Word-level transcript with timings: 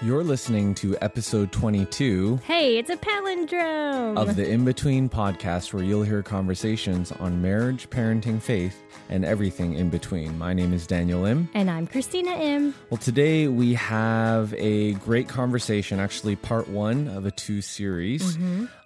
You're 0.00 0.22
listening 0.22 0.74
to 0.76 0.96
episode 1.02 1.50
22 1.50 2.36
Hey, 2.44 2.78
it's 2.78 2.88
a 2.88 2.96
palindrome. 2.96 4.16
of 4.16 4.36
the 4.36 4.48
In 4.48 4.64
Between 4.64 5.08
podcast, 5.08 5.72
where 5.72 5.82
you'll 5.82 6.04
hear 6.04 6.22
conversations 6.22 7.10
on 7.10 7.42
marriage, 7.42 7.90
parenting, 7.90 8.40
faith, 8.40 8.80
and 9.08 9.24
everything 9.24 9.74
in 9.74 9.90
between. 9.90 10.38
My 10.38 10.52
name 10.54 10.72
is 10.72 10.86
Daniel 10.86 11.24
Im. 11.24 11.48
and 11.52 11.68
I'm 11.68 11.88
Christina 11.88 12.30
Im. 12.30 12.74
Well, 12.90 12.98
today 12.98 13.48
we 13.48 13.74
have 13.74 14.54
a 14.54 14.92
great 14.94 15.26
conversation, 15.28 15.98
actually, 15.98 16.36
part 16.36 16.68
one 16.68 17.08
of 17.08 17.26
a 17.26 17.32
two 17.32 17.60
series, 17.60 18.38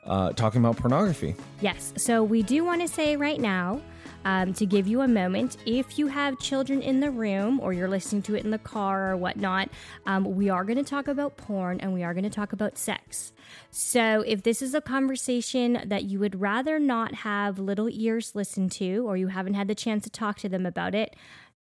uh, 0.06 0.32
talking 0.32 0.62
about 0.62 0.78
pornography. 0.78 1.34
Yes, 1.60 1.92
so 1.98 2.24
we 2.24 2.42
do 2.42 2.64
want 2.64 2.80
to 2.80 2.88
say 2.88 3.16
right 3.16 3.38
now 3.38 3.82
um, 4.24 4.52
to 4.54 4.66
give 4.66 4.86
you 4.86 5.00
a 5.00 5.08
moment 5.08 5.56
if 5.66 5.98
you 5.98 6.06
have 6.06 6.38
children 6.38 6.82
in 6.82 7.00
the 7.00 7.10
room 7.10 7.60
or 7.60 7.72
you're 7.72 7.88
listening 7.88 8.22
to 8.22 8.34
it 8.34 8.44
in 8.44 8.50
the 8.50 8.58
car 8.58 9.12
or 9.12 9.16
whatnot, 9.16 9.68
um, 10.06 10.36
we 10.36 10.48
are 10.48 10.64
going 10.64 10.76
to 10.78 10.84
talk 10.84 11.08
about 11.08 11.36
porn 11.36 11.80
and 11.80 11.92
we 11.92 12.02
are 12.02 12.14
going 12.14 12.24
to 12.24 12.30
talk 12.30 12.52
about 12.52 12.78
sex. 12.78 13.32
So 13.70 14.22
if 14.26 14.42
this 14.42 14.62
is 14.62 14.74
a 14.74 14.80
conversation 14.80 15.82
that 15.86 16.04
you 16.04 16.18
would 16.18 16.40
rather 16.40 16.78
not 16.78 17.14
have 17.16 17.58
little 17.58 17.88
ears 17.90 18.34
listen 18.34 18.68
to 18.70 19.06
or 19.06 19.16
you 19.16 19.28
haven't 19.28 19.54
had 19.54 19.68
the 19.68 19.74
chance 19.74 20.04
to 20.04 20.10
talk 20.10 20.38
to 20.38 20.48
them 20.48 20.66
about 20.66 20.94
it, 20.94 21.16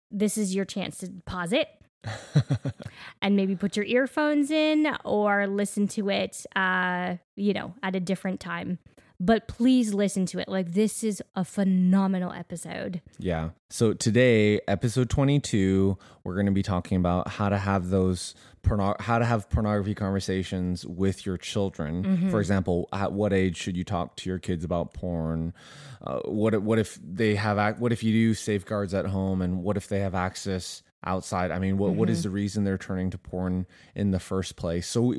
this 0.10 0.38
is 0.38 0.56
your 0.56 0.66
chance 0.66 0.98
to 1.00 1.12
pause 1.26 1.54
it. 1.54 1.70
and 3.22 3.36
maybe 3.36 3.56
put 3.56 3.76
your 3.76 3.86
earphones 3.86 4.52
in 4.52 4.96
or 5.04 5.48
listen 5.48 5.88
to 5.88 6.10
it 6.10 6.46
uh 6.56 7.16
you 7.36 7.54
know 7.54 7.74
at 7.84 7.96
a 7.96 8.00
different 8.00 8.40
time 8.40 8.78
but 9.20 9.48
please 9.48 9.94
listen 9.94 10.26
to 10.28 10.40
it 10.40 10.48
like 10.48 10.74
this 10.74 11.04
is 11.04 11.24
a 11.36 11.44
phenomenal 11.44 12.32
episode 12.32 13.02
Yeah. 13.18 13.50
So 13.70 13.94
today, 13.94 14.62
episode 14.68 15.10
22, 15.10 15.98
we're 16.24 16.36
going 16.36 16.46
to 16.46 16.52
be 16.54 16.64
talking 16.64 16.98
about 16.98 17.28
how 17.28 17.50
to 17.50 17.58
have 17.58 17.90
those 17.90 18.34
porno- 18.62 18.96
how 19.00 19.20
to 19.20 19.26
have 19.26 19.50
pornography 19.50 19.94
conversations 19.96 20.86
with 20.86 21.26
your 21.26 21.38
children. 21.38 22.30
For 22.30 22.40
example, 22.40 22.88
at 22.94 23.12
what 23.12 23.34
age 23.34 23.58
should 23.58 23.76
you 23.76 23.84
talk 23.84 24.16
to 24.18 24.30
your 24.30 24.40
kids 24.40 24.64
about 24.64 24.94
porn? 24.94 25.54
Uh, 26.02 26.20
what 26.26 26.62
what 26.62 26.80
if 26.80 27.00
they 27.04 27.36
have 27.36 27.80
what 27.80 27.92
if 27.92 28.04
you 28.04 28.14
do 28.14 28.34
safeguards 28.34 28.94
at 28.94 29.08
home 29.08 29.42
and 29.42 29.64
what 29.64 29.78
if 29.78 29.88
they 29.88 30.00
have 30.00 30.16
access 30.16 30.84
outside? 31.08 31.50
I 31.52 31.60
mean, 31.60 31.78
what 31.78 31.94
what 31.94 32.10
is 32.10 32.24
the 32.24 32.30
reason 32.30 32.64
they're 32.64 32.78
turning 32.78 33.10
to 33.12 33.18
porn 33.18 33.66
in 33.96 34.12
the 34.12 34.20
first 34.20 34.56
place? 34.58 34.88
So 34.88 35.14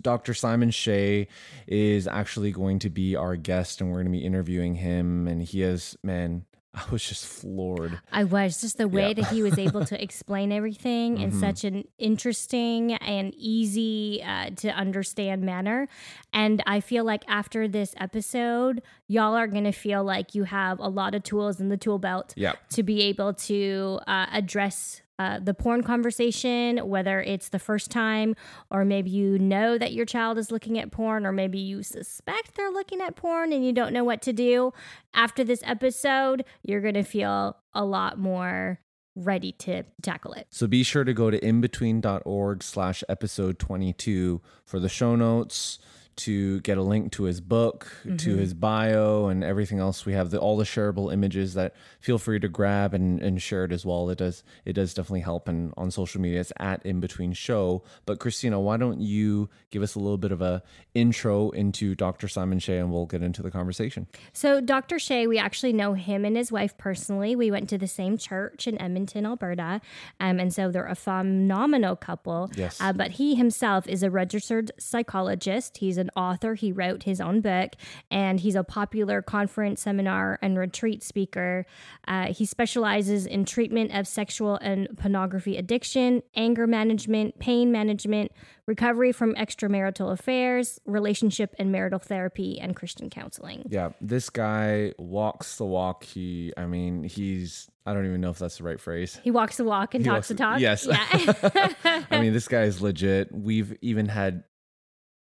Dr. 0.00 0.32
Simon 0.34 0.70
Sheh 0.70 1.24
is 1.66 2.06
actually 2.06 2.52
going 2.52 2.78
to 2.80 2.90
be 2.90 3.16
our 3.16 3.36
guest 3.36 3.80
and 3.80 3.90
we're 3.90 4.02
going 4.02 4.12
to 4.12 4.18
be 4.18 4.24
interviewing 4.24 4.76
him 4.76 5.26
and 5.28 5.42
he 5.42 5.60
has 5.60 5.96
man 6.02 6.44
I 6.74 6.84
was 6.90 7.06
just 7.06 7.26
floored. 7.26 8.00
i 8.10 8.24
was 8.24 8.62
just 8.62 8.78
the 8.78 8.88
way 8.88 9.08
Yeah. 9.08 9.14
that 9.18 9.26
he 9.34 9.42
was 9.42 9.58
able 9.66 9.84
to 9.84 10.02
explain 10.02 10.50
everything 10.52 11.20
in 11.20 11.30
Mhm. 11.30 11.38
such 11.40 11.64
an 11.64 11.84
interesting 11.98 12.94
and 12.94 13.34
easy 13.36 14.22
uh, 14.24 14.50
to 14.56 14.68
understand 14.70 15.42
manner 15.42 15.86
and 16.32 16.62
i 16.66 16.80
feel 16.80 17.04
like 17.04 17.24
after 17.28 17.68
this 17.68 17.94
episode 17.98 18.80
y'all 19.06 19.34
are 19.34 19.46
going 19.46 19.64
to 19.64 19.72
feel 19.72 20.02
like 20.02 20.34
you 20.34 20.44
have 20.44 20.78
a 20.78 20.88
lot 20.88 21.14
of 21.14 21.22
tools 21.22 21.60
in 21.60 21.68
the 21.68 21.76
tool 21.76 21.98
belt 21.98 22.32
Yeah. 22.36 22.54
to 22.70 22.82
be 22.82 23.02
able 23.02 23.34
to 23.50 24.00
uh, 24.06 24.26
address 24.32 25.02
uh, 25.18 25.38
the 25.40 25.54
porn 25.54 25.82
conversation, 25.82 26.78
whether 26.78 27.20
it's 27.20 27.50
the 27.50 27.58
first 27.58 27.90
time, 27.90 28.34
or 28.70 28.84
maybe 28.84 29.10
you 29.10 29.38
know 29.38 29.78
that 29.78 29.92
your 29.92 30.06
child 30.06 30.38
is 30.38 30.50
looking 30.50 30.78
at 30.78 30.90
porn, 30.90 31.26
or 31.26 31.32
maybe 31.32 31.58
you 31.58 31.82
suspect 31.82 32.54
they're 32.54 32.70
looking 32.70 33.00
at 33.00 33.14
porn 33.14 33.52
and 33.52 33.64
you 33.64 33.72
don't 33.72 33.92
know 33.92 34.04
what 34.04 34.22
to 34.22 34.32
do. 34.32 34.72
After 35.14 35.44
this 35.44 35.62
episode, 35.64 36.44
you're 36.62 36.80
going 36.80 36.94
to 36.94 37.02
feel 37.02 37.56
a 37.74 37.84
lot 37.84 38.18
more 38.18 38.80
ready 39.14 39.52
to 39.52 39.84
tackle 40.00 40.32
it. 40.32 40.46
So 40.50 40.66
be 40.66 40.82
sure 40.82 41.04
to 41.04 41.12
go 41.12 41.30
to 41.30 41.38
IMbetween.org 41.38 42.62
slash 42.62 43.04
episode 43.08 43.58
22 43.58 44.40
for 44.64 44.80
the 44.80 44.88
show 44.88 45.16
notes, 45.16 45.78
to 46.14 46.60
get 46.60 46.78
a 46.78 46.82
link 46.82 47.12
to 47.12 47.24
his 47.24 47.40
book, 47.40 47.90
to 48.18 48.36
his 48.36 48.54
bio, 48.54 49.26
and 49.26 49.42
everything 49.42 49.78
else. 49.78 50.04
We 50.04 50.12
have 50.12 50.30
the, 50.30 50.38
all 50.38 50.56
the 50.56 50.64
shareable 50.64 51.12
images 51.12 51.54
that 51.54 51.74
feel 52.00 52.18
free 52.18 52.38
to 52.40 52.48
grab 52.48 52.94
and, 52.94 53.20
and 53.22 53.40
share 53.40 53.64
it 53.64 53.72
as 53.72 53.86
well. 53.86 54.10
It 54.10 54.18
does 54.18 54.44
it 54.64 54.74
does 54.74 54.94
definitely 54.94 55.20
help. 55.20 55.48
And 55.48 55.72
on 55.76 55.90
social 55.90 56.20
media, 56.20 56.40
it's 56.40 56.52
at 56.58 56.84
IMbetween 56.84 57.34
Show. 57.34 57.82
But 58.06 58.18
Christina, 58.18 58.60
why 58.60 58.76
don't 58.76 59.00
you 59.00 59.48
give 59.70 59.82
us 59.82 59.94
a 59.94 59.98
little 59.98 60.18
bit 60.18 60.32
of 60.32 60.42
a 60.42 60.62
intro 60.94 61.50
into 61.50 61.94
Dr. 61.94 62.28
Simon 62.28 62.58
Sheh, 62.58 62.78
and 62.78 62.92
we'll 62.92 63.06
get 63.06 63.22
into 63.22 63.42
the 63.42 63.50
conversation. 63.50 64.06
So, 64.32 64.60
Dr. 64.60 64.98
Sheh, 64.98 65.26
we 65.26 65.38
actually 65.38 65.72
know 65.72 65.94
him 65.94 66.24
and 66.24 66.36
his 66.36 66.52
wife 66.52 66.76
personally. 66.76 67.34
We 67.34 67.50
went 67.50 67.68
to 67.70 67.78
the 67.78 67.86
same 67.86 68.18
church 68.18 68.66
in 68.66 68.80
Edmonton, 68.80 69.26
Alberta. 69.26 69.80
Um, 70.20 70.38
and 70.38 70.52
so 70.52 70.70
they're 70.70 70.86
a 70.86 70.94
phenomenal 70.94 71.96
couple. 71.96 72.50
Yes. 72.54 72.78
Uh, 72.80 72.92
but 72.92 73.12
he 73.12 73.34
himself 73.34 73.88
is 73.88 74.02
a 74.02 74.10
registered 74.10 74.70
psychologist. 74.78 75.78
He's 75.78 75.98
an 76.02 76.10
author. 76.14 76.54
He 76.54 76.70
wrote 76.72 77.04
his 77.04 77.18
own 77.22 77.40
book, 77.40 77.70
and 78.10 78.38
he's 78.40 78.54
a 78.54 78.62
popular 78.64 79.22
conference, 79.22 79.80
seminar, 79.80 80.38
and 80.42 80.58
retreat 80.58 81.02
speaker. 81.02 81.64
Uh, 82.06 82.26
he 82.34 82.44
specializes 82.44 83.24
in 83.24 83.46
treatment 83.46 83.94
of 83.94 84.06
sexual 84.06 84.56
and 84.56 84.94
pornography 84.98 85.56
addiction, 85.56 86.22
anger 86.36 86.66
management, 86.66 87.38
pain 87.38 87.72
management, 87.72 88.32
recovery 88.66 89.12
from 89.12 89.34
extramarital 89.36 90.12
affairs, 90.12 90.78
relationship 90.86 91.54
and 91.58 91.72
marital 91.72 91.98
therapy, 91.98 92.60
and 92.60 92.76
Christian 92.76 93.08
counseling. 93.10 93.64
Yeah, 93.68 93.90
this 94.00 94.28
guy 94.30 94.92
walks 94.98 95.56
the 95.56 95.64
walk. 95.64 96.04
He, 96.04 96.52
I 96.56 96.66
mean, 96.66 97.02
he's, 97.04 97.68
I 97.86 97.92
don't 97.94 98.06
even 98.06 98.20
know 98.20 98.30
if 98.30 98.38
that's 98.38 98.58
the 98.58 98.64
right 98.64 98.78
phrase. 98.80 99.18
He 99.24 99.30
walks 99.32 99.56
the 99.56 99.64
walk 99.64 99.94
and 99.94 100.04
He 100.04 100.08
talks 100.10 100.16
walks 100.18 100.28
the 100.28 100.34
talk. 100.36 100.60
yes. 100.60 100.86
Yeah. 100.88 102.02
I 102.10 102.20
mean, 102.20 102.32
this 102.32 102.46
guy 102.48 102.62
is 102.62 102.80
legit. 102.80 103.32
We've 103.32 103.76
even 103.80 104.06
had 104.06 104.44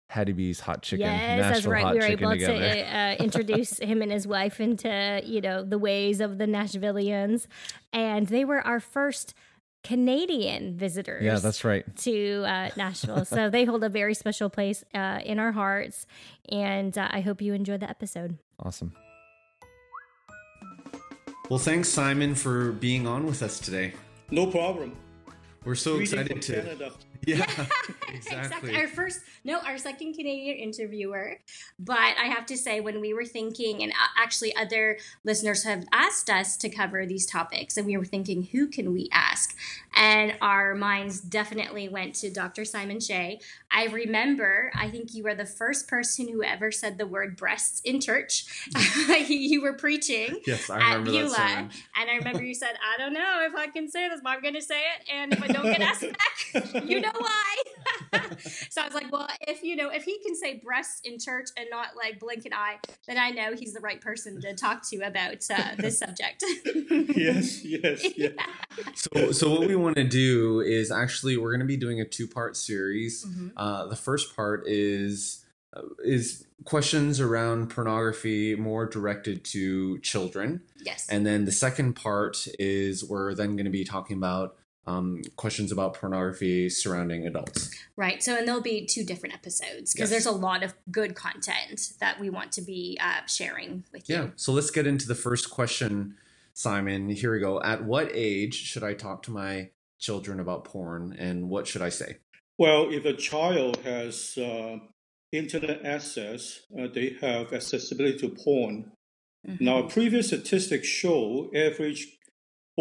Hattie 0.10 0.32
B's 0.34 0.60
hot 0.60 0.82
chicken, 0.82 1.06
yes, 1.06 1.40
that's 1.40 1.56
Nashville 1.58 1.72
right. 1.72 1.84
hot 1.84 1.94
We 1.94 2.00
were 2.00 2.06
able 2.06 2.32
together. 2.32 2.60
to 2.60 2.98
uh, 2.98 3.16
introduce 3.24 3.78
him 3.78 4.02
and 4.02 4.12
his 4.12 4.26
wife 4.26 4.60
into, 4.60 5.22
you 5.24 5.40
know, 5.40 5.64
the 5.64 5.78
ways 5.78 6.20
of 6.20 6.40
the 6.40 6.46
Nashvillians. 6.46 7.46
And 7.94 8.26
they 8.26 8.44
were 8.44 8.60
our 8.60 8.80
first 8.80 9.36
Canadian 9.84 10.76
visitors. 10.76 11.24
yeah, 11.24 11.36
that's 11.38 11.64
right. 11.64 11.86
To 11.98 12.44
uh, 12.46 12.70
Nashville. 12.76 13.24
so 13.24 13.50
they 13.52 13.66
hold 13.66 13.84
a 13.84 13.90
very 13.90 14.16
special 14.16 14.50
place 14.50 14.84
uh, 14.96 15.20
in 15.24 15.38
our 15.38 15.52
hearts. 15.52 16.08
And 16.52 16.98
uh, 16.98 17.08
I 17.12 17.22
hope 17.22 17.40
you 17.40 17.54
enjoy 17.54 17.78
the 17.78 17.90
episode. 17.90 18.40
Awesome. 18.60 18.94
Well, 21.50 21.60
thanks, 21.60 21.88
Simon, 21.88 22.34
for 22.36 22.72
being 22.74 23.06
on 23.08 23.26
with 23.26 23.42
us 23.44 23.60
today. 23.60 23.94
No 24.32 24.48
problem. 24.48 24.96
We're 25.66 25.76
so 25.76 25.98
Greeting 25.98 26.20
excited 26.20 26.42
to. 26.42 26.54
Canada. 26.62 26.92
Yeah, 27.26 27.44
exactly. 28.08 28.38
exactly. 28.38 28.76
Our 28.76 28.88
first, 28.88 29.22
no, 29.44 29.60
our 29.60 29.78
second 29.78 30.14
Canadian 30.14 30.58
interviewer. 30.58 31.40
But 31.78 32.16
I 32.22 32.26
have 32.26 32.46
to 32.48 32.58
say, 32.58 32.80
when 32.80 33.02
we 33.02 33.14
were 33.14 33.26
thinking, 33.26 33.84
and 33.84 33.92
uh, 33.92 34.22
actually 34.22 34.56
other 34.56 34.98
listeners 35.24 35.64
have 35.64 35.86
asked 35.92 36.30
us 36.30 36.58
to 36.58 36.70
cover 36.70 37.06
these 37.06 37.26
topics, 37.26 37.78
and 37.78 37.86
we 37.86 37.98
were 37.98 38.06
thinking, 38.06 38.44
who 38.52 38.68
can 38.68 38.94
we 38.94 39.10
ask? 39.12 39.56
And 39.96 40.36
our 40.42 40.76
minds 40.76 41.20
definitely 41.20 41.90
went 41.90 42.16
to 42.16 42.30
Dr. 42.30 42.66
Simon 42.66 43.00
Sheh. 43.00 43.36
I 43.72 43.86
remember, 43.86 44.72
I 44.76 44.90
think 44.90 45.14
you 45.14 45.24
were 45.24 45.36
the 45.36 45.46
first 45.46 45.88
person 45.88 46.28
who 46.28 46.44
ever 46.44 46.72
said 46.72 46.98
the 46.98 47.08
word 47.08 47.36
breasts 47.36 47.82
in 47.82 48.00
church. 48.00 48.46
you 49.28 49.62
were 49.62 49.74
preaching 49.74 50.40
Yes, 50.46 50.70
I 50.70 50.96
at 50.96 51.04
Beulah, 51.04 51.70
and 51.96 52.10
I 52.10 52.16
remember 52.16 52.44
you 52.44 52.54
said, 52.54 52.72
"I 52.82 52.98
don't 52.98 53.14
know 53.14 53.46
if 53.46 53.56
I 53.56 53.68
can 53.68 53.90
say 53.90 54.08
this, 54.10 54.22
but 54.24 54.30
I'm 54.30 54.42
going 54.42 54.54
to 54.54 54.62
say 54.62 54.80
it, 54.80 55.10
and 55.14 55.34
if 55.34 55.42
I 55.42 55.48
don't 55.48 55.64
get 55.64 55.82
asked 55.82 56.02
back, 56.02 56.29
you 56.86 57.02
know 57.02 57.12
why." 57.18 57.56
so 58.70 58.82
I 58.82 58.86
was 58.86 58.94
like, 58.94 59.12
"Well, 59.12 59.28
if 59.42 59.64
you 59.64 59.76
know, 59.76 59.90
if 59.90 60.04
he 60.04 60.20
can 60.26 60.36
say 60.36 60.62
breasts 60.64 61.02
in 61.04 61.20
church 61.20 61.50
and 61.58 61.68
not 61.70 61.90
like 61.96 62.20
blink 62.20 62.46
an 62.46 62.54
eye, 62.54 62.78
then 63.08 63.18
I 63.18 63.32
know 63.32 63.54
he's 63.56 63.74
the 63.74 63.80
right 63.82 64.02
person 64.02 64.42
to 64.42 64.56
talk 64.56 64.88
to 64.90 64.98
about 65.02 65.36
uh, 65.50 65.76
this 65.78 66.00
subject." 66.00 66.44
Yes, 67.16 67.64
yes, 67.66 68.06
yes. 68.18 68.34
So, 68.96 69.32
so 69.32 69.52
what 69.52 69.68
we 69.68 69.76
want 69.76 69.96
to 69.98 70.04
do 70.04 70.62
is 70.62 70.92
actually 70.92 71.38
we're 71.38 71.52
going 71.52 71.60
to 71.62 71.66
be 71.66 71.78
doing 71.78 72.00
a 72.02 72.06
two-part 72.06 72.56
series. 72.56 73.26
Mhm. 73.26 73.52
Uh, 73.58 73.88
the 73.88 73.96
first 73.96 74.36
part 74.36 74.64
is 74.68 75.46
uh, 75.74 75.82
is 76.04 76.46
questions 76.66 77.20
around 77.20 77.70
pornography, 77.70 78.56
more 78.56 78.86
directed 78.86 79.44
to 79.46 80.00
children, 80.00 80.62
Yes. 80.84 81.08
and 81.10 81.26
then 81.26 81.46
the 81.46 81.52
second 81.52 81.94
part 81.94 82.48
is 82.58 83.04
we're 83.04 83.34
then 83.34 83.56
going 83.56 83.66
to 83.66 83.72
be 83.72 83.84
talking 83.84 84.18
about 84.18 84.56
um, 84.88 85.22
questions 85.36 85.72
about 85.72 85.94
pornography 85.94 86.70
surrounding 86.70 87.28
adults. 87.28 87.70
Right. 87.96 88.24
So, 88.24 88.36
and 88.36 88.48
there'll 88.48 88.62
be 88.62 88.86
two 88.86 89.04
different 89.04 89.36
episodes 89.36 89.94
because 89.94 90.10
Yes. 90.10 90.10
there's 90.10 90.26
a 90.26 90.32
lot 90.32 90.64
of 90.64 90.74
good 90.92 91.16
content 91.16 91.94
that 92.00 92.20
we 92.20 92.30
want 92.30 92.52
to 92.54 92.62
be 92.62 92.98
uh, 93.02 93.26
sharing 93.28 93.84
with 93.92 94.10
you. 94.10 94.16
Yeah. 94.16 94.28
So 94.36 94.52
let's 94.52 94.72
get 94.72 94.88
into 94.88 95.08
the 95.08 95.16
first 95.16 95.50
question. 95.50 96.16
Simon, 96.54 97.10
here 97.10 97.34
we 97.34 97.40
go. 97.40 97.62
At 97.62 97.86
what 97.86 98.10
age 98.14 98.56
should 98.56 98.84
I 98.84 98.94
talk 98.94 99.24
to 99.24 99.32
my 99.32 99.70
children 100.00 100.40
about 100.40 100.64
porn 100.66 101.16
and 101.18 101.50
what 101.50 101.68
should 101.68 101.82
I 101.82 101.90
say? 101.90 102.18
Well, 102.58 102.90
if 102.92 103.06
a 103.06 103.14
child 103.14 103.78
has 103.84 104.38
uh, 104.38 104.78
internet 105.32 105.86
access, 105.86 106.62
uh, 106.78 106.88
they 106.94 107.16
have 107.22 107.54
accessibility 107.54 108.18
to 108.20 108.30
porn. 108.30 108.92
Mm-hmm. 109.48 109.64
Now, 109.64 109.84
previous 109.84 110.28
statistics 110.28 110.88
show 110.88 111.50
average 111.56 112.19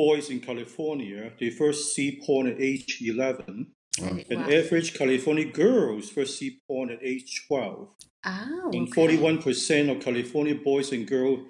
boys 0.05 0.31
in 0.31 0.39
California 0.51 1.33
they 1.41 1.51
first 1.51 1.81
see 1.95 2.09
porn 2.25 2.47
at 2.53 2.61
age 2.61 2.99
11, 3.01 3.67
Wow. 4.01 4.17
and 4.31 4.41
average 4.59 4.95
California 4.95 5.45
girls 5.65 6.09
first 6.17 6.39
see 6.39 6.51
porn 6.67 6.89
at 6.95 7.01
age 7.03 7.31
12. 7.49 7.89
Oh, 8.25 8.71
And 8.77 8.89
okay. 8.89 9.17
41% 9.17 9.91
of 9.91 9.97
California 10.09 10.55
boys 10.55 10.93
and 10.93 11.05
girls 11.17 11.41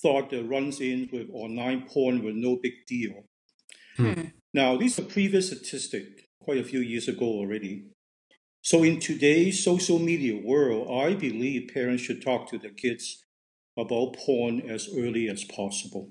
thought 0.00 0.30
the 0.30 0.42
runs 0.54 0.80
in 0.80 0.98
with 1.12 1.28
online 1.44 1.80
porn 1.92 2.16
were 2.24 2.32
no 2.46 2.52
big 2.64 2.76
deal. 2.94 3.14
Hmm. 3.98 4.22
Now, 4.54 4.70
these 4.78 4.98
are 4.98 5.14
previous 5.16 5.48
statistics 5.48 6.22
quite 6.44 6.60
a 6.64 6.68
few 6.72 6.80
years 6.92 7.06
ago 7.14 7.26
already. 7.40 7.74
So, 8.70 8.76
in 8.82 8.98
today's 8.98 9.56
social 9.70 9.98
media 10.10 10.36
world, 10.50 10.82
I 11.06 11.08
believe 11.26 11.74
parents 11.74 12.02
should 12.04 12.22
talk 12.22 12.42
to 12.48 12.58
their 12.58 12.76
kids 12.84 13.04
about 13.82 14.16
porn 14.24 14.54
as 14.76 14.82
early 15.02 15.28
as 15.34 15.44
possible. 15.44 16.04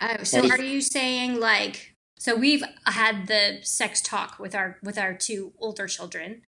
Oh, 0.00 0.22
so 0.24 0.42
What 0.42 0.60
are 0.60 0.64
you 0.64 0.80
saying 0.80 1.40
like 1.40 1.92
so 2.18 2.34
we've 2.34 2.62
had 2.86 3.26
the 3.26 3.58
sex 3.62 4.00
talk 4.00 4.38
with 4.38 4.54
our 4.54 4.78
with 4.82 4.98
our 4.98 5.14
two 5.14 5.52
older 5.58 5.86
children. 5.86 6.42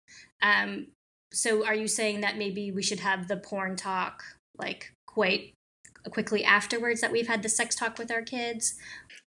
Um 0.42 0.88
so 1.32 1.66
are 1.66 1.74
you 1.74 1.88
saying 1.88 2.20
that 2.20 2.38
maybe 2.38 2.70
we 2.70 2.82
should 2.82 3.00
have 3.00 3.28
the 3.28 3.36
porn 3.36 3.76
talk 3.76 4.22
like 4.58 4.92
quite 5.06 5.52
quickly 6.10 6.44
afterwards 6.44 7.00
that 7.00 7.12
we've 7.12 7.26
had 7.26 7.42
the 7.42 7.48
sex 7.48 7.74
talk 7.74 7.98
with 7.98 8.10
our 8.10 8.22
kids? 8.22 8.74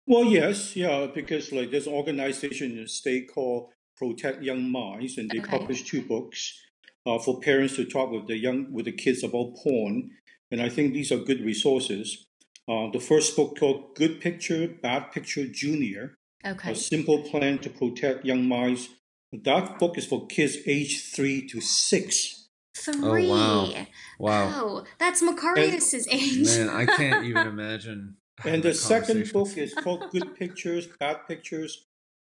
Well, 0.07 0.25
yes, 0.25 0.75
yeah, 0.75 1.07
because 1.13 1.51
like 1.51 1.71
there's 1.71 1.88
an 1.88 1.94
organization 1.94 2.71
in 2.71 2.77
the 2.83 2.88
state 2.88 3.30
called 3.33 3.69
Protect 3.98 4.42
Young 4.42 4.71
Minds, 4.71 5.18
and 5.18 5.30
they 5.30 5.39
Okay. 5.39 5.57
publish 5.60 5.83
two 5.83 6.01
books 6.01 6.60
uh, 7.06 7.19
for 7.19 7.39
parents 7.42 7.75
to 7.75 7.86
talk 7.86 8.12
with 8.12 8.27
the 8.27 8.38
young 8.38 8.71
with 8.71 8.86
the 8.86 8.92
kids 8.92 9.24
about 9.24 9.56
porn, 9.62 10.12
and 10.51 10.62
I 10.62 10.69
think 10.69 10.94
these 10.94 11.12
are 11.12 11.18
good 11.18 11.42
resources. 11.42 12.25
Uh, 12.69 12.92
the 12.92 13.00
first 13.00 13.36
book 13.36 13.57
called 13.60 13.95
Good 13.95 14.21
Picture, 14.21 14.68
Bad 14.68 15.12
Picture 15.12 15.48
Junior, 15.48 16.16
Okay. 16.45 16.71
a 16.71 16.75
simple 16.75 17.24
plan 17.24 17.57
to 17.60 17.69
protect 17.69 18.24
young 18.24 18.48
minds. 18.48 18.89
That 19.33 19.80
book 19.80 19.98
is 19.98 20.06
for 20.06 20.27
kids 20.27 20.57
age 20.68 21.12
three 21.12 21.48
to 21.48 21.60
six. 21.62 22.48
Three. 22.77 23.27
wow. 23.27 23.74
Wow. 24.19 24.51
Oh, 24.56 24.83
that's 25.00 25.21
Macarius's 25.21 26.07
age. 26.10 26.45
Man, 26.45 26.69
I 26.69 26.86
can't 26.86 27.25
even 27.30 27.48
imagine. 27.48 28.18
And 28.45 28.62
the 28.63 28.74
second 28.74 29.31
book 29.33 29.57
is 29.57 29.74
called 29.74 30.12
Good 30.12 30.36
Pictures, 30.36 30.88
Bad 31.00 31.27
Pictures. 31.27 31.86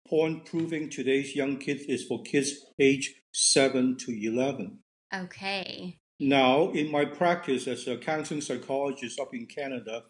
Porn 0.09 0.41
Proofing 0.41 0.91
Today's 0.91 1.35
Young 1.37 1.57
Kids 1.59 1.85
is 1.89 2.05
for 2.05 2.21
kids 2.23 2.67
age 2.79 3.15
7 3.33 3.97
to 3.99 4.11
11. 4.13 4.81
Okay. 5.15 6.01
Now, 6.21 6.71
in 6.71 6.91
my 6.91 7.05
practice 7.05 7.67
as 7.67 7.87
a 7.89 7.97
counseling 7.97 8.43
psychologist 8.43 9.19
up 9.19 9.33
in 9.33 9.47
Canada, 9.47 10.03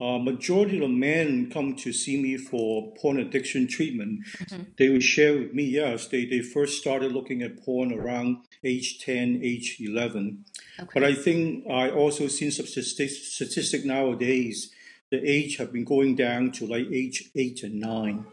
uh, 0.00 0.18
majority 0.18 0.82
of 0.84 0.90
men 0.90 1.50
come 1.50 1.74
to 1.74 1.92
see 1.92 2.20
me 2.20 2.36
for 2.36 2.92
porn 2.96 3.18
addiction 3.18 3.66
treatment. 3.66 4.20
Mhm. 4.26 4.76
They 4.76 4.88
will 4.90 5.00
share 5.00 5.38
with 5.38 5.54
me, 5.54 5.64
yes, 5.64 6.08
they, 6.08 6.26
they 6.26 6.40
first 6.40 6.78
started 6.78 7.12
looking 7.12 7.42
at 7.42 7.64
porn 7.64 7.92
around 7.92 8.38
age 8.62 8.98
10, 9.00 9.40
age 9.42 9.78
11. 9.80 10.44
Okay. 10.78 10.88
But 10.92 11.04
I 11.04 11.14
think 11.14 11.66
I 11.70 11.90
also 11.90 12.28
seen 12.28 12.50
some 12.50 12.66
statistic, 12.66 13.10
statistic 13.10 13.84
nowadays. 13.84 14.70
The 15.10 15.22
age 15.24 15.56
have 15.56 15.72
been 15.72 15.84
going 15.84 16.16
down 16.16 16.52
to 16.52 16.66
like 16.66 16.86
age 16.92 17.30
eight 17.34 17.62
and 17.62 17.80
nine 17.80 18.26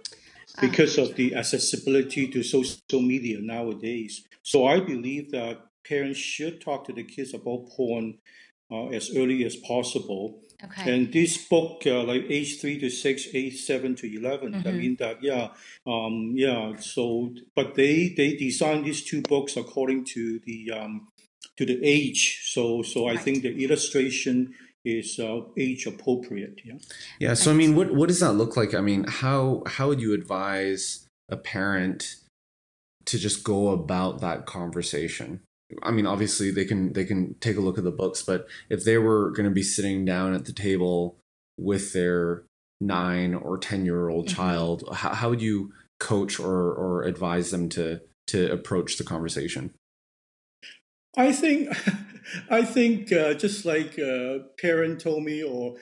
because 0.59 0.97
of 0.97 1.15
the 1.15 1.35
accessibility 1.35 2.27
to 2.27 2.43
social 2.43 3.01
media 3.01 3.39
nowadays. 3.39 4.25
So 4.41 4.65
I 4.65 4.79
believe 4.79 5.31
that 5.31 5.61
parents 5.87 6.19
should 6.19 6.61
talk 6.61 6.85
to 6.85 6.93
the 6.93 7.03
kids 7.03 7.33
about 7.33 7.69
porn 7.69 8.17
uh, 8.71 8.87
as 8.87 9.15
early 9.15 9.45
as 9.45 9.55
possible. 9.55 10.41
Okay. 10.65 10.93
And 10.93 11.11
this 11.11 11.37
book, 11.47 11.83
uh, 11.85 12.03
like 12.03 12.23
age 12.29 12.59
three 12.61 12.79
to 12.79 12.89
six, 12.89 13.27
age 13.33 13.61
seven 13.61 13.95
to 13.95 14.07
11 14.07 14.55
I 14.55 14.61
Mhm. 14.61 14.77
mean 14.77 14.95
that, 14.99 15.23
yeah, 15.23 15.49
um, 15.85 16.33
yeah. 16.35 16.75
So, 16.77 17.33
but 17.55 17.75
they 17.75 18.09
they 18.09 18.35
designed 18.35 18.85
these 18.85 19.03
two 19.03 19.21
books 19.21 19.57
according 19.57 20.05
to 20.13 20.39
the 20.45 20.71
um, 20.71 21.07
to 21.57 21.65
the 21.65 21.79
age. 21.83 22.41
So, 22.45 22.81
so 22.81 23.07
I 23.07 23.17
think 23.17 23.43
the 23.43 23.53
illustration 23.63 24.53
is 24.85 25.19
uh, 25.19 25.41
age 25.57 25.85
appropriate. 25.85 26.59
Yeah. 26.65 26.77
Yeah. 27.19 27.33
So 27.35 27.51
I 27.51 27.53
mean, 27.53 27.75
what 27.75 27.93
what 27.93 28.07
does 28.09 28.19
that 28.19 28.33
look 28.33 28.57
like? 28.57 28.73
I 28.73 28.81
mean, 28.81 29.05
how 29.07 29.63
how 29.65 29.87
would 29.89 30.01
you 30.01 30.13
advise 30.13 31.07
a 31.29 31.37
parent 31.37 32.15
to 33.05 33.17
just 33.17 33.43
go 33.43 33.69
about 33.69 34.21
that 34.21 34.45
conversation? 34.45 35.41
I 35.81 35.91
mean, 35.91 36.05
obviously 36.05 36.51
they 36.51 36.65
can 36.65 36.93
they 36.93 37.05
can 37.05 37.35
take 37.35 37.57
a 37.57 37.61
look 37.61 37.77
at 37.77 37.83
the 37.83 37.91
books, 37.91 38.21
but 38.21 38.47
if 38.69 38.83
they 38.83 38.97
were 38.97 39.31
going 39.31 39.47
to 39.49 39.53
be 39.53 39.63
sitting 39.63 40.05
down 40.05 40.33
at 40.33 40.45
the 40.45 40.53
table 40.53 41.17
with 41.57 41.93
their 41.93 42.43
nine 42.81 43.33
or 43.33 43.57
ten 43.57 43.85
year 43.85 44.09
old 44.09 44.27
Mhm. 44.27 44.35
child, 44.35 44.83
how, 44.93 45.13
how 45.13 45.29
would 45.29 45.41
you 45.41 45.73
coach 45.99 46.39
or 46.39 46.73
or 46.73 47.03
advise 47.03 47.51
them 47.51 47.69
to 47.69 48.01
to 48.27 48.51
approach 48.51 48.97
the 48.97 49.03
conversation? 49.03 49.71
I 51.15 51.31
think, 51.31 51.69
I 52.49 52.63
think 52.63 53.11
uh, 53.11 53.33
just 53.35 53.65
like 53.65 53.97
a 53.97 54.45
parent 54.59 55.01
told 55.01 55.23
me, 55.23 55.43
or 55.43 55.75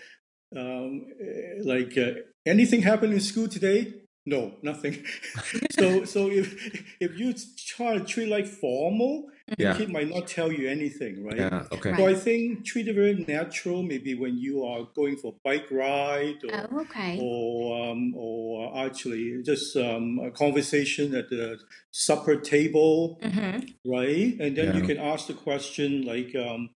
um, 0.55 1.05
eh, 1.21 1.61
like 1.63 1.97
uh, 1.97 2.19
anything 2.45 2.81
happened 2.81 3.13
in 3.13 3.19
school 3.19 3.47
today? 3.47 3.93
No, 4.25 4.53
nothing. 4.61 5.03
so, 5.71 6.05
so 6.05 6.29
if 6.29 6.95
if 6.99 7.17
you 7.17 7.33
try 7.57 7.97
to 7.97 8.03
treat 8.03 8.29
like 8.29 8.45
formal, 8.45 9.30
Yeah. 9.57 9.73
the 9.73 9.79
kid 9.79 9.89
might 9.91 10.09
not 10.09 10.27
tell 10.27 10.51
you 10.51 10.67
anything, 10.69 11.23
right? 11.25 11.37
Yeah. 11.37 11.65
Okay. 11.71 11.95
So 11.97 12.07
I 12.07 12.13
think 12.13 12.65
treat 12.65 12.87
it 12.87 12.95
very 12.95 13.15
natural. 13.27 13.83
Maybe 13.83 14.15
when 14.15 14.37
you 14.37 14.63
are 14.65 14.87
going 14.95 15.17
for 15.17 15.35
bike 15.43 15.67
ride 15.71 16.39
or 16.45 16.67
oh, 16.71 16.79
okay. 16.81 17.19
or 17.21 17.89
um, 17.91 18.13
or 18.15 18.75
actually 18.85 19.41
just 19.43 19.75
um, 19.77 20.19
a 20.23 20.31
conversation 20.31 21.13
at 21.15 21.29
the 21.29 21.59
supper 21.91 22.35
table, 22.37 23.19
Mm-hmm. 23.21 23.91
right? 23.91 24.35
And 24.39 24.55
then 24.57 24.75
you 24.75 24.83
can 24.83 24.97
ask 24.97 25.27
the 25.27 25.33
question 25.33 26.03
like, 26.03 26.35
um, 26.35 26.69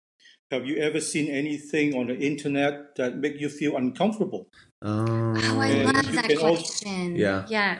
"Have 0.52 0.66
you 0.66 0.78
ever 0.78 1.00
seen 1.00 1.30
anything 1.30 1.94
on 1.96 2.08
the 2.08 2.18
internet 2.18 2.96
that 2.96 3.18
make 3.18 3.40
you 3.40 3.50
feel 3.50 3.78
uncomfortable?" 3.78 4.48
Um, 4.82 5.38
Oh, 5.38 5.60
I 5.60 5.68
And 5.68 5.86
love 5.94 6.12
that 6.16 6.26
can 6.26 6.38
also- 6.40 6.56
question. 6.62 7.16
Yeah. 7.16 7.46
Yeah. 7.50 7.80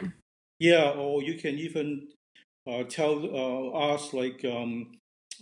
Yeah, 0.60 0.90
or 0.90 1.20
you 1.22 1.34
can 1.34 1.58
even 1.58 2.08
tell 2.88 3.24
uh, 3.34 3.92
ask 3.92 4.12
like 4.12 4.44
um, 4.44 4.92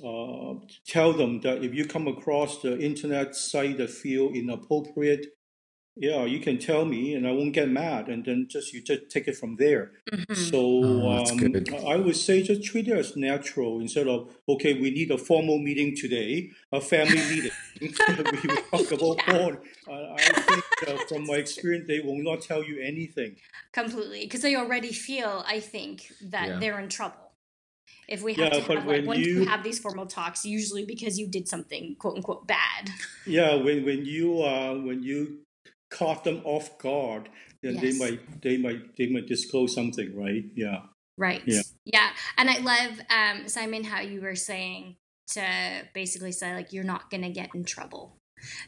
uh, 0.04 0.54
tell 0.86 1.12
them 1.12 1.40
that 1.40 1.62
if 1.62 1.74
you 1.74 1.84
come 1.86 2.08
across 2.08 2.62
the 2.62 2.78
internet 2.80 3.34
site 3.36 3.78
that 3.78 3.90
feel 3.90 4.28
inappropriate, 4.30 5.26
yeah, 5.96 6.24
you 6.24 6.40
can 6.40 6.58
tell 6.58 6.84
me, 6.84 7.14
and 7.14 7.26
I 7.26 7.32
won't 7.32 7.52
get 7.52 7.68
mad, 7.68 8.08
and 8.08 8.24
then 8.24 8.46
just 8.48 8.72
you 8.72 8.82
just 8.82 9.10
take 9.10 9.28
it 9.28 9.36
from 9.36 9.56
there. 9.56 9.92
Mhm. 10.12 10.34
So 10.36 10.58
Oh, 10.58 11.10
um. 11.10 11.86
I 11.92 11.96
would 11.96 12.16
say 12.16 12.42
just 12.42 12.62
treat 12.64 12.88
it 12.88 12.96
as 12.96 13.16
natural 13.16 13.80
instead 13.80 14.08
of 14.08 14.34
okay, 14.48 14.74
we 14.74 14.90
need 14.90 15.10
a 15.10 15.18
formal 15.18 15.58
meeting 15.58 15.94
today, 15.96 16.50
a 16.72 16.80
family 16.80 17.22
meeting. 17.32 17.52
we 17.80 18.48
will 18.48 18.62
talk 18.70 18.92
about 18.98 19.18
porn. 19.26 19.58
Uh, 19.88 19.92
I 20.14 20.32
think 20.46 20.64
uh, 20.88 20.96
from 21.08 21.26
my 21.26 21.34
experience, 21.34 21.86
they 21.88 22.00
will 22.00 22.22
not 22.22 22.40
tell 22.42 22.62
you 22.62 22.80
anything. 22.80 23.36
Completely, 23.72 24.20
because 24.24 24.42
they 24.42 24.54
already 24.56 24.92
feel, 24.92 25.44
I 25.46 25.60
think, 25.60 26.12
that 26.30 26.46
Yeah. 26.48 26.58
they're 26.58 26.78
in 26.80 26.88
trouble. 26.88 27.32
If 28.08 28.22
we 28.22 28.34
have 28.34 28.52
Yeah, 28.52 28.60
to 28.60 28.68
but 28.68 28.76
have 28.78 28.86
like 28.86 28.86
when 28.86 29.06
once 29.06 29.18
we 29.26 29.32
you- 29.32 29.44
have 29.44 29.62
these 29.62 29.78
formal 29.78 30.06
talks, 30.06 30.44
usually 30.44 30.84
because 30.84 31.18
you 31.18 31.26
did 31.28 31.48
something 31.48 31.96
quote 31.98 32.16
unquote 32.16 32.46
bad. 32.46 32.90
Yeah, 33.26 33.54
when 33.56 33.84
when 33.84 34.04
you 34.04 34.42
uh, 34.42 34.74
when 34.74 35.02
you 35.02 35.40
caught 35.90 36.24
them 36.24 36.40
off 36.44 36.78
guard, 36.78 37.28
then 37.62 37.76
they 37.76 37.92
might 37.92 38.42
they 38.42 38.56
might 38.56 38.96
they 38.96 39.06
might 39.08 39.26
disclose 39.26 39.74
something, 39.74 40.16
right? 40.16 40.44
Yeah. 40.54 40.80
Right. 41.18 41.42
Yeah. 41.46 42.08
And 42.38 42.48
I 42.48 42.58
love, 42.58 43.00
um, 43.10 43.46
Simon, 43.48 43.84
how 43.84 44.00
you 44.00 44.22
were 44.22 44.34
saying 44.34 44.96
to 45.28 45.46
basically 45.94 46.32
say, 46.32 46.54
like, 46.54 46.72
you're 46.72 46.84
not 46.84 47.10
going 47.10 47.22
to 47.22 47.28
get 47.28 47.54
in 47.54 47.64
trouble. 47.64 48.16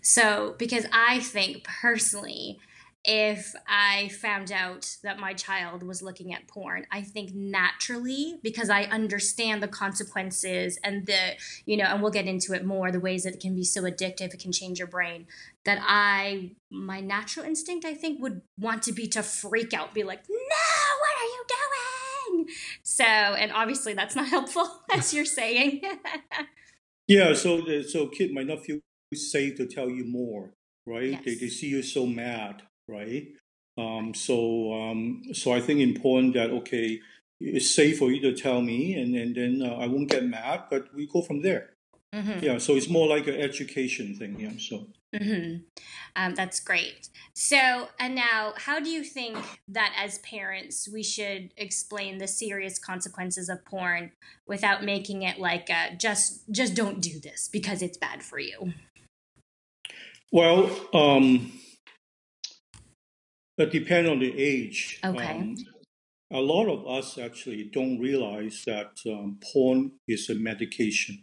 So, 0.02 0.54
because 0.58 0.86
I 0.92 1.20
think 1.20 1.64
personally, 1.64 2.58
if 3.04 3.54
I 3.68 4.08
found 4.08 4.50
out 4.50 4.96
that 5.02 5.18
my 5.18 5.34
child 5.34 5.82
was 5.82 6.02
looking 6.02 6.32
at 6.32 6.49
porn, 6.49 6.87
I 6.90 7.02
think 7.02 7.34
naturally, 7.34 8.38
because 8.42 8.70
I 8.70 8.84
understand 8.84 9.62
the 9.62 9.68
consequences 9.68 10.78
and 10.82 11.06
the, 11.06 11.34
you 11.66 11.76
know, 11.76 11.84
and 11.84 12.00
we'll 12.00 12.11
get 12.11 12.26
into 12.26 12.54
it 12.54 12.64
more, 12.64 12.90
the 12.90 13.00
ways 13.00 13.25
that 13.25 13.34
it 13.34 13.40
can 13.40 13.54
be 13.54 13.64
so 13.64 13.82
addictive, 13.82 14.32
it 14.32 14.40
can 14.40 14.52
change 14.52 14.78
your 14.78 14.88
brain, 14.88 15.26
that 15.64 15.78
I, 15.82 16.52
my 16.70 17.00
natural 17.00 17.44
instinct, 17.44 17.84
I 17.84 17.94
think, 17.94 18.23
would 18.23 18.40
want 18.58 18.82
to 18.84 18.92
be 18.92 19.06
to 19.08 19.23
freak 19.23 19.75
out, 19.75 19.92
be 19.92 20.02
like, 20.02 20.25
no, 20.28 20.37
what 20.37 21.20
are 21.20 21.26
you 21.26 21.44
doing? 21.49 22.46
So, 22.82 23.04
and 23.04 23.52
obviously 23.52 23.92
that's 23.92 24.16
not 24.16 24.28
helpful, 24.37 24.82
as 24.90 25.12
you're 25.12 25.25
saying. 25.25 25.82
Yeah. 27.06 27.34
So 27.34 27.61
uh, 27.66 27.82
so 27.82 28.06
kid 28.06 28.32
might 28.32 28.46
not 28.46 28.64
feel 28.64 28.78
safe 29.14 29.56
to 29.56 29.66
tell 29.66 29.90
you 29.90 30.04
more, 30.04 30.54
right? 30.87 31.23
They 31.25 31.34
they 31.34 31.49
see 31.49 31.68
you 31.68 31.82
so 31.82 32.06
mad. 32.06 32.62
Right? 32.88 33.29
Um, 33.76 34.14
so 34.14 34.73
um, 34.73 35.23
so 35.33 35.53
I 35.53 35.61
think 35.61 35.81
important 35.81 36.35
that 36.35 36.50
okay, 36.50 37.00
it's 37.41 37.75
safe 37.75 37.99
for 37.99 38.11
you 38.11 38.21
to 38.23 38.35
tell 38.35 38.61
me, 38.61 38.95
and, 38.95 39.14
and 39.14 39.35
then 39.35 39.62
uh, 39.62 39.75
I 39.75 39.87
won't 39.87 40.11
get 40.11 40.25
mad, 40.25 40.64
but 40.71 40.95
we 40.95 41.07
go 41.07 41.23
from 41.23 41.43
there. 41.43 41.71
Mm-hmm. 42.14 42.45
Yeah, 42.45 42.59
so 42.59 42.76
it's 42.76 42.88
more 42.88 43.09
like 43.09 43.26
an 43.26 43.35
education 43.35 44.14
thing. 44.14 44.38
Yeah, 44.38 44.53
so. 44.59 44.87
Mm-hmm. 45.14 45.59
Um, 46.17 46.35
that's 46.35 46.59
great. 46.61 47.09
So, 47.35 47.88
and 48.00 48.14
now, 48.14 48.55
how 48.57 48.81
do 48.81 48.88
you 48.88 49.05
think 49.05 49.38
that 49.69 49.95
as 49.97 50.19
parents 50.19 50.88
we 50.93 51.03
should 51.03 51.53
explain 51.57 52.19
the 52.19 52.26
serious 52.26 52.79
consequences 52.79 53.49
of 53.49 53.64
porn 53.64 54.12
without 54.47 54.85
making 54.85 55.23
it 55.23 55.38
like 55.38 55.69
a, 55.71 55.95
just 55.97 56.50
just 56.50 56.75
don't 56.75 57.00
do 57.00 57.21
this 57.21 57.49
because 57.49 57.83
it's 57.83 57.97
bad 57.97 58.23
for 58.23 58.38
you? 58.38 58.73
Well, 60.33 60.69
um, 60.93 61.53
it 63.58 63.70
depends 63.73 64.11
on 64.11 64.18
the 64.18 64.37
age. 64.38 65.00
Okay. 65.04 65.26
Um, 65.26 65.56
a 66.32 66.40
lot 66.40 66.66
of 66.68 66.87
us 66.88 67.18
actually 67.18 67.64
don't 67.73 68.00
realize 68.00 68.64
that 68.66 68.99
um, 69.06 69.38
porn 69.52 69.92
is 70.08 70.28
a 70.28 70.34
medication. 70.34 71.23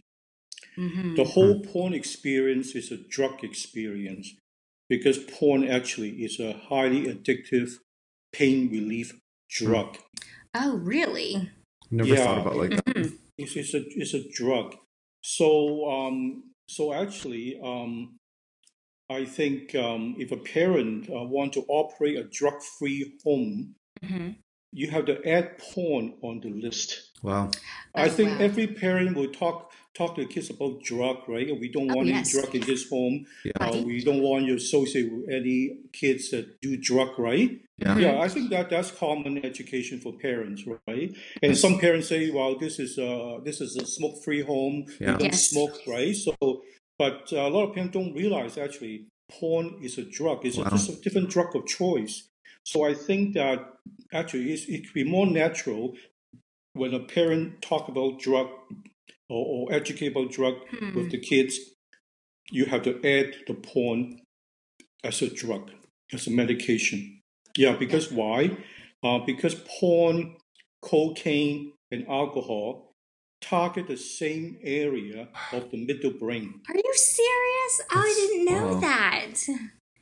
Mm-hmm. 0.77 1.15
The 1.15 1.23
whole 1.25 1.61
porn 1.61 1.93
experience 1.93 2.75
is 2.75 2.91
a 2.91 2.97
drug 2.97 3.43
experience 3.43 4.33
because 4.89 5.17
porn 5.17 5.67
actually 5.67 6.23
is 6.23 6.39
a 6.39 6.53
highly 6.53 7.03
addictive 7.13 7.71
pain 8.31 8.69
relief 8.71 9.19
drug. 9.49 9.97
Oh, 10.53 10.77
really? 10.77 11.49
Never 11.89 12.09
Yeah. 12.09 12.25
thought 12.25 12.37
about 12.39 12.53
it 12.53 12.57
like 12.59 12.85
that. 12.85 12.95
Mhm. 12.95 13.17
It's, 13.37 13.55
it's 13.55 13.73
a 13.73 13.83
it's 13.99 14.13
a 14.13 14.29
drug. 14.31 14.75
So 15.21 15.89
um, 15.89 16.43
so 16.69 16.93
actually, 16.93 17.59
um, 17.61 18.15
I 19.19 19.25
think 19.25 19.75
um, 19.75 20.15
if 20.17 20.31
a 20.31 20.37
parent 20.37 21.09
uh, 21.09 21.23
want 21.35 21.53
to 21.53 21.61
operate 21.67 22.17
a 22.17 22.23
drug-free 22.23 23.01
home, 23.25 23.75
Mhm. 24.03 24.35
you 24.73 24.87
have 24.95 25.05
to 25.05 25.15
add 25.27 25.57
porn 25.59 26.13
on 26.21 26.39
the 26.43 26.49
list. 26.49 26.89
Wow. 27.21 27.51
I 27.93 28.05
Oh, 28.07 28.09
think 28.09 28.29
wow. 28.29 28.45
every 28.47 28.67
parent 28.67 29.15
will 29.17 29.31
talk 29.31 29.57
talk 29.93 30.15
to 30.15 30.21
the 30.21 30.33
kids 30.33 30.49
about 30.49 30.81
drug, 30.91 31.17
right? 31.27 31.49
We 31.63 31.67
don't 31.75 31.91
Oh, 31.91 31.95
want 31.97 32.07
yes. 32.07 32.17
any 32.17 32.27
drug 32.33 32.55
in 32.55 32.61
this 32.61 32.83
home. 32.89 33.25
Yeah. 33.43 33.51
Uh, 33.59 33.81
we 33.83 34.01
don't 34.07 34.21
want 34.29 34.45
you 34.47 34.55
to 34.55 34.61
associate 34.63 35.11
with 35.11 35.25
any 35.39 35.59
kids 35.91 36.29
that 36.31 36.45
do 36.61 36.77
drug, 36.77 37.11
right? 37.19 37.51
Yeah. 37.77 37.99
Yeah, 38.03 38.21
I 38.25 38.29
think 38.29 38.49
that 38.51 38.69
that's 38.69 38.89
common 38.91 39.43
education 39.51 39.99
for 39.99 40.13
parents, 40.27 40.61
right? 40.87 41.11
And 41.43 41.57
some 41.57 41.75
parents 41.85 42.07
say, 42.07 42.21
"Well, 42.31 42.53
this 42.57 42.79
is 42.79 42.97
a 42.97 43.11
this 43.47 43.59
is 43.65 43.71
a 43.75 43.85
smoke-free 43.85 44.43
home. 44.53 44.77
Yeah. 45.01 45.11
We 45.17 45.23
don't 45.23 45.33
Yes. 45.33 45.49
smoke, 45.51 45.75
right?" 45.95 46.15
So, 46.15 46.33
but 47.03 47.17
uh, 47.33 47.47
a 47.47 47.51
lot 47.55 47.63
of 47.67 47.73
parents 47.75 47.93
don't 47.97 48.13
realize 48.23 48.53
actually 48.67 48.95
porn 49.39 49.65
is 49.87 49.97
a 49.97 50.05
drug. 50.17 50.37
It's 50.45 50.57
a, 50.57 50.61
Wow. 50.61 50.69
just 50.77 50.89
a 50.89 50.95
different 51.03 51.29
drug 51.35 51.49
of 51.57 51.63
choice. 51.79 52.15
So 52.71 52.77
I 52.91 52.93
think 53.07 53.33
that 53.39 53.59
actually 54.19 54.45
it's, 54.53 54.65
it 54.75 54.79
could 54.83 54.93
be 55.03 55.07
more 55.17 55.25
natural 55.41 55.83
when 56.79 56.93
a 56.93 56.99
parent 56.99 57.61
talk 57.69 57.83
about 57.93 58.19
drug 58.19 58.47
or, 59.29 59.43
or 59.53 59.73
educate 59.79 60.11
about 60.13 60.31
drug 60.37 60.55
Hmm. 60.69 60.93
with 60.97 61.09
the 61.11 61.19
kids. 61.31 61.53
You 62.57 62.65
have 62.65 62.83
to 62.83 62.93
add 63.15 63.27
the 63.47 63.53
porn 63.69 63.99
as 65.03 65.21
a 65.21 65.29
drug, 65.41 65.71
as 66.15 66.27
a 66.27 66.31
medication. 66.31 66.99
Yeah, 67.57 67.75
because 67.83 68.11
why? 68.11 68.57
Uh, 69.03 69.19
because 69.31 69.55
porn, 69.79 70.35
cocaine, 70.81 71.73
and 71.91 72.07
alcohol 72.07 72.90
target 73.41 73.87
the 73.87 73.97
same 73.97 74.57
area 74.63 75.27
of 75.51 75.71
the 75.71 75.77
middle 75.77 76.11
brain. 76.11 76.61
Are 76.69 76.75
you 76.75 76.93
serious? 76.93 77.81
Oh, 77.91 77.99
I 77.99 78.13
didn't 78.15 78.45
know 78.45 78.73
wow. 78.73 78.79
that. 78.79 79.33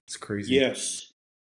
It's 0.05 0.17
crazy. 0.17 0.55
Yes. 0.55 1.11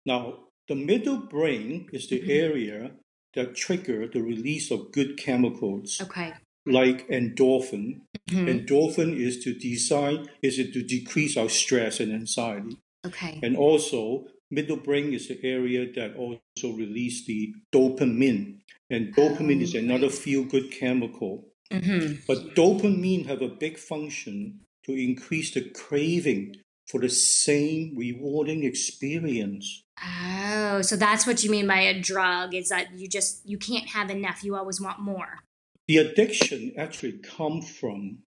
Now, 0.07 0.45
the 0.69 0.75
middle 0.75 1.19
brain 1.19 1.89
is 1.93 2.09
the 2.09 2.23
area 2.31 2.93
that 3.35 3.55
trigger 3.55 4.07
the 4.09 4.23
release 4.23 4.71
of 4.71 4.93
good 4.93 5.17
chemicals 5.19 6.01
Okay. 6.01 6.33
like 6.67 7.07
endorphin. 7.09 8.01
Mhm. 8.31 8.49
Endorphin 8.49 9.15
is 9.19 9.43
to 9.45 9.55
design, 9.55 10.29
is 10.43 10.59
it 10.59 10.73
to 10.73 10.83
decrease 10.83 11.37
our 11.37 11.49
stress 11.49 12.01
and 12.01 12.13
anxiety. 12.13 12.77
Okay. 13.07 13.39
And 13.43 13.57
also, 13.57 14.29
middle 14.51 14.77
brain 14.79 15.13
is 15.13 15.29
the 15.29 15.39
area 15.45 15.91
that 15.93 16.17
also 16.17 16.73
release 16.77 17.27
the 17.27 17.53
dopamine. 17.73 18.61
And 18.89 19.15
dopamine 19.15 19.61
is 19.63 19.75
Oh, 19.75 19.79
another 19.81 20.09
feel-good 20.09 20.71
chemical. 20.71 21.51
Hmm 21.73 22.15
But 22.27 22.55
dopamine 22.55 23.27
have 23.27 23.43
a 23.43 23.49
big 23.49 23.79
function 23.79 24.61
to 24.85 24.93
increase 24.93 25.53
the 25.53 25.69
craving 25.71 26.57
for 26.87 27.01
the 27.01 27.09
same 27.09 27.95
rewarding 27.97 28.65
experience. 28.65 29.85
Oh, 30.03 30.83
so 30.83 30.97
that's 30.97 31.27
what 31.27 31.43
you 31.43 31.51
mean 31.51 31.67
by 31.67 31.81
a 31.81 32.01
drug 32.01 32.55
is 32.55 32.69
that 32.69 32.93
you 32.99 33.09
just 33.09 33.49
you 33.49 33.59
can't 33.59 33.89
have 33.89 34.11
enough. 34.11 34.45
You 34.45 34.57
always 34.57 34.81
want 34.81 35.01
more. 35.01 35.41
The 35.87 35.99
addiction 35.99 36.73
actually 36.77 37.19
comes 37.19 37.71
from 37.71 38.19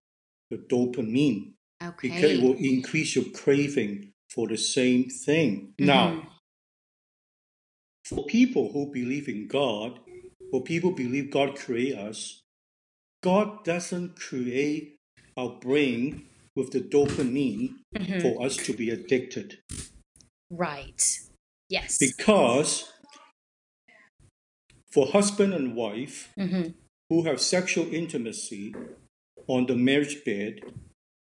the 0.50 0.56
dopamine 0.56 1.52
because 2.00 2.22
it 2.22 2.42
will 2.42 2.56
increase 2.58 3.14
your 3.14 3.26
craving 3.34 4.12
for 4.30 4.48
the 4.48 4.56
same 4.56 5.08
thing. 5.08 5.74
Now, 5.78 6.28
for 8.04 8.24
people 8.24 8.72
who 8.72 8.90
believe 8.92 9.28
in 9.28 9.48
God, 9.48 10.00
for 10.50 10.62
people 10.62 10.90
who 10.90 10.96
believe 10.96 11.30
God 11.30 11.56
create 11.56 11.96
us, 11.96 12.42
God 13.22 13.64
doesn't 13.64 14.16
create 14.16 14.96
our 15.36 15.50
brain 15.60 16.26
with 16.56 16.70
the 16.72 16.80
dopamine 16.80 17.76
Mhm. 17.96 18.22
for 18.22 18.42
us 18.44 18.56
to 18.56 18.72
be 18.72 18.90
addicted. 18.90 19.58
Right. 20.50 21.02
Yes. 21.68 21.98
Because 21.98 22.90
for 24.90 25.06
husband 25.08 25.52
and 25.54 25.74
wife 25.76 26.32
hmm 26.36 26.68
who 27.10 27.22
have 27.24 27.40
sexual 27.40 27.86
intimacy 27.94 28.74
on 29.46 29.64
the 29.66 29.74
marriage 29.74 30.24
bed, 30.24 30.60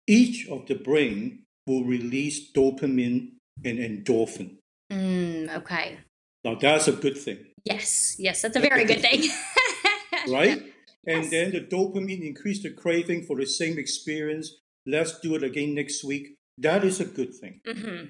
each 0.08 0.48
of 0.48 0.66
the 0.66 0.74
brain 0.74 1.44
will 1.68 1.84
release 1.84 2.52
dopamine 2.52 3.34
and 3.64 3.78
endorphin. 3.78 4.58
Mm, 4.92 5.56
okay. 5.58 6.00
Now 6.44 6.56
that's 6.56 6.88
a 6.88 6.92
good 6.92 7.18
thing, 7.18 7.38
Yes. 7.66 8.16
Yes, 8.18 8.42
that's 8.42 8.56
a 8.58 8.60
very 8.60 8.84
good 8.86 9.02
thing. 9.02 9.30
right? 10.28 10.64
And 11.08 11.24
Yes. 11.24 11.32
then 11.32 11.52
the 11.52 11.62
dopamine 11.62 12.26
increase 12.26 12.62
the 12.64 12.72
craving 12.72 13.24
for 13.26 13.36
the 13.38 13.46
same 13.46 13.78
experience. 13.78 14.58
Let's 14.86 15.20
do 15.20 15.36
it 15.36 15.44
again 15.44 15.74
next 15.76 16.04
week. 16.04 16.36
That 16.58 16.84
is 16.84 17.00
a 17.00 17.06
good 17.06 17.34
thing 17.36 17.62
hmm 17.66 18.06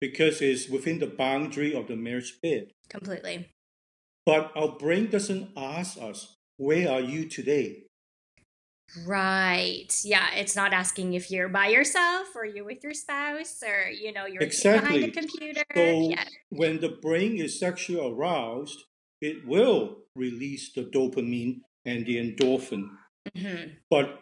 because 0.00 0.40
it's 0.40 0.66
within 0.66 0.98
the 0.98 1.06
boundary 1.06 1.74
of 1.74 1.86
the 1.86 1.94
marriage 1.96 2.40
bed. 2.42 2.70
Completely. 2.88 3.50
But 4.24 4.50
our 4.56 4.68
brain 4.78 5.10
doesn't 5.10 5.50
ask 5.56 5.98
us, 6.00 6.36
where 6.56 6.90
are 6.90 7.00
you 7.02 7.28
today? 7.28 7.84
Right. 9.06 9.88
Yeah. 10.04 10.26
It's 10.34 10.56
not 10.56 10.72
asking 10.72 11.12
if 11.14 11.30
you're 11.30 11.48
by 11.48 11.68
yourself 11.68 12.34
or 12.34 12.44
you're 12.44 12.64
with 12.64 12.82
your 12.82 12.94
spouse 12.94 13.62
or, 13.62 13.90
you 13.90 14.12
know, 14.12 14.26
you're 14.26 14.42
Exactly. 14.42 14.98
behind 15.00 15.04
a 15.04 15.20
computer. 15.20 15.62
So 15.76 16.08
yeah. 16.10 16.24
when 16.48 16.80
the 16.80 16.88
brain 16.88 17.36
is 17.36 17.58
sexually 17.60 18.00
aroused, 18.00 18.84
it 19.20 19.46
will 19.46 19.98
release 20.16 20.72
the 20.72 20.82
dopamine 20.82 21.60
and 21.84 22.06
the 22.06 22.16
endorphin. 22.16 22.88
hmm 23.36 23.78
But 23.90 24.20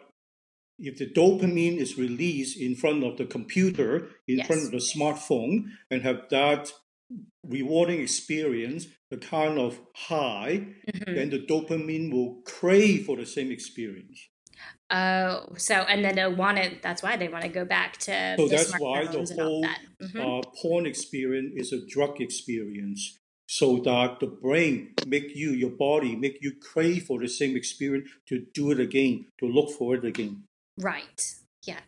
if 0.79 0.97
the 0.97 1.07
dopamine 1.07 1.77
is 1.77 1.97
released 1.97 2.57
in 2.57 2.75
front 2.75 3.03
of 3.03 3.17
the 3.17 3.25
computer, 3.25 4.11
in 4.27 4.37
Yes. 4.37 4.47
front 4.47 4.63
of 4.65 4.71
the 4.71 4.77
smartphone, 4.77 5.71
and 5.91 6.03
have 6.03 6.29
that 6.29 6.71
rewarding 7.43 8.01
experience, 8.01 8.87
the 9.09 9.17
kind 9.17 9.59
of 9.59 9.79
high, 9.95 10.67
hmm 10.93 11.13
then 11.15 11.29
the 11.31 11.39
dopamine 11.39 12.11
will 12.11 12.41
crave 12.45 13.05
for 13.05 13.17
the 13.17 13.25
same 13.25 13.51
experience. 13.51 14.29
Oh, 14.91 15.53
so 15.57 15.75
and 15.75 16.03
then 16.03 16.15
they 16.15 16.27
want 16.27 16.57
to. 16.57 16.77
That's 16.81 17.03
why 17.03 17.15
they 17.15 17.27
want 17.29 17.43
to 17.43 17.49
go 17.49 17.65
back 17.65 17.97
to. 17.99 18.35
So 18.37 18.47
the 18.47 18.55
that's 18.55 18.73
why 18.77 19.05
the 19.05 19.23
smartphones 19.23 19.31
and 19.31 19.39
all 19.41 19.45
whole 19.45 19.61
that. 19.61 19.79
Mhm. 20.01 20.45
uh, 20.45 20.49
porn 20.61 20.85
experience 20.85 21.53
is 21.55 21.73
a 21.73 21.85
drug 21.87 22.21
experience. 22.21 23.19
So 23.51 23.79
that 23.79 24.19
the 24.19 24.27
brain 24.27 24.93
make 25.07 25.35
you, 25.35 25.49
your 25.53 25.71
body 25.71 26.15
make 26.15 26.37
you 26.39 26.51
crave 26.71 27.07
for 27.07 27.19
the 27.19 27.27
same 27.27 27.57
experience 27.57 28.07
to 28.27 28.45
do 28.53 28.69
it 28.69 28.79
again, 28.79 29.25
to 29.39 29.47
look 29.47 29.71
for 29.71 29.95
it 29.95 30.05
again. 30.05 30.43
right. 30.77 31.33
Yeah. 31.65 31.79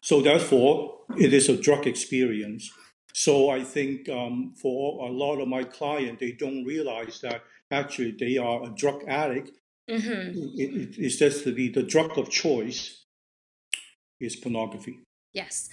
So 0.00 0.22
therefore, 0.22 1.00
it 1.18 1.34
is 1.34 1.50
a 1.50 1.60
drug 1.60 1.86
experience. 1.86 2.72
So 3.12 3.50
I 3.50 3.62
think 3.62 4.08
um, 4.08 4.54
for 4.56 5.06
a 5.06 5.12
lot 5.12 5.38
of 5.42 5.48
my 5.48 5.64
clients, 5.64 6.20
they 6.20 6.32
don't 6.32 6.64
realize 6.64 7.20
that 7.20 7.42
actually 7.70 8.12
they 8.18 8.38
are 8.38 8.64
a 8.64 8.70
drug 8.70 9.04
addict. 9.06 9.50
hmm 9.86 10.32
It, 10.62 10.70
it, 10.80 10.94
it's 10.96 11.16
just 11.16 11.44
the, 11.44 11.68
the 11.68 11.82
drug 11.82 12.16
of 12.16 12.30
choice 12.30 13.04
is 14.18 14.34
pornography. 14.34 15.00
Yes. 15.34 15.68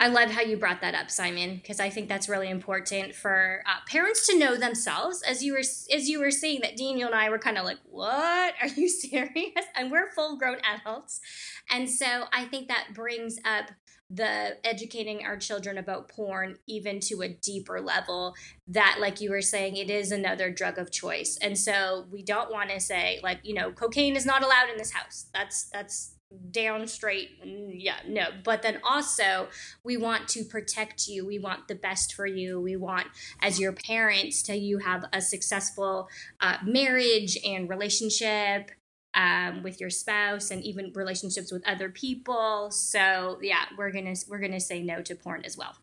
I 0.00 0.06
love 0.06 0.30
how 0.30 0.42
you 0.42 0.56
brought 0.56 0.80
that 0.82 0.94
up, 0.94 1.10
Simon, 1.10 1.56
because 1.56 1.80
I 1.80 1.90
think 1.90 2.08
that's 2.08 2.28
really 2.28 2.48
important 2.48 3.16
for 3.16 3.62
uh, 3.66 3.80
parents 3.88 4.26
to 4.28 4.38
know 4.38 4.56
themselves. 4.56 5.22
As 5.22 5.42
you 5.42 5.52
were 5.54 5.58
as 5.58 6.08
you 6.08 6.20
were 6.20 6.30
saying 6.30 6.60
that, 6.62 6.76
Daniel 6.76 7.08
and 7.08 7.16
I 7.16 7.30
were 7.30 7.38
kind 7.38 7.58
of 7.58 7.64
like, 7.64 7.78
"What? 7.84 8.54
Are 8.62 8.68
you 8.68 8.88
serious?" 8.88 9.64
And 9.76 9.90
we're 9.90 10.10
full 10.12 10.36
grown 10.36 10.58
adults, 10.62 11.20
and 11.68 11.90
so 11.90 12.24
I 12.32 12.44
think 12.44 12.68
that 12.68 12.88
brings 12.94 13.38
up 13.44 13.70
the 14.10 14.56
educating 14.64 15.26
our 15.26 15.36
children 15.36 15.76
about 15.76 16.08
porn 16.08 16.56
even 16.66 16.98
to 16.98 17.20
a 17.20 17.28
deeper 17.28 17.78
level 17.78 18.34
that 18.66 18.96
like 19.00 19.20
you 19.20 19.30
were 19.30 19.42
saying 19.42 19.76
it 19.76 19.90
is 19.90 20.10
another 20.10 20.50
drug 20.50 20.78
of 20.78 20.90
choice 20.90 21.38
and 21.42 21.58
so 21.58 22.06
we 22.10 22.22
don't 22.22 22.50
want 22.50 22.70
to 22.70 22.80
say 22.80 23.20
like 23.22 23.38
you 23.42 23.52
know 23.52 23.70
cocaine 23.70 24.16
is 24.16 24.24
not 24.24 24.42
allowed 24.42 24.70
in 24.70 24.78
this 24.78 24.92
house 24.92 25.26
that's 25.34 25.64
that's 25.64 26.14
down 26.50 26.86
straight 26.86 27.30
yeah 27.44 27.96
no. 28.06 28.26
But 28.44 28.62
then 28.62 28.80
also 28.84 29.48
we 29.82 29.96
want 29.96 30.28
to 30.28 30.44
protect 30.44 31.08
you. 31.08 31.26
We 31.26 31.38
want 31.38 31.68
the 31.68 31.74
best 31.74 32.14
for 32.14 32.26
you. 32.26 32.60
We 32.60 32.76
want 32.76 33.06
as 33.40 33.58
your 33.58 33.72
parents 33.72 34.42
to 34.44 34.56
you 34.56 34.78
have 34.78 35.04
a 35.12 35.20
successful 35.20 36.08
uh, 36.40 36.58
marriage 36.64 37.38
and 37.44 37.68
relationship 37.68 38.70
um, 39.14 39.62
with 39.62 39.80
your 39.80 39.90
spouse 39.90 40.50
and 40.50 40.62
even 40.64 40.92
relationships 40.94 41.50
with 41.50 41.66
other 41.66 41.88
people. 41.88 42.70
So 42.70 43.38
yeah 43.42 43.64
we're 43.76 43.90
gonna 43.90 44.14
we're 44.28 44.40
gonna 44.40 44.60
say 44.60 44.82
no 44.82 45.02
to 45.02 45.14
porn 45.14 45.42
as 45.44 45.56
well. 45.56 45.76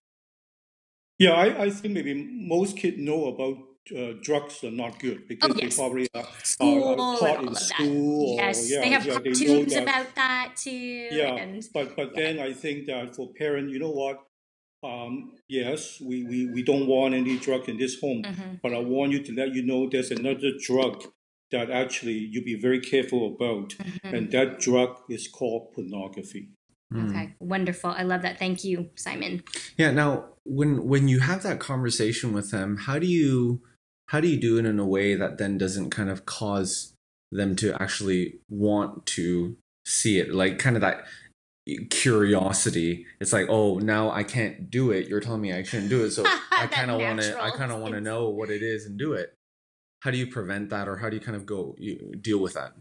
Yeah 1.18 1.32
i, 1.32 1.64
I 1.64 1.70
think 1.70 1.94
maybe 1.94 2.14
most 2.14 2.78
kids 2.78 2.98
know 3.00 3.28
about 3.28 3.58
uh, 3.96 4.14
drugs 4.22 4.64
are 4.64 4.72
not 4.72 5.00
good 5.00 5.28
because 5.28 5.52
oh, 5.52 5.56
yes. 5.58 5.76
they 5.76 5.82
probably 5.82 6.08
are, 6.16 6.28
school 6.44 7.02
are, 7.02 7.18
taught 7.18 7.44
in 7.44 7.56
school. 7.56 8.36
Yes, 8.38 8.64
or, 8.64 8.74
yeah, 8.74 8.80
they 8.82 8.90
have 8.90 9.06
yeah, 9.06 9.14
cartoons 9.14 9.74
they 9.74 9.82
about 9.82 10.16
that 10.16 10.54
too. 10.56 10.72
Yeah, 10.72 11.36
and, 11.36 11.64
but 11.74 11.96
but 11.96 12.12
yeah. 12.16 12.24
then 12.24 12.40
I 12.40 12.54
think 12.54 12.88
that 12.88 13.16
for 13.16 13.30
parents, 13.34 13.74
you 13.74 13.80
know 13.80 13.92
what? 13.92 14.24
Um, 14.84 15.32
yes, 15.48 16.00
we, 16.00 16.24
we, 16.26 16.46
we 16.46 16.62
don't 16.62 16.86
want 16.86 17.16
any 17.16 17.40
drug 17.40 17.68
in 17.68 17.78
this 17.78 18.00
home, 18.00 18.22
mm-hmm. 18.22 18.56
but 18.62 18.72
I 18.72 18.80
want 18.80 19.14
you 19.14 19.24
to 19.24 19.34
let 19.34 19.56
you 19.56 19.64
know 19.64 19.90
there's 19.90 20.12
another 20.12 20.52
drug 20.64 21.04
that 21.52 21.72
actually 21.72 22.14
you 22.14 22.44
be 22.44 22.60
very 22.60 22.80
careful 22.80 23.34
about, 23.34 23.70
mm-hmm. 23.70 24.16
and 24.16 24.32
that 24.32 24.60
drug 24.60 24.98
is 25.10 25.28
called 25.28 25.74
pornography. 25.74 26.50
Okay, 26.96 27.36
wonderful. 27.40 27.90
I 27.90 28.04
love 28.04 28.22
that. 28.22 28.38
Thank 28.38 28.64
you, 28.64 28.90
Simon. 28.96 29.44
Yeah. 29.76 29.92
Now, 29.92 30.26
when 30.44 30.86
when 30.86 31.08
you 31.08 31.20
have 31.20 31.44
that 31.44 31.60
conversation 31.60 32.32
with 32.32 32.52
them, 32.52 32.78
how 32.78 33.00
do 33.00 33.08
you 33.08 33.62
how 34.08 34.20
do 34.20 34.28
you 34.28 34.40
do 34.40 34.58
it 34.58 34.66
in 34.66 34.80
a 34.80 34.86
way 34.86 35.16
that 35.16 35.38
then 35.38 35.58
doesn't 35.58 35.90
kind 35.90 36.10
of 36.10 36.26
cause 36.26 36.94
them 37.32 37.56
to 37.58 37.80
actually 37.82 38.40
want 38.50 39.06
to 39.08 39.58
see 39.86 40.20
it? 40.20 40.34
Like 40.34 40.60
kind 40.60 40.76
of 40.76 40.82
that 40.82 41.06
curiosity. 41.90 43.06
It's 43.20 43.34
like 43.34 43.48
oh 43.50 43.80
now 43.80 44.12
i 44.12 44.24
can't 44.24 44.70
do 44.70 44.92
it. 44.92 45.08
You're 45.08 45.20
telling 45.20 45.42
me 45.42 45.54
i 45.54 45.64
shouldn't 45.64 45.90
do 45.90 46.06
it 46.06 46.12
so 46.12 46.24
i 46.52 46.68
kind 46.68 46.92
of 46.92 47.02
want 47.02 47.22
to 47.22 47.42
i 47.42 47.50
kind 47.50 47.72
of 47.72 47.80
want 47.80 47.96
to 47.96 48.02
know 48.02 48.30
what 48.30 48.50
it 48.50 48.62
is 48.62 48.86
and 48.86 48.98
do 48.98 49.14
it. 49.14 49.34
How 50.02 50.12
do 50.12 50.18
you 50.18 50.28
prevent 50.28 50.70
that 50.70 50.88
or 50.88 50.98
how 50.98 51.10
do 51.10 51.16
you 51.16 51.22
kind 51.22 51.36
of 51.36 51.46
go 51.46 51.76
you, 51.80 52.14
deal 52.22 52.38
with 52.38 52.54
that 52.54 52.74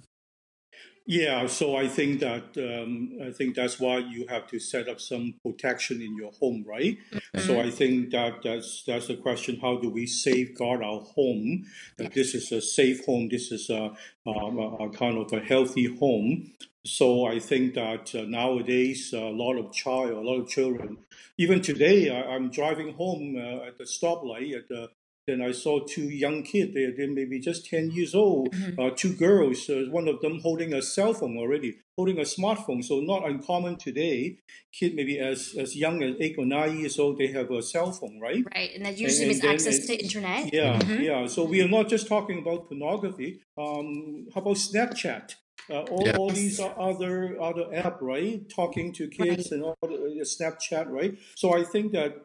yeah, 1.06 1.46
so 1.48 1.76
I 1.76 1.86
think 1.86 2.20
that 2.20 2.56
um, 2.56 3.18
I 3.22 3.30
think 3.30 3.56
that's 3.56 3.78
why 3.78 3.98
you 3.98 4.26
have 4.28 4.46
to 4.48 4.58
set 4.58 4.88
up 4.88 5.00
some 5.00 5.34
protection 5.42 6.00
in 6.00 6.16
your 6.16 6.32
home, 6.32 6.64
right? 6.66 6.96
Mm-hmm. 7.12 7.40
So 7.40 7.60
I 7.60 7.70
think 7.70 8.10
that 8.12 8.42
that's 8.42 8.84
that's 8.86 9.08
the 9.08 9.16
question: 9.16 9.58
How 9.60 9.76
do 9.76 9.90
we 9.90 10.06
safeguard 10.06 10.82
our 10.82 11.00
home? 11.00 11.66
That 11.98 12.14
this 12.14 12.34
is 12.34 12.50
a 12.52 12.62
safe 12.62 13.04
home. 13.04 13.28
This 13.28 13.52
is 13.52 13.68
a, 13.68 13.92
um, 14.26 14.58
a, 14.58 14.88
kind 14.90 15.18
of 15.18 15.30
a 15.32 15.40
healthy 15.40 15.94
home. 15.94 16.52
So 16.86 17.26
I 17.26 17.38
think 17.38 17.74
that 17.74 18.14
uh, 18.14 18.22
nowadays 18.22 19.12
a 19.12 19.20
lot 19.20 19.58
of 19.58 19.72
child, 19.72 20.10
a 20.10 20.20
lot 20.20 20.40
of 20.40 20.48
children. 20.48 20.98
Even 21.36 21.60
today, 21.60 22.08
I, 22.08 22.34
am 22.34 22.50
driving 22.50 22.94
home 22.94 23.36
uh, 23.36 23.66
at 23.66 23.76
the 23.76 23.84
stoplight 23.84 24.56
at 24.56 24.68
the 24.68 24.88
then 25.26 25.40
I 25.40 25.52
saw 25.52 25.80
two 25.80 26.08
young 26.08 26.42
kids. 26.42 26.74
They, 26.74 26.90
they 26.90 27.06
maybe 27.06 27.40
just 27.40 27.66
10 27.66 27.90
years 27.92 28.14
old, 28.14 28.52
mm-hmm. 28.52 28.80
uh, 28.80 28.90
two 28.94 29.14
girls, 29.14 29.68
uh, 29.70 29.84
one 29.90 30.08
of 30.08 30.20
them 30.20 30.40
holding 30.40 30.74
a 30.74 30.82
cell 30.82 31.14
phone 31.14 31.36
already, 31.38 31.78
holding 31.96 32.18
a 32.18 32.22
smartphone. 32.22 32.84
So 32.84 33.00
not 33.00 33.26
uncommon 33.26 33.76
today. 33.76 34.38
Kid 34.72 34.94
maybe 34.94 35.18
as, 35.18 35.54
as 35.58 35.76
young 35.76 36.02
as 36.02 36.16
eight 36.20 36.36
or 36.38 36.44
nine 36.44 36.78
years 36.80 36.98
old, 36.98 37.18
they 37.18 37.28
have 37.28 37.50
a 37.50 37.62
cell 37.62 37.92
phone, 37.92 38.20
right? 38.20 38.44
Right, 38.54 38.70
and 38.74 38.84
that 38.84 38.98
usually 38.98 39.28
means 39.28 39.44
access 39.44 39.78
and, 39.78 39.88
to 39.88 40.02
internet. 40.02 40.52
Yeah, 40.52 40.78
mm-hmm. 40.78 41.02
yeah. 41.02 41.26
So 41.26 41.44
we 41.44 41.62
are 41.62 41.68
not 41.68 41.88
just 41.88 42.06
talking 42.06 42.38
about 42.38 42.68
pornography. 42.68 43.40
Um, 43.56 44.26
how 44.34 44.40
about 44.40 44.56
Snapchat? 44.56 45.36
Uh, 45.70 45.80
all, 45.84 46.02
yes. 46.04 46.16
all 46.16 46.28
these 46.28 46.60
other 46.60 47.40
other 47.40 47.74
app, 47.74 48.02
right? 48.02 48.46
Talking 48.54 48.92
to 48.94 49.08
kids 49.08 49.50
right. 49.50 49.52
and 49.52 49.62
all 49.62 49.76
the, 49.80 49.94
uh, 49.94 50.24
Snapchat, 50.24 50.90
right? 50.90 51.16
So 51.36 51.56
I 51.56 51.64
think 51.64 51.92
that 51.92 52.16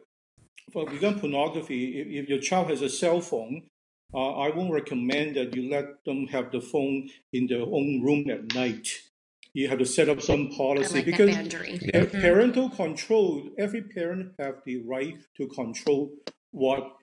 for 0.72 0.86
regarding 0.86 1.20
pornography, 1.20 2.00
if, 2.00 2.24
if, 2.24 2.28
your 2.28 2.38
child 2.38 2.70
has 2.70 2.82
a 2.82 2.88
cell 2.88 3.20
phone, 3.20 3.62
uh, 4.12 4.32
I 4.38 4.50
won't 4.50 4.72
recommend 4.72 5.36
that 5.36 5.54
you 5.54 5.70
let 5.70 6.04
them 6.04 6.26
have 6.28 6.50
the 6.50 6.60
phone 6.60 7.10
in 7.32 7.46
their 7.46 7.62
own 7.62 8.02
room 8.02 8.28
at 8.30 8.54
night. 8.54 8.88
You 9.52 9.68
have 9.68 9.78
to 9.78 9.86
set 9.86 10.08
up 10.08 10.20
some 10.20 10.48
policy 10.48 10.96
like 10.96 11.06
because 11.06 11.30
yeah. 11.82 12.04
parental 12.04 12.70
control. 12.70 13.48
Every 13.58 13.82
parent 13.82 14.34
have 14.38 14.56
the 14.64 14.78
right 14.78 15.18
to 15.36 15.48
control 15.48 16.12
what 16.52 16.96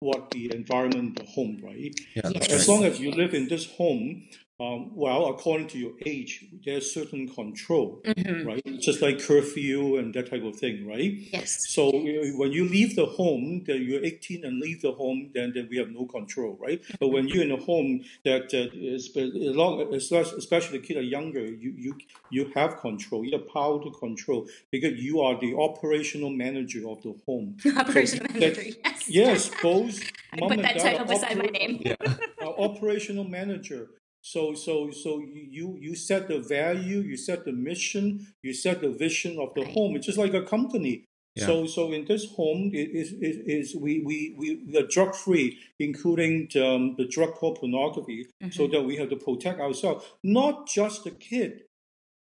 what 0.00 0.30
the 0.30 0.50
environment, 0.54 1.18
the 1.18 1.26
home, 1.26 1.60
right? 1.62 1.94
Yeah, 2.16 2.30
yes. 2.34 2.48
As 2.48 2.68
long 2.68 2.84
as 2.84 2.98
you 2.98 3.12
live 3.12 3.34
in 3.34 3.48
this 3.48 3.66
home, 3.72 4.28
um, 4.60 4.90
well, 4.94 5.26
according 5.26 5.68
to 5.68 5.78
your 5.78 5.92
age, 6.04 6.44
there's 6.64 6.92
certain 6.92 7.28
control, 7.28 8.02
mm-hmm. 8.04 8.46
right? 8.46 8.80
Just 8.80 9.00
like 9.00 9.18
curfew 9.18 9.96
and 9.96 10.12
that 10.14 10.30
type 10.30 10.44
of 10.44 10.56
thing, 10.56 10.86
right? 10.86 11.14
Yes. 11.32 11.66
So 11.68 11.88
uh, 11.88 12.36
when 12.36 12.52
you 12.52 12.68
leave 12.68 12.94
the 12.94 13.06
home, 13.06 13.64
that 13.66 13.78
you're 13.78 14.04
18 14.04 14.44
and 14.44 14.60
leave 14.60 14.82
the 14.82 14.92
home, 14.92 15.30
then, 15.34 15.52
then 15.54 15.68
we 15.70 15.78
have 15.78 15.88
no 15.88 16.04
control, 16.04 16.58
right? 16.60 16.82
Mm-hmm. 16.82 16.96
But 17.00 17.08
when 17.08 17.28
you're 17.28 17.42
in 17.42 17.52
a 17.52 17.56
home 17.56 18.02
that 18.24 18.52
uh, 18.52 18.68
is, 18.74 19.10
long, 19.16 19.94
especially 19.94 20.78
the 20.78 20.86
kids 20.86 20.98
are 20.98 21.02
younger, 21.02 21.44
you, 21.44 21.72
you 21.76 21.94
you 22.30 22.50
have 22.54 22.78
control, 22.78 23.24
you 23.24 23.32
have 23.32 23.48
power 23.48 23.82
to 23.82 23.90
control 23.90 24.46
because 24.70 24.98
you 24.98 25.20
are 25.20 25.38
the 25.40 25.54
operational 25.56 26.30
manager 26.30 26.88
of 26.88 27.02
the 27.02 27.14
home. 27.26 27.56
operational 27.76 28.26
so 28.28 28.38
manager, 28.38 28.62
yes. 28.62 29.08
Yes, 29.08 29.50
both. 29.62 30.00
I 30.32 30.38
put 30.46 30.62
that 30.62 30.78
title 30.78 31.06
beside 31.06 31.36
oper- 31.36 31.52
my 31.52 31.58
name. 31.58 31.82
Yeah. 31.84 31.96
uh, 32.42 32.48
operational 32.48 33.24
manager. 33.24 33.88
So, 34.22 34.54
so, 34.54 34.90
so 34.90 35.20
you 35.20 35.76
you 35.80 35.94
set 35.94 36.28
the 36.28 36.40
value, 36.40 37.00
you 37.00 37.16
set 37.16 37.44
the 37.44 37.52
mission, 37.52 38.26
you 38.42 38.52
set 38.52 38.80
the 38.80 38.90
vision 38.90 39.38
of 39.38 39.54
the 39.54 39.64
home. 39.64 39.96
It's 39.96 40.06
just 40.06 40.18
like 40.18 40.34
a 40.34 40.42
company. 40.42 41.04
Yeah. 41.36 41.46
So, 41.46 41.66
so 41.66 41.92
in 41.92 42.04
this 42.06 42.26
home, 42.32 42.70
it 42.74 42.90
is 42.90 43.12
it, 43.12 43.44
is 43.46 43.74
we 43.74 44.00
we 44.00 44.34
we 44.36 44.76
are 44.76 44.86
drug 44.86 45.14
free, 45.14 45.58
including 45.78 46.50
um, 46.56 46.96
the 46.96 47.06
drug 47.08 47.34
called 47.34 47.60
pornography, 47.60 48.26
mm-hmm. 48.42 48.50
so 48.50 48.66
that 48.66 48.82
we 48.82 48.96
have 48.96 49.10
to 49.10 49.16
protect 49.16 49.60
ourselves, 49.60 50.04
not 50.22 50.66
just 50.66 51.04
the 51.04 51.12
kid. 51.12 51.62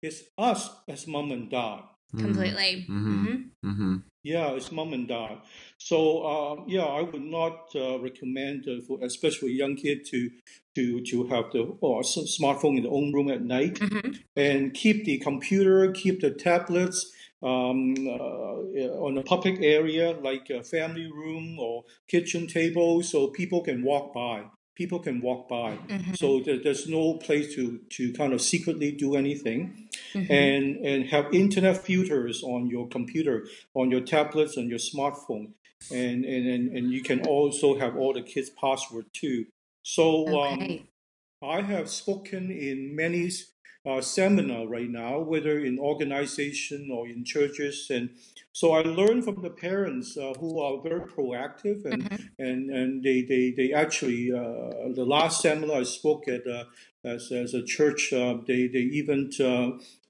It's 0.02 0.23
us 0.38 0.69
as 0.88 1.08
mom 1.08 1.32
and 1.32 1.49
dad. 1.49 1.82
Completely. 2.15 2.86
Mm-hmm. 2.89 3.36
Mm-hmm. 3.65 3.95
Yeah, 4.21 4.51
it's 4.51 4.71
mom 4.71 4.91
and 4.93 5.08
dad. 5.08 5.38
So 5.77 6.23
uh, 6.23 6.63
yeah, 6.67 6.84
I 6.84 7.03
would 7.03 7.23
not 7.23 7.69
uh, 7.73 7.99
recommend 7.99 8.67
uh, 8.67 8.82
for 8.86 8.99
especially 9.01 9.51
young 9.51 9.77
kid 9.77 10.05
to 10.08 10.29
to 10.75 11.01
to 11.05 11.27
have 11.27 11.51
the 11.51 11.62
or 11.79 12.01
smartphone 12.01 12.77
in 12.77 12.84
the 12.84 12.89
own 12.89 13.13
room 13.13 13.29
at 13.29 13.41
night, 13.41 13.75
mm-hmm. 13.75 14.12
and 14.36 14.73
keep 14.73 15.05
the 15.05 15.19
computer, 15.19 15.91
keep 15.91 16.19
the 16.19 16.32
tablets 16.32 17.10
um, 17.41 17.95
uh, 18.08 19.05
on 19.05 19.17
a 19.17 19.23
public 19.23 19.60
area 19.62 20.12
like 20.12 20.49
a 20.49 20.63
family 20.63 21.10
room 21.10 21.58
or 21.58 21.86
kitchen 22.10 22.45
table, 22.45 23.01
so 23.01 23.27
people 23.27 23.62
can 23.62 23.84
walk 23.84 24.13
by 24.13 24.43
people 24.80 25.00
can 25.00 25.20
walk 25.20 25.50
by. 25.50 25.78
Mm-hmm. 25.89 26.13
So 26.13 26.39
there, 26.39 26.60
there's 26.63 26.88
no 26.88 27.15
place 27.15 27.54
to, 27.56 27.80
to 27.98 28.13
kind 28.13 28.32
of 28.34 28.42
secretly 28.42 28.92
do 28.94 29.15
anything. 29.15 29.89
Mm-hmm. 30.13 30.32
And, 30.32 30.65
and 30.89 31.06
have 31.10 31.26
internet 31.34 31.78
filters 31.86 32.42
on 32.42 32.68
your 32.68 32.88
computer, 32.88 33.46
on 33.76 33.92
your 33.92 34.02
tablets, 34.02 34.58
on 34.58 34.70
your 34.70 34.80
smartphone. 34.80 35.52
And, 35.92 36.26
and, 36.26 36.48
and, 36.48 36.76
and 36.76 36.92
you 36.92 37.04
can 37.04 37.28
also 37.28 37.78
have 37.78 37.96
all 37.96 38.13
the 38.13 38.24
kids' 38.24 38.50
password 38.50 39.06
too. 39.13 39.46
So 39.84 40.28
okay. 40.28 40.88
um, 41.42 41.50
I 41.58 41.62
have 41.62 41.89
spoken 41.89 42.50
in 42.50 42.96
many 42.96 43.30
uh, 43.86 44.02
seminar 44.02 44.68
right 44.68 44.89
now, 44.89 45.20
whether 45.20 45.60
in 45.60 45.80
organization 45.80 46.89
or 46.92 47.08
in 47.08 47.24
churches, 47.24 47.88
and 47.89 48.10
so 48.52 48.74
I 48.74 48.82
learned 48.82 49.24
from 49.24 49.42
the 49.42 49.50
parents 49.50 50.18
uh, 50.18 50.34
who 50.39 50.60
are 50.60 50.82
very 50.82 51.02
proactive 51.02 51.86
and 51.86 52.04
mm-hmm. 52.04 52.44
and 52.44 52.70
and 52.70 53.04
they 53.04 53.22
they 53.22 53.52
they 53.52 53.72
actually 53.74 54.32
uh, 54.32 54.92
the 54.94 55.06
last 55.06 55.42
seminar 55.42 55.78
I 55.78 55.84
spoke 55.84 56.28
at 56.28 56.46
uh, 56.48 56.65
as 57.04 57.32
as 57.32 57.54
a 57.54 57.63
church 57.63 58.12
uh, 58.12 58.38
they 58.46 58.68
they 58.68 58.80
even 58.80 59.32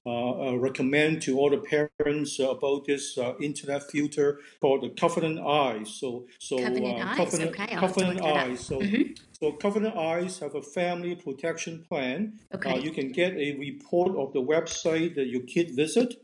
uh, 0.06 0.48
uh, 0.48 0.54
recommend 0.54 1.22
to 1.22 1.38
all 1.38 1.50
the 1.50 1.58
parents 1.58 2.38
about 2.38 2.86
this 2.86 3.18
internet 3.40 3.82
filter 3.90 4.40
called 4.60 4.82
the 4.82 4.90
Covenant 4.90 5.40
Eyes. 5.40 5.90
So 5.90 6.26
so 6.38 6.58
Covenant 6.58 7.04
Eyes. 7.04 7.16
Covenant, 7.16 7.50
okay, 7.50 7.76
Covenant 7.76 8.20
Eyes. 8.22 8.60
So. 8.60 8.80
Mm-hmm. 8.80 9.12
So 9.40 9.52
Covenant 9.52 9.96
Eyes 9.96 10.38
have 10.40 10.54
a 10.54 10.60
family 10.60 11.14
protection 11.14 11.82
plan. 11.88 12.34
Okay. 12.54 12.78
you 12.78 12.90
can 12.90 13.10
get 13.10 13.32
a 13.32 13.56
report 13.58 14.14
of 14.14 14.34
the 14.34 14.42
website 14.42 15.14
that 15.14 15.28
your 15.28 15.40
kid 15.42 15.74
visit 15.74 16.14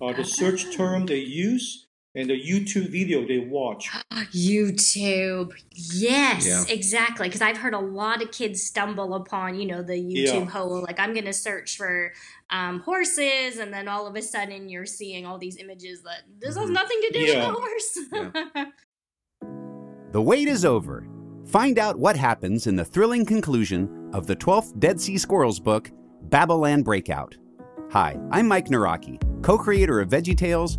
uh, 0.00 0.12
the 0.12 0.24
search 0.24 0.74
term 0.76 1.06
they 1.06 1.18
use, 1.18 1.85
and 2.16 2.30
the 2.30 2.40
YouTube 2.40 2.88
video 2.90 3.26
they 3.26 3.38
watch. 3.38 3.88
YouTube. 4.34 5.52
Yes, 5.70 6.46
Yeah. 6.46 6.74
exactly. 6.74 7.28
Because 7.28 7.42
I've 7.42 7.58
heard 7.58 7.74
a 7.74 7.78
lot 7.78 8.22
of 8.22 8.32
kids 8.32 8.62
stumble 8.62 9.14
upon, 9.14 9.60
you 9.60 9.66
know, 9.66 9.82
the 9.82 9.92
YouTube 9.94 10.34
Yeah. 10.34 10.44
hole. 10.46 10.80
Like, 10.82 10.98
I'm 10.98 11.12
going 11.12 11.26
to 11.26 11.32
search 11.32 11.76
for 11.76 12.12
um, 12.48 12.78
horses, 12.80 13.58
and 13.58 13.72
then 13.74 13.88
all 13.88 14.06
of 14.06 14.14
a 14.14 14.22
sudden 14.22 14.68
you're 14.68 14.86
seeing 14.86 15.26
all 15.26 15.36
these 15.36 15.56
images 15.56 16.02
that 16.04 16.20
this 16.40 16.54
has 16.56 16.70
Mhm. 16.70 16.74
nothing 16.74 17.00
to 17.02 17.10
do 17.12 17.18
Yeah. 17.18 17.46
with 17.48 17.56
the 17.56 17.60
horse. 17.60 18.72
The 20.12 20.22
wait 20.22 20.48
is 20.48 20.64
over. 20.64 21.06
Find 21.44 21.78
out 21.78 21.98
what 21.98 22.16
happens 22.16 22.66
in 22.68 22.76
the 22.76 22.84
thrilling 22.84 23.26
conclusion 23.26 24.08
of 24.14 24.26
the 24.26 24.34
12th 24.36 24.78
Dead 24.80 24.98
Sea 25.00 25.18
Squirrels 25.18 25.60
book, 25.60 25.90
Babylon 26.22 26.82
Breakout. 26.82 27.36
Hi, 27.90 28.16
I'm 28.30 28.48
Mike 28.48 28.68
Nawrocki, 28.68 29.20
co 29.42 29.58
creator 29.58 30.00
of 30.00 30.08
VeggieTales, 30.08 30.78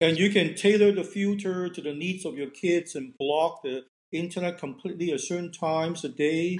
And 0.00 0.18
you 0.18 0.30
can 0.30 0.54
tailor 0.54 0.92
the 0.92 1.04
filter 1.04 1.68
to 1.68 1.80
the 1.82 1.92
needs 1.92 2.24
of 2.24 2.36
your 2.36 2.50
kids 2.50 2.94
and 2.94 3.16
block 3.18 3.62
the 3.62 3.84
internet 4.12 4.58
completely 4.58 5.12
at 5.12 5.20
certain 5.20 5.52
times 5.52 6.04
a 6.04 6.08
day. 6.08 6.58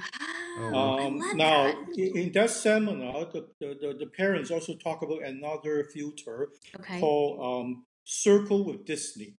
I 0.57 0.61
Um, 0.61 1.17
love 1.19 1.35
now, 1.35 1.63
that. 1.65 1.97
in 1.97 2.31
that 2.33 2.49
seminar, 2.51 3.25
the, 3.31 3.47
the, 3.59 3.77
the, 3.81 3.93
the 3.99 4.05
parents 4.05 4.51
also 4.51 4.75
talk 4.75 5.01
about 5.01 5.23
another 5.23 5.85
filter 5.93 6.49
Okay. 6.79 6.99
called 6.99 7.39
um, 7.41 7.85
Circle 8.03 8.65
with 8.65 8.85
Disney. 8.85 9.35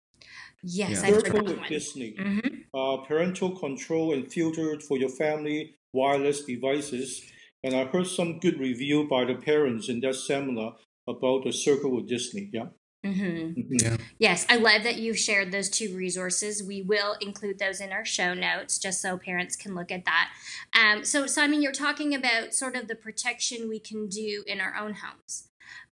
Yes, 0.62 0.90
Yeah. 0.90 1.08
I've 1.08 1.14
heard 1.14 1.26
Circle 1.26 1.44
that 1.44 1.48
with 1.50 1.58
one. 1.58 1.68
Disney. 1.68 2.16
hmm 2.18 2.38
uh, 2.74 2.96
parental 3.06 3.50
control 3.58 4.14
and 4.14 4.32
filter 4.32 4.80
for 4.80 4.96
your 4.96 5.10
family 5.10 5.76
wireless 5.92 6.42
devices. 6.44 7.20
And 7.62 7.76
I 7.76 7.84
heard 7.84 8.06
some 8.06 8.38
good 8.40 8.58
review 8.58 9.06
by 9.08 9.26
the 9.26 9.34
parents 9.34 9.90
in 9.90 10.00
that 10.00 10.14
seminar 10.14 10.76
about 11.06 11.44
the 11.44 11.52
Circle 11.52 11.90
with 11.94 12.08
Disney. 12.08 12.48
Yeah. 12.52 12.68
Hmm 13.04 13.10
Mhm. 13.10 13.66
Yeah. 13.82 13.96
Yes, 14.18 14.46
I 14.48 14.56
love 14.56 14.84
that 14.84 14.96
you've 14.96 15.18
shared 15.18 15.50
those 15.50 15.68
two 15.68 15.96
resources. 15.96 16.62
We 16.62 16.82
will 16.82 17.16
include 17.20 17.58
those 17.58 17.80
in 17.80 17.90
our 17.92 18.04
show 18.04 18.32
notes 18.32 18.78
just 18.78 19.00
so 19.00 19.18
parents 19.18 19.56
can 19.56 19.74
look 19.74 19.90
at 19.90 20.04
that. 20.04 20.30
Um, 20.78 21.04
so, 21.04 21.26
Simon, 21.26 21.62
you're 21.62 21.72
talking 21.72 22.14
about 22.14 22.54
sort 22.54 22.76
of 22.76 22.86
the 22.86 22.94
protection 22.94 23.68
we 23.68 23.80
can 23.80 24.08
do 24.08 24.44
in 24.46 24.60
our 24.60 24.76
own 24.76 24.94
homes. 24.94 25.48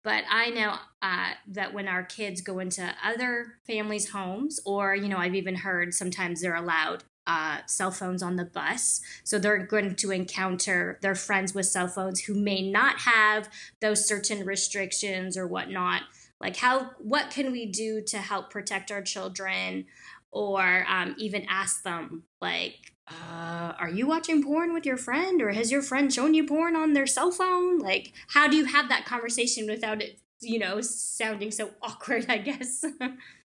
But 0.05 0.25
I 0.31 0.51
know 0.51 0.77
uh, 1.03 1.31
that 1.49 1.73
when 1.75 1.88
our 1.88 2.03
kids 2.03 2.40
go 2.40 2.59
into 2.59 2.94
other 3.03 3.55
families' 3.66 4.11
homes, 4.11 4.61
or, 4.64 4.94
you 4.94 5.09
know, 5.09 5.18
I've 5.18 5.35
even 5.35 5.57
heard 5.57 5.94
sometimes 5.94 6.40
they're 6.40 6.55
allowed 6.55 7.05
uh, 7.27 7.59
cell 7.66 7.90
phones 7.90 8.23
on 8.23 8.37
the 8.37 8.44
bus. 8.44 9.01
So 9.25 9.38
they're 9.38 9.59
going 9.66 9.94
to 9.97 10.11
encounter 10.11 10.99
their 11.03 11.14
friends 11.14 11.55
with 11.55 11.66
cell 11.66 11.88
phones 11.88 12.21
who 12.21 12.35
may 12.35 12.71
not 12.71 13.01
have 13.01 13.51
those 13.81 14.07
certain 14.07 14.47
restrictions 14.47 15.37
or 15.37 15.47
whatnot 15.47 16.03
like 16.40 16.57
how 16.57 16.90
what 16.98 17.31
can 17.31 17.53
we 17.53 17.66
do 17.66 18.03
to 18.03 18.18
help 18.18 18.51
protect 18.51 18.90
our 18.90 19.03
children 19.03 19.87
or 20.31 20.85
um, 20.88 21.14
even 21.18 21.46
ask 21.48 21.83
them 21.83 22.24
like 22.40 22.92
uh, 23.11 23.72
are 23.79 23.88
you 23.88 24.07
watching 24.07 24.44
porn 24.44 24.74
with 24.74 24.85
your 24.85 24.98
friend 24.98 25.40
or 25.40 25.51
has 25.53 25.72
your 25.72 25.81
friend 25.81 26.12
shown 26.12 26.35
you 26.35 26.46
porn 26.46 26.77
on 26.77 26.92
their 26.92 27.07
cell 27.07 27.31
phone? 27.31 27.79
Like 27.79 28.12
how 28.29 28.48
do 28.48 28.57
you 28.57 28.66
have 28.66 28.90
that 28.90 29.07
conversation 29.07 29.66
without 29.66 30.03
it 30.03 30.20
you 30.40 30.59
know 30.59 30.81
sounding 30.81 31.51
so 31.51 31.70
awkward 31.83 32.27
i 32.29 32.38
guess 32.38 32.85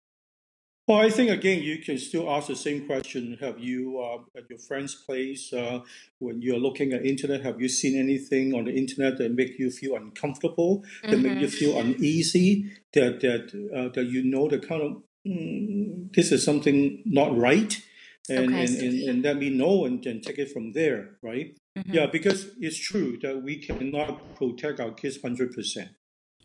Well, 0.88 1.00
I 1.00 1.10
think 1.10 1.30
again, 1.30 1.62
you 1.62 1.78
can 1.78 1.98
still 1.98 2.30
ask 2.30 2.48
the 2.48 2.56
same 2.56 2.86
question. 2.86 3.38
Have 3.40 3.60
you, 3.60 4.02
uh, 4.02 4.38
at 4.38 4.50
your 4.50 4.60
friend's 4.60 4.96
place, 4.96 5.54
uh, 5.54 5.82
when 6.20 6.42
you're 6.42 6.58
looking 6.58 6.92
at 6.92 7.06
internet, 7.06 7.44
have 7.44 7.62
you 7.62 7.70
seen 7.70 7.98
anything 7.98 8.54
on 8.54 8.66
the 8.66 8.74
internet 8.74 9.18
that 9.20 9.34
make 9.34 9.58
you 9.60 9.70
feel 9.70 9.96
uncomfortable, 9.96 10.84
that 11.04 11.18
make 11.18 11.40
you 11.40 11.48
feel 11.48 11.78
uneasy, 11.80 12.72
that 12.94 13.22
that 13.22 13.54
uh, 13.74 13.90
that 13.94 14.06
you 14.06 14.24
know 14.24 14.48
that 14.50 14.68
kind 14.68 14.82
of 14.82 15.04
mm, 15.26 16.12
this 16.14 16.32
is 16.32 16.44
something 16.44 17.04
not 17.06 17.38
right, 17.38 17.80
and 18.28 18.50
Okay. 18.50 18.66
and, 18.66 18.78
and, 18.78 19.10
and 19.10 19.24
let 19.24 19.38
me 19.38 19.50
know 19.50 19.86
and 19.86 20.04
then 20.04 20.20
take 20.20 20.40
it 20.40 20.52
from 20.52 20.74
there, 20.74 21.18
right? 21.22 21.56
Yeah, 21.86 22.08
because 22.08 22.48
it's 22.60 22.78
true 22.78 23.18
that 23.22 23.44
we 23.44 23.58
cannot 23.58 24.36
protect 24.36 24.80
our 24.80 24.92
kids 24.92 25.22
hundred 25.22 25.54
percent. 25.54 25.90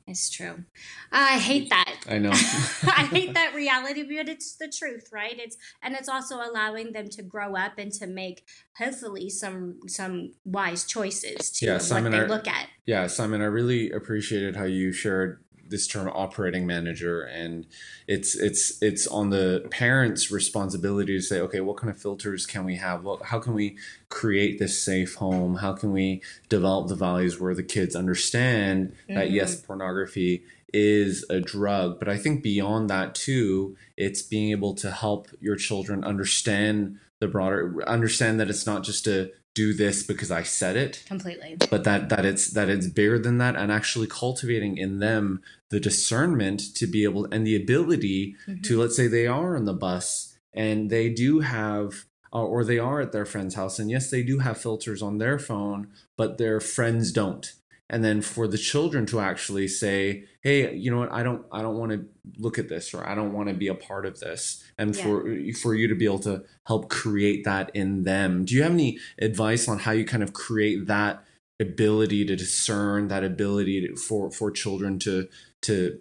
It's 0.07 0.31
true 0.31 0.65
i 1.13 1.39
hate 1.39 1.69
that 1.71 1.95
I 2.09 2.19
know. 2.19 2.31
I 2.33 3.09
hate 3.11 3.35
that 3.35 3.53
reality, 3.53 4.05
but 4.05 4.29
it's 4.29 4.55
the 4.55 4.69
truth, 4.69 5.09
right? 5.13 5.37
It's 5.37 5.57
and 5.83 5.97
it's 5.97 6.09
also 6.09 6.37
allowing 6.37 6.93
them 6.93 7.09
to 7.09 7.23
grow 7.25 7.57
up 7.57 7.79
and 7.79 7.91
to 7.95 8.07
make 8.07 8.45
hopefully 8.79 9.29
some 9.29 9.81
some 9.89 10.35
wise 10.45 10.85
choices 10.85 11.51
to 11.59 11.67
Yeah, 11.67 11.73
what 11.75 11.83
Simon, 11.83 12.13
they 12.13 12.21
I- 12.21 12.27
look 12.27 12.47
at. 12.47 12.69
Yeah, 12.85 13.09
Simon, 13.09 13.41
I 13.43 13.47
really 13.47 13.91
appreciated 13.91 14.55
how 14.55 14.67
you 14.67 14.93
shared 14.93 15.43
this 15.69 15.87
term 15.87 16.09
operating 16.09 16.67
manager 16.67 17.23
and 17.23 17.67
it's 18.07 18.35
it's 18.35 18.83
it's 18.83 19.07
on 19.07 19.31
the 19.31 19.67
parents 19.71 20.31
responsibility 20.31 21.17
to 21.17 21.23
say 21.23 21.41
okay 21.41 21.61
what 21.61 21.77
kind 21.77 21.91
of 21.91 22.01
filters 22.01 22.47
can 22.47 22.65
we 22.65 22.77
have? 22.77 23.05
What 23.05 23.23
how 23.23 23.39
can 23.39 23.55
we 23.55 23.77
create 24.09 24.59
this 24.59 24.81
safe 24.81 25.15
home? 25.15 25.57
How 25.57 25.73
can 25.73 25.93
we 25.93 26.23
develop 26.49 26.89
the 26.89 26.95
values 26.95 27.41
where 27.41 27.55
the 27.55 27.63
kids 27.63 27.97
understand 27.97 28.95
that 29.09 29.31
yes 29.31 29.57
mm-hmm. 29.57 29.67
pornography 29.67 30.43
is 30.73 31.25
a 31.31 31.41
drug? 31.41 31.99
But 31.99 32.09
i 32.09 32.17
think 32.17 32.43
beyond 32.43 32.91
that 32.91 33.15
too 33.15 33.77
it's 33.97 34.23
being 34.23 34.51
able 34.51 34.75
to 34.75 34.91
help 34.91 35.29
your 35.41 35.57
children 35.57 36.05
understand 36.05 36.99
the 37.21 37.29
broader 37.29 37.83
understand 37.87 38.39
that 38.41 38.51
it's 38.51 38.67
not 38.67 38.83
just 38.85 39.05
to 39.05 39.31
do 39.55 39.73
this 39.73 40.03
because 40.03 40.31
i 40.31 40.43
said 40.43 40.77
it 40.77 41.03
Completely. 41.07 41.57
but 41.71 41.85
that 41.85 42.11
that 42.11 42.27
it's 42.27 42.49
that 42.51 42.69
it's 42.69 42.89
bigger 42.89 43.19
than 43.19 43.39
that 43.39 43.57
and 43.57 43.73
actually 43.73 44.07
cultivating 44.07 44.77
in 44.77 44.99
them 44.99 45.43
the 45.71 45.81
discernment 45.81 46.75
to 46.77 46.87
be 46.87 47.05
able 47.05 47.25
and 47.33 47.47
the 47.47 47.57
ability 47.57 48.35
to 48.63 48.79
let's 48.81 48.97
say 48.97 49.07
they 49.09 49.27
are 49.27 49.57
on 49.57 49.65
the 49.65 49.73
bus 49.75 50.37
and 50.55 50.91
they 50.91 51.09
do 51.09 51.41
have 51.41 52.05
uh, 52.33 52.43
or 52.43 52.65
they 52.65 52.79
are 52.79 53.01
at 53.01 53.13
their 53.13 53.25
friend's 53.27 53.55
house 53.55 53.79
and 53.79 53.91
yes 53.91 54.11
they 54.11 54.23
do 54.23 54.39
have 54.39 54.59
filters 54.59 55.03
on 55.03 55.19
their 55.19 55.39
phone 55.39 55.89
but 56.17 56.39
their 56.39 56.61
friends 56.61 57.13
don't. 57.13 57.53
And 57.89 58.03
then 58.05 58.21
for 58.21 58.49
the 58.49 58.59
children 58.59 59.07
to 59.07 59.21
actually 59.21 59.69
say 59.69 60.25
hey 60.43 60.75
you 60.75 60.91
know 60.91 60.99
what? 60.99 61.13
I 61.13 61.23
don't 61.23 61.45
i 61.53 61.63
don't 61.63 61.79
want 61.79 61.93
to 61.93 62.05
look 62.39 62.59
at 62.59 62.69
this 62.69 62.93
or 62.95 63.09
i 63.09 63.15
don't 63.15 63.33
want 63.33 63.49
to 63.49 63.55
be 63.55 63.69
a 63.69 63.75
part 63.75 64.07
of 64.07 64.19
this 64.21 64.63
and 64.79 64.95
Yeah. 64.95 65.03
for 65.03 65.37
for 65.63 65.75
you 65.75 65.87
to 65.89 65.95
be 65.95 66.05
able 66.05 66.19
to 66.21 66.45
help 66.67 66.89
create 66.91 67.45
that 67.45 67.71
in 67.75 68.03
them. 68.05 68.45
Do 68.45 68.55
you 68.55 68.63
have 68.65 68.73
any 68.73 68.99
advice 69.21 69.69
on 69.69 69.79
how 69.81 69.93
you 69.93 70.05
kind 70.05 70.23
of 70.23 70.33
create 70.33 70.87
that 70.87 71.25
ability 71.59 72.25
to 72.27 72.37
discern 72.37 73.09
that 73.09 73.25
ability 73.25 73.87
to, 73.87 73.97
for 73.97 74.31
for 74.31 74.51
children 74.51 74.99
to 75.01 75.29
to 75.67 75.99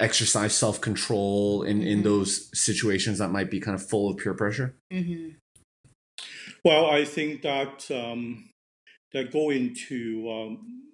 exercise 0.00 0.54
self-control 0.54 1.62
in 1.64 1.82
in 1.82 1.98
Mhm. 2.00 2.04
those 2.04 2.50
situations 2.58 3.18
that 3.18 3.30
might 3.30 3.50
be 3.50 3.60
kind 3.60 3.74
of 3.74 3.82
full 3.88 4.10
of 4.10 4.16
peer 4.18 4.34
pressure 4.34 4.74
hmm 4.92 5.30
Well, 6.64 6.86
I 6.86 7.04
think 7.04 7.42
that 7.42 7.90
um, 7.90 8.48
that 9.12 9.32
go 9.32 9.50
into 9.50 10.30
um, 10.30 10.92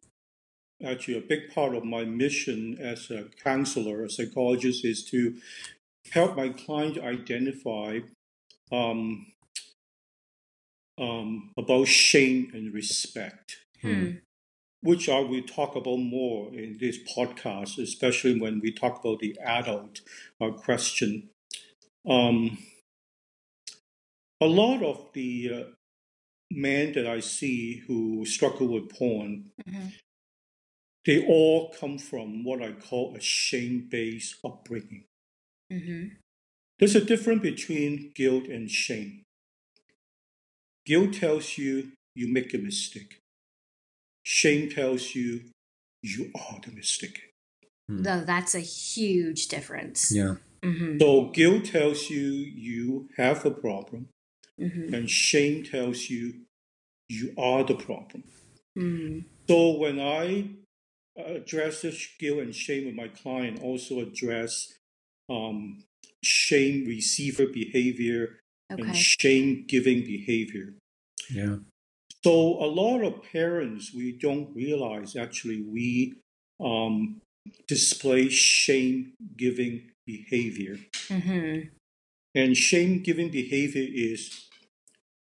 actually 0.83 1.19
a 1.19 1.29
big 1.33 1.43
part 1.55 1.75
of 1.75 1.85
my 1.85 2.05
mission 2.05 2.79
as 2.79 3.11
a 3.11 3.25
counselor, 3.45 4.05
a 4.05 4.11
psychologist, 4.11 4.85
is 4.85 5.05
to 5.11 5.21
help 6.11 6.37
my 6.37 6.49
client 6.51 6.99
identify 6.99 8.01
um, 8.73 9.27
um, 10.99 11.53
about 11.57 11.87
shame 11.87 12.51
and 12.55 12.73
respect, 12.75 13.59
Hmm. 13.83 14.19
Which 14.81 15.09
I 15.09 15.21
will 15.21 15.43
talk 15.43 15.77
about 15.77 15.99
more 15.99 16.53
in 16.55 16.79
this 16.79 16.99
podcast, 17.17 17.79
especially 17.79 18.41
when 18.41 18.61
we 18.61 18.73
talk 18.73 19.01
about 19.01 19.19
the 19.21 19.37
adult 19.45 20.01
uh, 20.41 20.51
question. 20.53 21.31
Um, 22.09 22.59
a 24.41 24.47
lot 24.47 24.83
of 24.83 25.13
the 25.13 25.51
uh, 25.53 25.65
men 26.51 26.93
that 26.95 27.07
I 27.07 27.21
see 27.21 27.79
who 27.87 28.25
struggle 28.27 28.69
with 28.69 28.91
porn, 28.91 29.53
Mhm. 29.69 29.93
they 31.05 31.27
all 31.27 31.71
come 31.73 31.99
from 31.99 32.45
what 32.45 32.63
I 32.63 32.73
call 32.73 33.15
a 33.17 33.21
shame-based 33.21 34.37
upbringing. 34.45 35.05
hmm 35.71 36.09
There's 36.79 36.95
a 36.97 37.05
difference 37.05 37.43
between 37.43 38.13
guilt 38.15 38.45
and 38.47 38.71
shame. 38.71 39.25
Guilt 40.87 41.15
tells 41.15 41.59
you 41.59 41.93
you 42.15 42.29
make 42.33 42.55
a 42.55 42.59
mistake. 42.59 43.21
Shame 44.31 44.69
tells 44.69 45.15
you 45.15 45.41
you 46.03 46.31
are 46.35 46.61
the 46.65 46.73
mistake. 46.73 47.19
Though 47.89 48.21
that's 48.33 48.55
a 48.55 48.61
huge 48.61 49.49
difference. 49.49 50.13
yeah 50.13 50.35
Mm-hmm. 50.63 50.99
So 51.01 51.31
guilt 51.39 51.65
tells 51.67 52.11
you 52.11 52.23
you 52.69 53.09
have 53.17 53.47
a 53.47 53.51
problem, 53.51 54.09
Mm-hmm. 54.61 54.93
and 54.93 55.09
shame 55.09 55.63
tells 55.63 56.11
you 56.11 56.25
you 57.09 57.33
are 57.39 57.63
the 57.63 57.77
problem. 57.77 58.25
Mm-hmm. 58.77 59.21
So 59.49 59.79
when 59.79 60.01
I 60.01 60.51
address 61.17 61.83
the 61.83 61.97
guilt 62.19 62.41
and 62.41 62.55
shame 62.55 62.87
with 62.87 62.97
my 62.97 63.07
client, 63.07 63.63
also 63.63 64.01
address 64.01 64.73
um, 65.31 65.85
shame 66.25 66.87
receiver 66.87 67.47
behavior 67.47 68.41
and 68.69 68.97
shame 68.97 69.65
giving 69.69 70.01
behavior. 70.03 70.75
Yeah. 71.31 71.57
So 72.25 72.33
a 72.33 72.67
lot 72.67 73.03
of 73.03 73.23
parents 73.33 73.93
we 73.95 74.13
don't 74.13 74.55
realize 74.55 75.15
actually 75.17 75.63
we 75.63 76.15
um, 76.61 77.21
display 77.67 78.29
shame 78.29 79.13
giving 79.37 79.91
behavior, 80.07 80.79
Mm-hmm. 81.09 81.69
and 82.35 82.57
shame 82.57 83.03
giving 83.03 83.31
behavior 83.31 83.87
is 83.89 84.49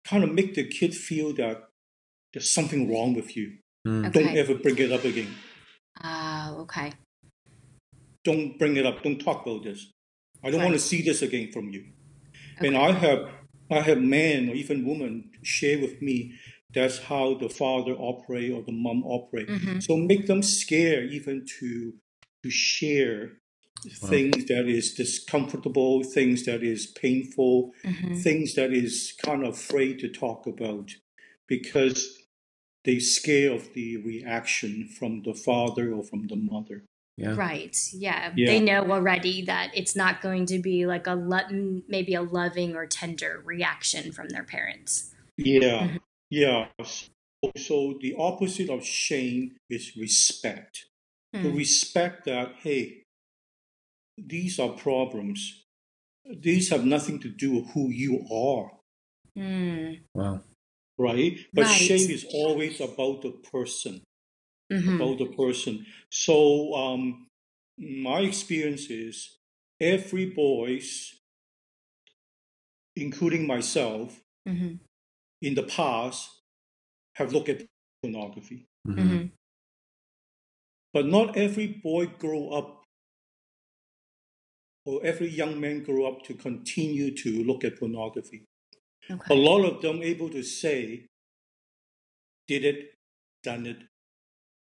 kind 0.08 0.24
of 0.24 0.32
make 0.32 0.54
the 0.54 0.64
kid 0.66 0.94
feel 0.94 1.32
that 1.34 1.68
there's 2.32 2.50
something 2.50 2.90
wrong 2.92 3.14
with 3.14 3.36
you. 3.36 3.58
Mm. 3.86 4.12
Don't 4.12 4.36
ever 4.36 4.54
bring 4.54 4.78
it 4.78 4.90
up 4.92 5.04
again. 5.04 5.34
Ah, 6.02 6.54
okay. 6.56 6.92
Don't 8.24 8.58
bring 8.58 8.76
it 8.76 8.86
up. 8.86 9.02
Don't 9.02 9.18
talk 9.18 9.46
about 9.46 9.62
this. 9.64 9.90
I 10.42 10.50
don't 10.50 10.60
Right. 10.60 10.66
want 10.66 10.74
to 10.80 10.86
see 10.90 11.02
this 11.02 11.22
again 11.22 11.50
from 11.52 11.70
you. 11.70 11.84
And 12.58 12.76
I 12.76 12.92
have 12.92 13.30
I 13.70 13.80
have 13.80 14.00
men 14.00 14.48
or 14.48 14.54
even 14.54 14.84
women 14.86 15.30
share 15.42 15.78
with 15.80 16.00
me 16.00 16.34
that's 16.76 16.98
how 17.10 17.34
the 17.34 17.48
father 17.48 17.94
operate 18.10 18.52
or 18.52 18.62
the 18.62 18.72
mom 18.86 19.02
operate. 19.16 19.48
Mhm. 19.48 19.82
So 19.82 19.96
make 19.96 20.26
them 20.26 20.42
scared 20.42 21.10
even 21.18 21.44
to 21.58 21.70
to 22.44 22.50
share 22.50 23.20
things 24.10 24.44
that 24.46 24.66
is 24.68 24.94
discomfortable, 24.94 26.02
things 26.04 26.44
that 26.44 26.62
is 26.62 26.86
painful, 26.86 27.72
Mhm. 27.82 28.22
things 28.22 28.54
that 28.54 28.72
is 28.72 29.14
kind 29.26 29.42
of 29.44 29.54
afraid 29.54 29.98
to 30.00 30.08
talk 30.08 30.46
about 30.46 30.86
because 31.48 31.98
they 32.84 32.98
scare 33.00 33.52
of 33.52 33.72
the 33.74 33.96
reaction 33.96 34.72
from 34.98 35.22
the 35.22 35.34
father 35.34 35.92
or 35.92 36.02
from 36.04 36.22
the 36.28 36.36
mother. 36.36 36.84
Yeah. 37.16 37.34
Right. 37.34 37.76
Yeah. 37.92 38.32
Yeah. 38.36 38.46
They 38.46 38.60
know 38.60 38.82
already 38.96 39.42
that 39.42 39.70
it's 39.74 39.96
not 39.96 40.20
going 40.20 40.46
to 40.46 40.58
be 40.58 40.86
like 40.86 41.06
a 41.06 41.14
lo- 41.14 41.82
maybe 41.88 42.14
a 42.14 42.22
loving 42.22 42.76
or 42.76 42.86
tender 42.86 43.42
reaction 43.44 44.12
from 44.12 44.28
their 44.28 44.44
parents. 44.44 45.14
Yeah, 45.38 45.88
Mhm. 45.88 45.98
Yeah. 46.30 46.68
So, 46.84 47.06
so 47.56 47.98
the 48.00 48.14
opposite 48.18 48.70
of 48.70 48.84
shame 48.84 49.56
is 49.70 49.96
respect. 49.96 50.86
To 51.42 51.50
Hmm. 51.50 51.56
respect 51.56 52.24
that, 52.26 52.54
hey, 52.62 53.04
these 54.18 54.58
are 54.58 54.70
problems. 54.70 55.64
These 56.24 56.70
have 56.70 56.84
nothing 56.84 57.20
to 57.20 57.28
do 57.28 57.52
with 57.54 57.70
who 57.72 57.90
you 57.90 58.26
are, 58.32 58.70
Mm. 59.36 60.02
Wow. 60.14 60.40
right? 60.98 61.38
But 61.54 61.66
Right. 61.66 61.70
shame 61.70 62.10
is 62.10 62.24
always 62.32 62.80
about 62.80 63.22
the 63.22 63.32
person, 63.32 64.02
Mhm. 64.72 64.96
about 64.96 65.18
the 65.18 65.26
person. 65.36 65.86
So, 66.10 66.74
um, 66.74 67.28
my 67.78 68.20
experience 68.20 68.90
is 68.90 69.38
every 69.80 70.26
boys, 70.26 71.14
including 72.96 73.46
myself, 73.46 74.20
Mhm. 74.46 74.85
In 75.42 75.54
the 75.54 75.62
past, 75.64 76.30
have 77.14 77.32
looked 77.32 77.48
at 77.48 77.66
pornography. 78.02 78.66
Mhm. 78.86 78.96
Mhm. 78.96 79.32
But 80.92 81.06
not 81.06 81.36
every 81.36 81.66
boy 81.66 82.06
grow 82.06 82.50
up 82.50 82.84
or 84.86 85.04
every 85.04 85.28
young 85.28 85.60
man 85.60 85.82
grow 85.82 86.06
up 86.06 86.22
to 86.24 86.34
continue 86.34 87.14
to 87.16 87.44
look 87.44 87.64
at 87.64 87.78
pornography. 87.78 88.44
A 89.30 89.34
lot 89.34 89.64
of 89.64 89.82
them 89.82 90.02
able 90.02 90.30
to 90.30 90.42
say, 90.42 91.06
did 92.48 92.64
it, 92.64 92.94
done 93.42 93.66
it, 93.66 93.78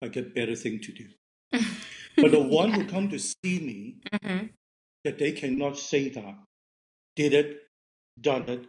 I 0.02 0.08
get 0.08 0.34
better 0.34 0.56
thing 0.56 0.80
to 0.80 0.92
do. 0.92 1.08
But 2.16 2.32
the 2.32 2.42
one 2.42 2.72
who 2.72 2.84
come 2.86 3.08
to 3.10 3.18
see 3.18 3.58
me, 3.60 4.00
Mhm. 4.12 4.52
that 5.04 5.18
they 5.18 5.32
cannot 5.32 5.78
say 5.78 6.08
that, 6.10 6.44
did 7.16 7.32
it, 7.32 7.66
done 8.20 8.48
it, 8.48 8.68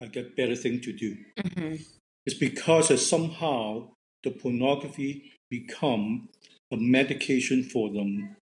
I 0.00 0.06
get 0.06 0.36
better 0.36 0.54
thing 0.54 0.80
to 0.82 0.92
do. 0.92 1.16
Mhm. 1.38 1.84
It's 2.26 2.38
because 2.38 2.88
that 2.88 2.98
somehow 2.98 3.90
the 4.22 4.30
pornography 4.30 5.32
become 5.50 6.28
a 6.70 6.76
medication 6.76 7.64
for 7.64 7.90
them 7.90 8.36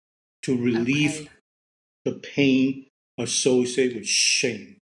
to 0.43 0.57
relieve 0.57 1.21
Okay. 1.23 1.29
the 2.05 2.13
pain 2.21 2.87
associated 3.19 3.97
with 3.99 4.07
shame 4.09 4.79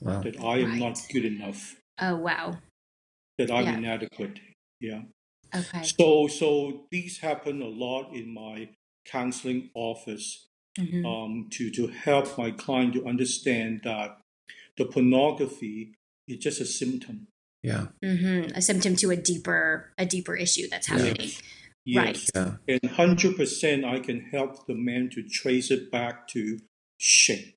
Wow. 0.00 0.22
that 0.22 0.38
I 0.40 0.58
am 0.58 0.78
not 0.78 0.98
good 1.12 1.24
enough, 1.24 1.80
Oh 1.98 2.16
wow. 2.16 2.60
that 3.38 3.50
I'm 3.50 3.64
Yeah. 3.66 3.78
inadequate. 3.78 4.40
Yeah. 4.80 5.02
Okay. 5.54 5.82
So 5.84 6.26
so 6.28 6.86
these 6.90 7.18
happen 7.18 7.62
a 7.62 7.68
lot 7.68 8.14
in 8.14 8.32
my 8.34 8.68
counseling 9.04 9.70
office 9.74 10.46
Mhm. 10.78 11.04
um, 11.04 11.48
to 11.50 11.70
to 11.70 11.86
help 11.88 12.36
my 12.38 12.50
client 12.50 12.94
to 12.94 13.06
understand 13.06 13.82
that 13.84 14.20
the 14.76 14.84
pornography 14.84 15.94
is 16.28 16.38
just 16.38 16.60
a 16.60 16.64
symptom. 16.66 17.28
Yeah. 17.62 17.88
Mhm. 18.04 18.56
A 18.56 18.62
symptom 18.62 18.94
to 18.96 19.10
a 19.10 19.16
deeper 19.16 19.92
a 19.98 20.06
deeper 20.06 20.36
issue 20.36 20.68
that's 20.70 20.86
happening. 20.86 21.16
Right. 21.18 21.42
Yes. 21.84 22.30
Yeah. 22.34 22.56
And 22.68 22.84
hundred 22.90 23.36
percent 23.36 23.84
I 23.84 23.98
can 24.00 24.20
help 24.20 24.66
the 24.66 24.74
man 24.74 25.10
to 25.14 25.22
trace 25.22 25.70
it 25.70 25.90
back 25.90 26.28
to 26.28 26.58
shame. 26.98 27.54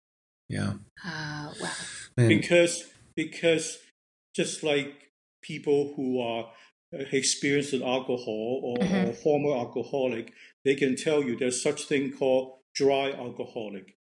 Yeah. 0.50 0.74
Uh, 1.06 1.54
wow. 1.62 1.72
Man. 2.18 2.28
because 2.30 2.86
because 3.16 3.78
just 4.36 4.64
like 4.64 5.12
people 5.44 5.94
who 5.96 6.20
are 6.20 6.52
uh, 6.94 7.04
experienced 7.12 7.74
with 7.74 7.82
alcohol 7.82 8.60
or, 8.64 8.78
Mhm. 8.78 9.10
or 9.10 9.14
former 9.14 9.54
alcoholic, 9.56 10.34
they 10.66 10.76
can 10.76 10.96
tell 10.96 11.24
you 11.24 11.36
there's 11.38 11.62
such 11.62 11.86
thing 11.86 12.12
called 12.12 12.60
dry 12.74 13.12
alcoholic. 13.12 13.96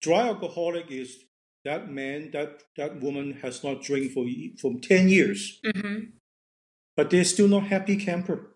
Dry 0.00 0.28
alcoholic 0.28 0.90
is 0.90 1.24
that 1.64 1.90
man, 1.90 2.30
that 2.32 2.62
that 2.76 3.00
woman 3.00 3.38
has 3.42 3.64
not 3.64 3.82
drank 3.82 4.12
for 4.12 4.24
for 4.60 4.74
ten 4.80 5.08
years, 5.08 5.60
hmm 5.64 5.98
but 6.96 7.10
they're 7.10 7.24
still 7.24 7.48
not 7.48 7.64
happy 7.64 7.96
camper 7.96 8.54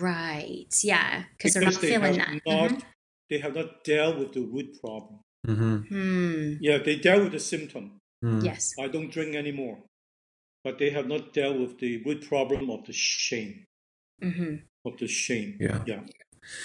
Right. 0.00 0.66
Yeah. 0.82 1.24
Because 1.36 1.54
they're 1.54 1.62
not 1.64 1.74
feeling 1.74 2.16
that. 2.18 2.40
not 2.46 2.70
Mhm. 2.70 2.82
they 3.30 3.38
have 3.38 3.54
not 3.54 3.84
dealt 3.84 4.18
with 4.18 4.32
the 4.32 4.40
root 4.40 4.80
problem. 4.80 5.20
Mm-hmm. 5.46 5.76
Hmm. 5.88 6.52
Yeah, 6.60 6.78
they 6.78 6.96
dealt 6.96 7.22
with 7.24 7.32
the 7.32 7.40
symptom. 7.40 7.98
Yes. 8.42 8.74
I 8.80 8.88
don't 8.88 9.10
drink 9.12 9.36
anymore. 9.36 9.84
But 10.64 10.78
they 10.78 10.90
have 10.90 11.06
not 11.06 11.32
dealt 11.32 11.58
with 11.60 11.78
the 11.78 12.02
root 12.04 12.26
problem 12.26 12.70
of 12.70 12.84
the 12.86 12.92
shame. 12.92 13.64
hmm 14.20 14.56
Of 14.84 14.98
the 14.98 15.06
shame. 15.06 15.56
Yeah. 15.60 15.84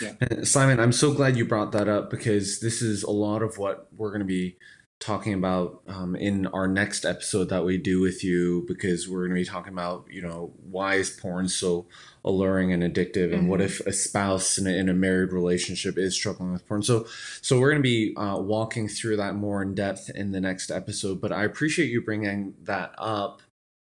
Yeah. 0.02 0.14
And 0.22 0.48
Simon, 0.48 0.80
I'm 0.80 0.92
so 0.92 1.14
glad 1.14 1.36
you 1.38 1.46
brought 1.46 1.72
that 1.74 1.88
up 1.88 2.10
because 2.10 2.60
this 2.60 2.82
is 2.82 3.04
a 3.04 3.12
lot 3.12 3.42
of 3.44 3.58
what 3.58 3.88
we're 3.94 4.10
going 4.10 4.20
to 4.22 4.26
be 4.26 4.58
talking 5.02 5.34
about 5.34 5.82
um, 5.88 6.16
in 6.16 6.46
our 6.48 6.68
next 6.68 7.06
episode 7.06 7.50
that 7.50 7.66
we 7.66 7.76
do 7.76 8.00
with 8.00 8.24
you 8.24 8.64
because 8.68 9.10
we're 9.10 9.28
going 9.28 9.36
to 9.36 9.42
be 9.42 9.46
talking 9.46 9.74
about, 9.74 10.06
you 10.10 10.22
know, 10.22 10.54
why 10.62 10.96
is 10.96 11.10
porn 11.10 11.50
so 11.50 11.88
alluring 12.24 12.72
and 12.72 12.84
addictive 12.84 13.34
and 13.34 13.50
what 13.50 13.62
if 13.62 13.80
a 13.88 13.92
spouse 13.92 14.60
in 14.60 14.68
a, 14.68 14.70
in 14.70 14.88
a 14.88 14.94
married 14.94 15.34
relationship 15.34 15.98
is 15.98 16.16
struggling 16.16 16.54
with 16.54 16.68
porn. 16.68 16.84
So, 16.84 17.08
so 17.42 17.60
we're 17.60 17.72
going 17.72 17.82
to 17.82 17.90
be 17.90 18.16
uh, 18.16 18.38
walking 18.38 18.88
through 18.88 19.18
that 19.18 19.34
more 19.34 19.64
in 19.64 19.74
depth 19.74 20.12
in 20.14 20.32
the 20.34 20.40
next 20.40 20.70
episode, 20.70 21.20
but 21.20 21.32
I 21.32 21.46
appreciate 21.46 21.90
you 21.90 22.02
bringing 22.02 22.54
that 22.62 22.94
up 23.00 23.42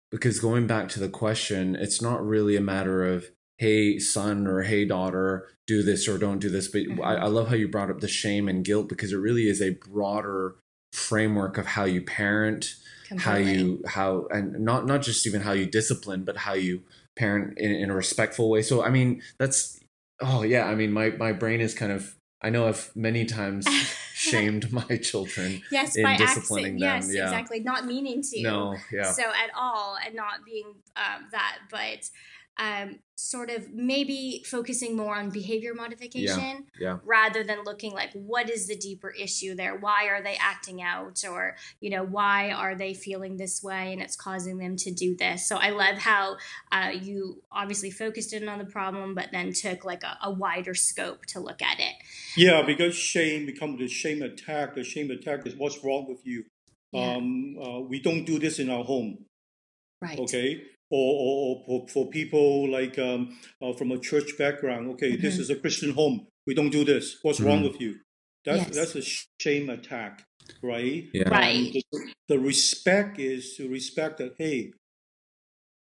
because 0.10 0.39
going 0.39 0.68
back 0.68 0.88
to 0.89 1.02
the 1.02 1.10
question, 1.10 1.76
it's 1.76 2.02
not 2.02 2.26
really 2.26 2.56
a 2.56 2.62
matter 2.62 3.06
of, 3.06 3.26
hey, 3.58 4.00
son 4.00 4.48
or 4.48 4.62
hey, 4.62 4.86
daughter, 4.86 5.50
do 5.68 5.84
this 5.84 6.08
or 6.08 6.18
don't 6.18 6.39
do 6.39 6.50
this. 6.50 6.70
But 6.70 6.84
I, 7.04 7.16
I 7.16 7.26
love 7.26 7.50
how 7.50 7.56
you 7.56 7.68
brought 7.68 7.89
up 7.89 8.00
the 8.00 8.08
shame 8.08 8.48
and 8.48 8.63
guilt 8.63 8.88
because 8.88 9.12
it 9.12 9.18
really 9.18 9.50
is 9.50 9.62
a 9.62 9.72
broader 9.72 10.56
framework 10.93 11.58
of 11.58 11.65
how 11.65 11.84
you 11.86 12.01
parent, 12.01 12.75
how 13.17 13.36
you, 13.36 13.84
how, 13.88 14.27
and 14.32 14.60
not, 14.60 14.86
not 14.86 15.01
just 15.01 15.27
even 15.27 15.41
how 15.41 15.51
you 15.51 15.65
discipline, 15.65 16.23
but 16.23 16.38
how 16.38 16.53
you 16.53 16.82
parent 17.15 17.58
in, 17.58 17.71
in 17.71 17.89
a 17.89 17.95
respectful 17.95 18.49
way. 18.49 18.62
So, 18.62 18.84
I 18.84 18.89
mean, 18.89 19.21
that's, 19.38 19.79
oh, 20.21 20.43
yeah. 20.43 20.65
I 20.65 20.75
mean, 20.75 20.91
my, 20.91 21.10
my 21.12 21.32
brain 21.32 21.62
is 21.62 21.73
kind 21.73 21.91
of, 21.91 22.15
I 22.41 22.49
know 22.49 22.67
I've 22.67 22.91
many 22.95 23.25
times 23.25 23.67
shamed 24.13 24.71
my 24.71 24.97
children. 24.97 25.62
Yes, 25.71 25.95
in 25.95 26.03
by 26.03 26.17
disciplining 26.17 26.75
accident. 26.75 26.79
them, 26.79 27.01
Yes, 27.01 27.15
yeah. 27.15 27.23
exactly. 27.23 27.60
Not 27.62 27.86
meaning 27.86 28.21
to. 28.21 28.41
No, 28.41 28.75
yeah. 28.91 29.12
So 29.12 29.23
at 29.23 29.51
all, 29.58 29.97
and 30.06 30.15
not 30.15 30.45
being 30.45 30.65
um, 30.95 31.27
that, 31.32 31.60
but 31.71 32.10
um, 32.58 33.00
sort 33.16 33.50
of 33.50 33.72
maybe 33.74 34.44
focusing 34.46 34.96
more 34.96 35.16
on 35.16 35.30
behavior 35.30 35.74
modification 35.74 36.66
yeah. 36.80 36.98
rather 37.06 37.44
than 37.44 37.63
looking 37.63 37.92
like 37.94 38.12
what 38.13 38.50
is 38.50 38.68
the 38.68 38.76
deeper 38.76 39.10
issue 39.10 39.56
there 39.56 39.78
why 39.78 40.06
are 40.08 40.22
they 40.22 40.36
acting 40.39 40.82
out 40.82 41.24
or 41.28 41.56
you 41.80 41.89
know 41.89 42.04
why 42.04 42.52
are 42.52 42.76
they 42.76 42.94
feeling 42.94 43.38
this 43.38 43.63
way 43.63 43.94
and 43.94 44.02
it's 44.02 44.16
causing 44.16 44.58
them 44.58 44.76
to 44.76 44.92
do 44.92 45.16
this 45.16 45.48
so 45.48 45.56
i 45.58 45.70
love 45.70 45.98
how 45.98 46.36
uh, 46.72 46.92
you 46.94 47.42
obviously 47.52 47.89
focused 47.89 48.34
in 48.34 48.50
on 48.50 48.60
the 48.60 48.66
problem 48.66 49.16
but 49.16 49.30
then 49.32 49.54
took 49.54 49.86
like 49.86 50.04
a, 50.04 50.18
a 50.24 50.32
wider 50.32 50.74
scope 50.74 51.26
to 51.26 51.39
look 51.39 51.62
at 51.62 51.80
it 51.80 51.94
Yeah, 52.36 52.63
because 52.63 52.96
shame 52.96 53.46
becomes 53.46 53.80
the 53.80 53.88
shame 53.88 54.22
attack. 54.22 54.76
The 54.76 54.84
shame 54.84 55.12
attack 55.12 55.46
is 55.46 55.56
what's 55.56 55.84
wrong 55.84 56.08
with 56.08 56.26
you. 56.26 56.46
Yeah. 56.92 57.16
Um, 57.16 57.56
uh, 57.62 57.80
we 57.80 58.00
don't 58.00 58.26
do 58.26 58.39
this 58.39 58.60
in 58.60 58.70
our 58.70 58.84
home. 58.84 59.26
right 60.02 60.20
okay 60.20 60.62
or, 60.89 61.13
or, 61.26 61.63
or 61.67 61.88
for, 61.88 61.88
for 61.93 62.10
people 62.10 62.69
like 62.69 62.98
um, 63.00 63.38
uh, 63.62 63.74
from 63.74 63.91
a 63.91 64.00
church 64.00 64.38
background 64.38 64.89
okay 64.91 65.15
this 65.15 65.36
Mhm. 65.38 65.39
is 65.41 65.50
a 65.50 65.56
christian 65.56 65.91
home 65.93 66.28
we 66.48 66.54
don't 66.54 66.69
do 66.72 66.84
this 66.86 67.17
what's 67.24 67.39
wrong 67.41 67.63
with 67.63 67.80
you 67.82 67.96
that's 68.46 68.67
Yes. 68.67 68.76
that's 68.76 68.96
a 68.96 69.02
shame 69.41 69.69
attack 69.69 70.26
right 70.62 71.06
Yeah. 71.13 71.30
Right. 71.30 71.72
the, 71.91 72.13
the 72.28 72.39
respect 72.39 73.19
is 73.19 73.56
to 73.58 73.69
respect 73.69 74.17
that 74.17 74.34
hey 74.38 74.72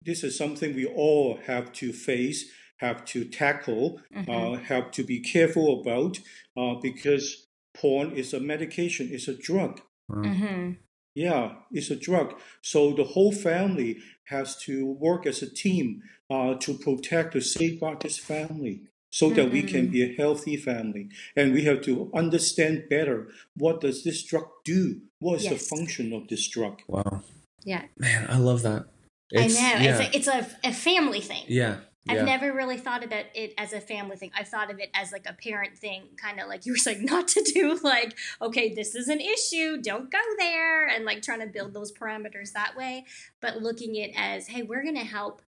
this 0.05 0.25
is 0.25 0.37
something 0.37 0.75
we 0.75 0.87
all 0.87 1.37
have 1.47 1.73
to 1.73 1.93
face 1.93 2.51
have 2.79 3.05
to 3.05 3.25
tackle 3.25 4.01
Mhm. 4.15 4.29
uh, 4.29 4.59
have 4.73 4.91
to 4.93 5.05
be 5.05 5.21
careful 5.21 5.81
about 5.81 6.19
uh, 6.57 6.75
because 6.83 7.47
porn 7.75 8.13
is 8.13 8.35
a 8.35 8.41
medication 8.41 9.09
it's 9.11 9.29
a 9.29 9.35
drug 9.35 9.81
hmm 10.09 10.73
yeah, 11.15 11.55
it's 11.71 11.91
a 11.91 11.97
drug. 11.97 12.35
So 12.63 12.93
the 12.93 13.05
whole 13.05 13.33
family 13.33 13.99
has 14.27 14.57
to 14.65 14.87
work 14.87 15.27
as 15.27 15.43
a 15.43 15.51
team 15.53 16.03
uh, 16.31 16.55
to 16.55 16.75
protect, 16.75 17.33
to 17.33 17.41
safeguard 17.41 18.01
this 18.01 18.19
family 18.19 18.83
so 19.11 19.29
that 19.31 19.51
we 19.53 19.63
can 19.63 19.89
be 19.89 20.03
a 20.03 20.15
healthy 20.17 20.57
family. 20.57 21.11
And 21.37 21.53
we 21.53 21.65
have 21.65 21.83
to 21.83 22.11
understand 22.15 22.85
better 22.89 23.29
what 23.57 23.83
does 23.83 24.05
this 24.05 24.23
drug 24.25 24.47
do? 24.65 25.03
What 25.21 25.41
is 25.43 25.49
the 25.49 25.57
function 25.57 26.13
of 26.15 26.29
this 26.29 26.49
drug? 26.49 26.81
Wow. 26.89 27.23
yeah 27.65 27.83
Man, 27.99 28.27
I 28.31 28.39
love 28.39 28.63
that. 28.63 28.87
It's- 29.31 29.57
i 29.59 29.75
know 29.75 29.85
Yeah. 29.85 30.01
it's, 30.01 30.29
a, 30.29 30.37
it's 30.37 30.55
a, 30.65 30.69
a 30.69 30.73
family 30.73 31.21
thing 31.21 31.45
yeah. 31.49 31.77
I've 32.09 32.17
yeah. 32.19 32.25
never 32.25 32.53
really 32.53 32.77
thought 32.79 33.05
about 33.05 33.27
it 33.35 33.55
as 33.57 33.73
a 33.73 33.81
family 33.81 34.17
thing. 34.17 34.33
I've 34.37 34.49
thought 34.49 34.73
of 34.73 34.81
it 34.81 34.91
as 34.93 35.13
like 35.13 35.25
a 35.29 35.35
parent 35.35 35.79
thing, 35.79 36.03
kind 36.17 36.41
of 36.41 36.49
like 36.49 36.67
you 36.67 36.73
were 36.73 36.77
saying 36.89 37.05
not 37.05 37.29
to 37.29 37.43
do, 37.43 37.79
like, 37.83 38.17
okay, 38.41 38.75
this 38.75 38.95
is 38.95 39.09
an 39.09 39.21
issue, 39.21 39.81
don't 39.81 40.11
go 40.11 40.19
there, 40.39 40.89
and 40.89 41.05
like 41.05 41.23
trying 41.23 41.41
to 41.41 41.47
build 41.47 41.75
those 41.75 41.93
parameters 41.93 42.53
that 42.53 42.77
way. 42.77 43.05
But 43.41 43.63
looking 43.63 43.99
at 44.01 44.11
it 44.11 44.15
as, 44.17 44.49
hey, 44.49 44.63
we're 44.63 44.85
gonna 44.85 45.05
help, 45.05 45.43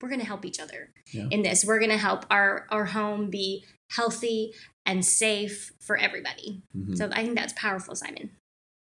we're 0.00 0.08
gonna 0.10 0.24
help 0.24 0.44
each 0.44 0.60
other 0.60 0.90
Yeah. 1.12 1.26
in 1.30 1.42
this. 1.42 1.64
We're 1.64 1.80
gonna 1.80 1.98
help 1.98 2.26
our 2.30 2.66
our 2.70 2.86
home 2.86 3.28
be 3.28 3.64
healthy 3.90 4.54
and 4.86 5.04
safe 5.04 5.72
for 5.80 5.96
everybody. 5.96 6.62
Mhm. 6.76 6.96
So 6.96 7.10
I 7.12 7.22
think 7.24 7.36
that's 7.36 7.52
powerful, 7.54 7.94
Simon. 7.94 8.30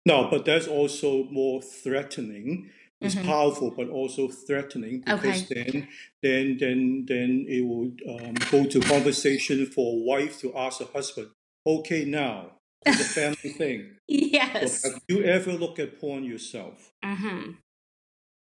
No, 0.05 0.29
but 0.31 0.45
that's 0.45 0.67
also 0.67 1.25
more 1.25 1.63
threatening. 1.63 2.71
It's 3.03 3.15
Mhm. 3.17 3.25
powerful, 3.25 3.71
but 3.71 3.89
also 3.89 4.29
threatening 4.29 5.01
because 5.01 5.43
Okay. 5.43 5.65
then, 5.65 5.89
then, 6.23 6.57
then, 6.59 7.05
then 7.07 7.47
it 7.49 7.63
would 7.65 8.03
um, 8.09 8.35
go 8.51 8.65
to 8.67 8.81
conversation 8.81 9.67
for 9.67 9.95
a 9.95 9.99
wife 10.05 10.39
to 10.41 10.55
ask 10.57 10.81
her 10.81 10.87
husband. 10.93 11.29
Okay, 11.67 12.05
now 12.05 12.53
it's 12.87 13.01
a 13.01 13.05
family 13.05 13.51
thing. 13.59 13.97
Yes. 14.09 14.83
So 14.83 14.91
have 14.91 15.01
you 15.09 15.25
ever 15.25 15.53
looked 15.53 15.79
at 15.79 16.01
porn 16.01 16.25
yourself? 16.25 16.93
hmm 17.05 17.53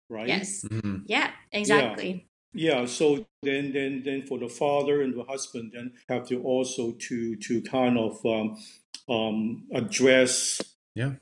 Right? 0.08 0.28
Yes. 0.28 0.64
Mhm. 0.68 1.02
Yeah. 1.06 1.30
Exactly. 1.52 2.26
Yeah. 2.52 2.86
So 2.86 3.24
then, 3.42 3.72
then, 3.72 4.02
then, 4.04 4.26
for 4.26 4.38
the 4.38 4.48
father 4.48 5.02
and 5.02 5.14
the 5.14 5.22
husband, 5.24 5.72
then 5.72 5.92
have 6.08 6.26
to 6.28 6.42
also 6.42 6.92
to 6.92 7.36
to 7.36 7.62
kind 7.62 7.96
of 7.96 8.24
um, 8.26 8.58
um, 9.08 9.64
address 9.72 10.60
Yeah. 10.96 11.14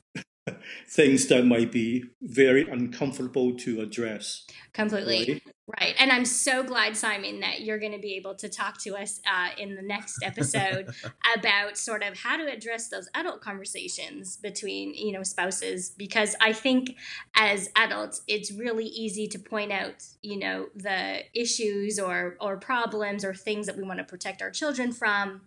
things 0.88 1.26
that 1.28 1.44
might 1.44 1.72
be 1.72 2.04
very 2.22 2.68
uncomfortable 2.68 3.56
to 3.56 3.80
address. 3.80 4.46
Completely. 4.72 5.34
Right? 5.44 5.54
Right. 5.80 5.94
And 5.98 6.10
I'm 6.10 6.24
so 6.24 6.62
glad, 6.62 6.96
Simon, 6.96 7.40
that 7.40 7.60
you're 7.60 7.78
going 7.78 7.92
to 7.92 7.98
be 7.98 8.14
able 8.14 8.34
to 8.36 8.48
talk 8.48 8.80
to 8.84 8.96
us 8.96 9.20
uh, 9.26 9.50
in 9.58 9.74
the 9.74 9.82
next 9.82 10.16
episode 10.22 10.88
about 11.36 11.76
sort 11.76 12.02
of 12.02 12.16
how 12.16 12.38
to 12.38 12.50
address 12.50 12.88
those 12.88 13.06
adult 13.14 13.42
conversations 13.42 14.38
between, 14.38 14.94
you 14.94 15.12
know, 15.12 15.22
spouses. 15.22 15.90
Because 15.90 16.34
I 16.40 16.54
think 16.54 16.96
as 17.36 17.68
adults, 17.76 18.22
it's 18.26 18.50
really 18.50 18.86
easy 18.86 19.28
to 19.28 19.38
point 19.38 19.70
out, 19.70 20.02
you 20.22 20.38
know, 20.38 20.68
the 20.74 21.20
issues 21.34 21.98
or, 21.98 22.38
or 22.40 22.56
problems 22.56 23.22
or 23.22 23.34
things 23.34 23.66
that 23.66 23.76
we 23.76 23.82
want 23.82 23.98
to 23.98 24.04
protect 24.04 24.40
our 24.40 24.50
children 24.50 24.92
from. 24.92 25.42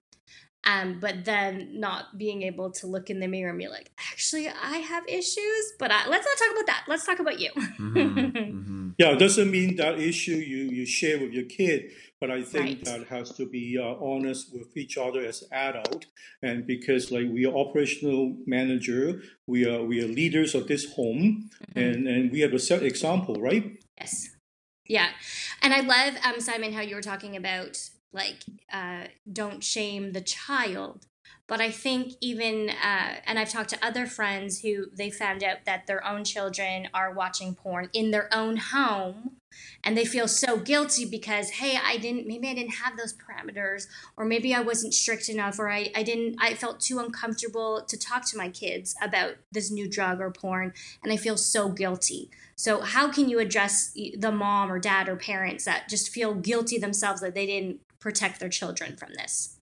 Um, 0.63 0.99
but 0.99 1.25
then 1.25 1.79
not 1.79 2.17
being 2.17 2.43
able 2.43 2.69
to 2.73 2.87
look 2.87 3.09
in 3.09 3.19
the 3.19 3.27
mirror 3.27 3.49
and 3.49 3.57
be 3.57 3.67
like, 3.67 3.91
actually, 4.11 4.47
I 4.47 4.77
have 4.77 5.03
issues, 5.07 5.73
but 5.79 5.91
I, 5.91 6.07
let's 6.07 6.25
not 6.25 6.37
talk 6.37 6.51
about 6.55 6.67
that. 6.67 6.83
Let's 6.87 7.05
talk 7.05 7.19
about 7.19 7.39
you. 7.39 7.49
Mhm. 7.55 8.31
Mhm. 8.51 8.93
Yeah, 8.99 9.13
it 9.13 9.19
doesn't 9.19 9.49
mean 9.49 9.77
that 9.77 9.97
issue 9.99 10.35
you, 10.35 10.63
you 10.69 10.85
share 10.85 11.17
with 11.19 11.31
your 11.31 11.45
kid, 11.45 11.91
but 12.19 12.29
I 12.29 12.43
think 12.43 12.65
Right. 12.65 12.85
that 12.85 13.07
has 13.07 13.31
to 13.37 13.45
be 13.47 13.77
uh, 13.79 13.95
honest 13.99 14.53
with 14.53 14.75
each 14.77 14.97
other 14.97 15.21
as 15.25 15.43
adult, 15.51 16.05
and 16.43 16.67
because 16.67 17.11
like 17.11 17.27
we 17.31 17.45
are 17.45 17.55
operational 17.55 18.37
manager, 18.45 19.23
we 19.47 19.65
are 19.65 19.83
we 19.83 20.03
are 20.03 20.07
leaders 20.07 20.53
of 20.53 20.67
this 20.67 20.93
home, 20.93 21.49
and 21.75 22.07
and 22.07 22.31
we 22.31 22.41
have 22.41 22.51
to 22.51 22.59
set 22.59 22.83
example, 22.83 23.35
right? 23.35 23.77
Yes. 23.99 24.29
Yeah. 24.87 25.09
And 25.61 25.73
I 25.73 25.81
love, 25.81 26.15
um, 26.25 26.39
Simon, 26.41 26.73
how 26.73 26.81
you 26.81 26.95
were 26.95 27.01
talking 27.01 27.35
about 27.37 27.77
like, 28.13 28.43
uh, 28.71 29.05
don't 29.31 29.63
shame 29.63 30.13
the 30.13 30.21
child. 30.21 31.05
But 31.47 31.59
I 31.59 31.69
think 31.69 32.13
even, 32.21 32.69
uh, 32.69 33.15
and 33.25 33.37
I've 33.37 33.49
talked 33.49 33.71
to 33.71 33.85
other 33.85 34.05
friends 34.05 34.61
who 34.61 34.85
they 34.93 35.09
found 35.09 35.43
out 35.43 35.65
that 35.65 35.85
their 35.85 36.05
own 36.05 36.23
children 36.23 36.87
are 36.93 37.13
watching 37.13 37.55
porn 37.55 37.89
in 37.91 38.11
their 38.11 38.33
own 38.33 38.55
home 38.55 39.31
and 39.83 39.97
they 39.97 40.05
feel 40.05 40.29
so 40.29 40.57
guilty 40.57 41.03
because, 41.03 41.49
hey, 41.49 41.77
I 41.83 41.97
didn't, 41.97 42.25
maybe 42.25 42.47
I 42.47 42.53
didn't 42.53 42.75
have 42.75 42.95
those 42.95 43.13
parameters 43.13 43.87
or 44.15 44.23
maybe 44.23 44.55
I 44.55 44.61
wasn't 44.61 44.93
strict 44.93 45.27
enough 45.27 45.59
or 45.59 45.69
I, 45.69 45.91
I 45.93 46.03
didn't, 46.03 46.37
I 46.39 46.53
felt 46.53 46.79
too 46.79 46.99
uncomfortable 46.99 47.83
to 47.85 47.97
talk 47.97 48.25
to 48.29 48.37
my 48.37 48.47
kids 48.47 48.95
about 49.01 49.33
this 49.51 49.69
new 49.69 49.89
drug 49.89 50.21
or 50.21 50.31
porn 50.31 50.73
and 51.03 51.11
I 51.11 51.17
feel 51.17 51.35
so 51.35 51.67
guilty. 51.67 52.29
So, 52.55 52.81
how 52.81 53.11
can 53.11 53.27
you 53.27 53.39
address 53.39 53.91
the 53.91 54.31
mom 54.31 54.71
or 54.71 54.79
dad 54.79 55.09
or 55.09 55.15
parents 55.15 55.65
that 55.65 55.89
just 55.89 56.09
feel 56.09 56.33
guilty 56.33 56.77
themselves 56.77 57.19
that 57.21 57.33
they 57.33 57.47
didn't 57.47 57.81
protect 58.01 58.39
their 58.39 58.49
children 58.49 58.97
from 58.97 59.13
this? 59.13 59.57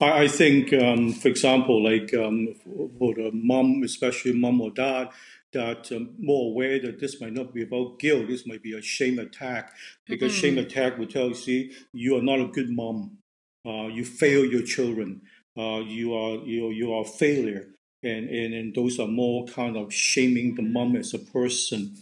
I, 0.00 0.28
think, 0.28 0.72
um, 0.72 1.12
for 1.12 1.28
example, 1.28 1.82
like 1.82 2.12
um, 2.14 2.54
for, 2.98 3.14
the 3.14 3.30
mom, 3.32 3.82
especially 3.84 4.32
mom 4.32 4.60
or 4.60 4.70
dad, 4.70 5.10
that 5.52 5.90
um, 5.92 6.14
more 6.18 6.50
aware 6.50 6.78
that 6.80 7.00
this 7.00 7.20
might 7.20 7.32
not 7.32 7.54
be 7.54 7.62
about 7.62 7.98
guilt, 7.98 8.28
this 8.28 8.46
might 8.46 8.62
be 8.62 8.74
a 8.74 8.82
shame 8.82 9.18
attack, 9.18 9.72
because 10.06 10.32
Mhm. 10.32 10.40
shame 10.40 10.58
attack 10.58 10.98
will 10.98 11.06
tell 11.06 11.28
you, 11.28 11.34
see, 11.34 11.72
you 11.92 12.16
are 12.16 12.22
not 12.22 12.40
a 12.40 12.46
good 12.46 12.70
mom, 12.70 13.18
uh, 13.66 13.88
you 13.88 14.04
fail 14.04 14.44
your 14.44 14.62
children, 14.62 15.22
uh, 15.56 15.82
you 15.86 16.14
are 16.14 16.36
you 16.46 16.70
you 16.70 16.92
are 16.92 17.02
a 17.02 17.04
failure, 17.04 17.68
and, 18.02 18.28
and 18.28 18.54
and 18.54 18.74
those 18.74 18.98
are 19.00 19.08
more 19.08 19.46
kind 19.46 19.76
of 19.76 19.92
shaming 19.92 20.54
the 20.54 20.62
mom 20.62 20.96
as 20.96 21.14
a 21.14 21.18
person, 21.18 21.96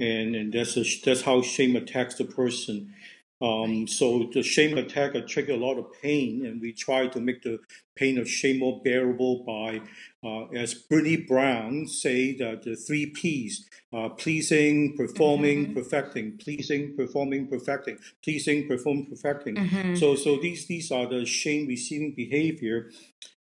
and 0.00 0.34
and 0.34 0.52
that's 0.52 0.76
a, 0.76 0.84
that's 1.04 1.22
how 1.22 1.42
shame 1.42 1.76
attacks 1.76 2.14
the 2.16 2.24
person. 2.24 2.94
Um, 3.42 3.86
so 3.86 4.30
the 4.32 4.42
shame 4.42 4.78
attack 4.78 5.14
uh, 5.14 5.20
trigger 5.26 5.52
a 5.52 5.56
lot 5.58 5.78
of 5.78 5.92
pain, 6.00 6.46
and 6.46 6.60
we 6.60 6.72
try 6.72 7.06
to 7.08 7.20
make 7.20 7.42
the 7.42 7.58
pain 7.94 8.16
of 8.18 8.28
shame 8.28 8.60
more 8.60 8.80
bearable 8.82 9.44
by, 9.44 9.82
uh, 10.24 10.46
as 10.46 10.74
Brené 10.74 11.26
Brown 11.28 11.86
say, 11.86 12.34
that 12.36 12.62
the 12.62 12.76
three 12.76 13.06
P's: 13.06 13.68
uh, 13.92 14.08
pleasing, 14.08 14.96
performing, 14.96 15.66
Mhm. 15.66 15.74
perfecting. 15.74 16.38
Pleasing, 16.38 16.96
performing, 16.96 17.46
perfecting. 17.46 17.98
Pleasing, 18.24 18.66
perform, 18.66 19.06
perfecting. 19.06 19.56
Mm-hmm. 19.56 19.94
So, 19.96 20.14
so 20.14 20.38
these 20.38 20.66
these 20.66 20.90
are 20.90 21.06
the 21.06 21.26
shame 21.26 21.66
receiving 21.66 22.12
behavior. 22.14 22.90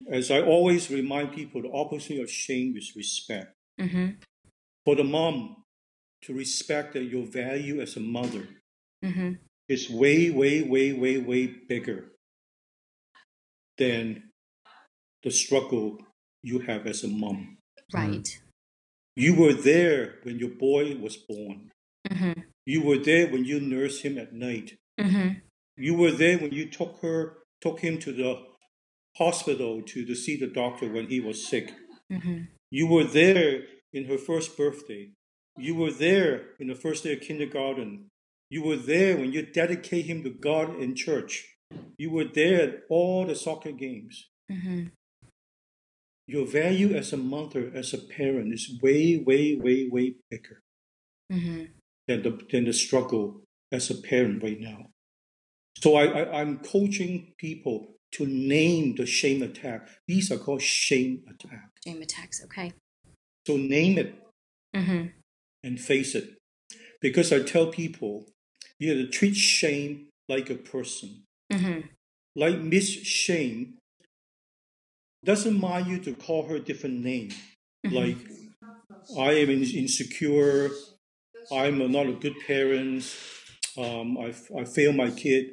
As 0.10 0.32
I 0.32 0.42
always 0.42 0.90
remind 0.90 1.34
people, 1.34 1.62
the 1.62 1.72
opposite 1.72 2.20
of 2.20 2.32
shame 2.32 2.76
is 2.78 2.96
respect. 2.96 3.54
Mm-hmm. 3.80 4.08
For 4.86 4.96
the 4.96 5.04
mom 5.04 5.64
to 6.24 6.34
respect 6.34 6.94
that 6.94 7.04
your 7.04 7.26
value 7.26 7.80
as 7.82 7.96
a 7.96 8.00
mother 8.00 8.48
Mm-hmm. 9.04 9.34
Is 9.68 9.90
way, 9.90 10.30
way, 10.30 10.64
way, 10.64 10.94
way, 10.94 11.18
way 11.18 11.48
bigger 11.48 12.06
than 13.78 14.24
the 15.24 15.32
struggle 15.32 15.98
you 16.42 16.60
have 16.60 16.88
as 16.88 17.04
a 17.04 17.08
mom. 17.08 17.58
Right. 17.94 18.28
You 19.16 19.36
were 19.36 19.54
there 19.54 20.16
when 20.24 20.40
your 20.40 20.50
boy 20.50 20.96
was 20.96 21.18
born. 21.18 21.72
Mm-hmm. 22.10 22.42
You 22.66 22.84
were 22.84 22.98
there 22.98 23.28
when 23.28 23.46
you 23.46 23.60
nursed 23.60 24.04
him 24.04 24.18
at 24.18 24.34
night. 24.34 24.78
Mm-hmm. 25.00 25.40
You 25.78 25.96
were 25.96 26.12
there 26.12 26.38
when 26.38 26.52
you 26.52 26.70
took 26.70 27.00
her, 27.02 27.38
took 27.62 27.80
him 27.80 27.98
to 28.00 28.12
the 28.12 28.44
hospital 29.18 29.82
to, 29.82 30.06
to 30.06 30.16
see 30.16 30.38
the 30.38 30.48
doctor 30.48 30.92
when 30.92 31.08
he 31.08 31.20
was 31.20 31.48
sick. 31.48 31.74
Mm-hmm. 32.12 32.44
You 32.70 32.88
were 32.88 33.06
there 33.06 33.64
in 33.94 34.06
her 34.06 34.18
first 34.18 34.58
birthday. 34.58 35.12
You 35.58 35.76
were 35.76 35.92
there 35.92 36.50
in 36.60 36.68
the 36.68 36.76
first 36.76 37.04
day 37.04 37.14
of 37.14 37.22
kindergarten 37.22 38.10
You 38.50 38.64
were 38.64 38.78
there 38.78 39.18
when 39.18 39.34
you 39.34 39.42
dedicate 39.46 40.06
him 40.06 40.24
to 40.24 40.30
God 40.30 40.80
in 40.80 40.96
church. 40.96 41.56
You 41.98 42.12
were 42.12 42.24
there 42.26 42.62
at 42.62 42.84
all 42.90 43.26
the 43.26 43.36
soccer 43.36 43.72
games. 43.74 44.30
Mhm. 44.52 44.92
Your 46.28 46.46
value 46.46 46.94
as 46.96 47.14
a 47.14 47.18
mother, 47.18 47.72
as 47.74 47.94
a 47.94 47.98
parent, 47.98 48.54
is 48.54 48.80
way, 48.82 49.18
way, 49.18 49.56
way, 49.56 49.88
way 49.88 50.16
bigger 50.30 50.62
Mhm. 51.32 51.72
than 52.08 52.22
the 52.24 52.32
than 52.52 52.66
the 52.66 52.74
struggle 52.74 53.44
as 53.72 53.90
a 53.90 53.96
parent 54.02 54.44
right 54.44 54.60
now. 54.60 54.92
So 55.78 55.96
I, 55.96 56.06
I 56.06 56.42
I'm 56.42 56.60
coaching 56.60 57.34
people 57.38 57.96
to 58.14 58.26
name 58.26 58.96
the 58.96 59.06
shame 59.06 59.42
attack. 59.44 59.90
These 60.08 60.32
are 60.32 60.38
called 60.38 60.62
shame 60.62 61.24
attack. 61.30 61.70
Shame 61.86 62.02
attacks. 62.02 62.42
Okay. 62.46 62.72
So 63.46 63.58
name 63.58 63.98
it 63.98 64.16
Mm-hmm. 64.76 65.08
and 65.64 65.80
face 65.80 66.14
it. 66.16 66.38
Because 67.02 67.32
I 67.32 67.42
tell 67.44 67.68
people 67.72 68.30
you 68.80 68.90
have 68.90 68.98
to 69.00 69.08
treat 69.08 69.36
shame 69.36 70.08
like 70.30 70.50
a 70.50 70.56
person. 70.56 71.24
Mm-hmm. 71.52 71.88
Like 72.36 72.60
Miss 72.60 72.90
Shame 72.90 73.78
doesn't 75.26 75.60
mind 75.60 75.88
you 75.88 76.00
to 76.00 76.14
call 76.14 76.48
her 76.48 76.56
a 76.58 76.60
different 76.60 77.04
name. 77.04 77.30
Like 77.84 78.18
I 79.18 79.32
am 79.32 79.50
in- 79.50 79.64
insecure, 79.64 80.70
I'm 81.52 81.92
not 81.92 82.08
a 82.08 82.14
good 82.14 82.36
parent, 82.46 83.16
um, 83.78 84.18
I, 84.18 84.34
I 84.58 84.66
failed 84.66 84.96
my 84.96 85.10
kid. 85.12 85.52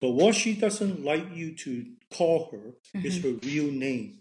But 0.00 0.10
what 0.10 0.34
she 0.34 0.54
doesn't 0.54 1.04
like 1.04 1.34
you 1.34 1.56
to 1.56 1.86
call 2.12 2.50
her 2.52 2.74
is 3.02 3.22
her 3.22 3.30
real 3.42 3.72
name, 3.72 4.18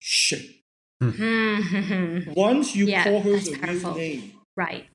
Shame. 0.00 0.54
Mm-hmm. 1.02 2.32
Once 2.32 2.74
you 2.74 2.86
Yeah, 2.86 3.04
call 3.04 3.20
her 3.20 3.38
the 3.38 3.58
real 3.62 3.94
name, 3.94 4.32
Right. 4.56 4.86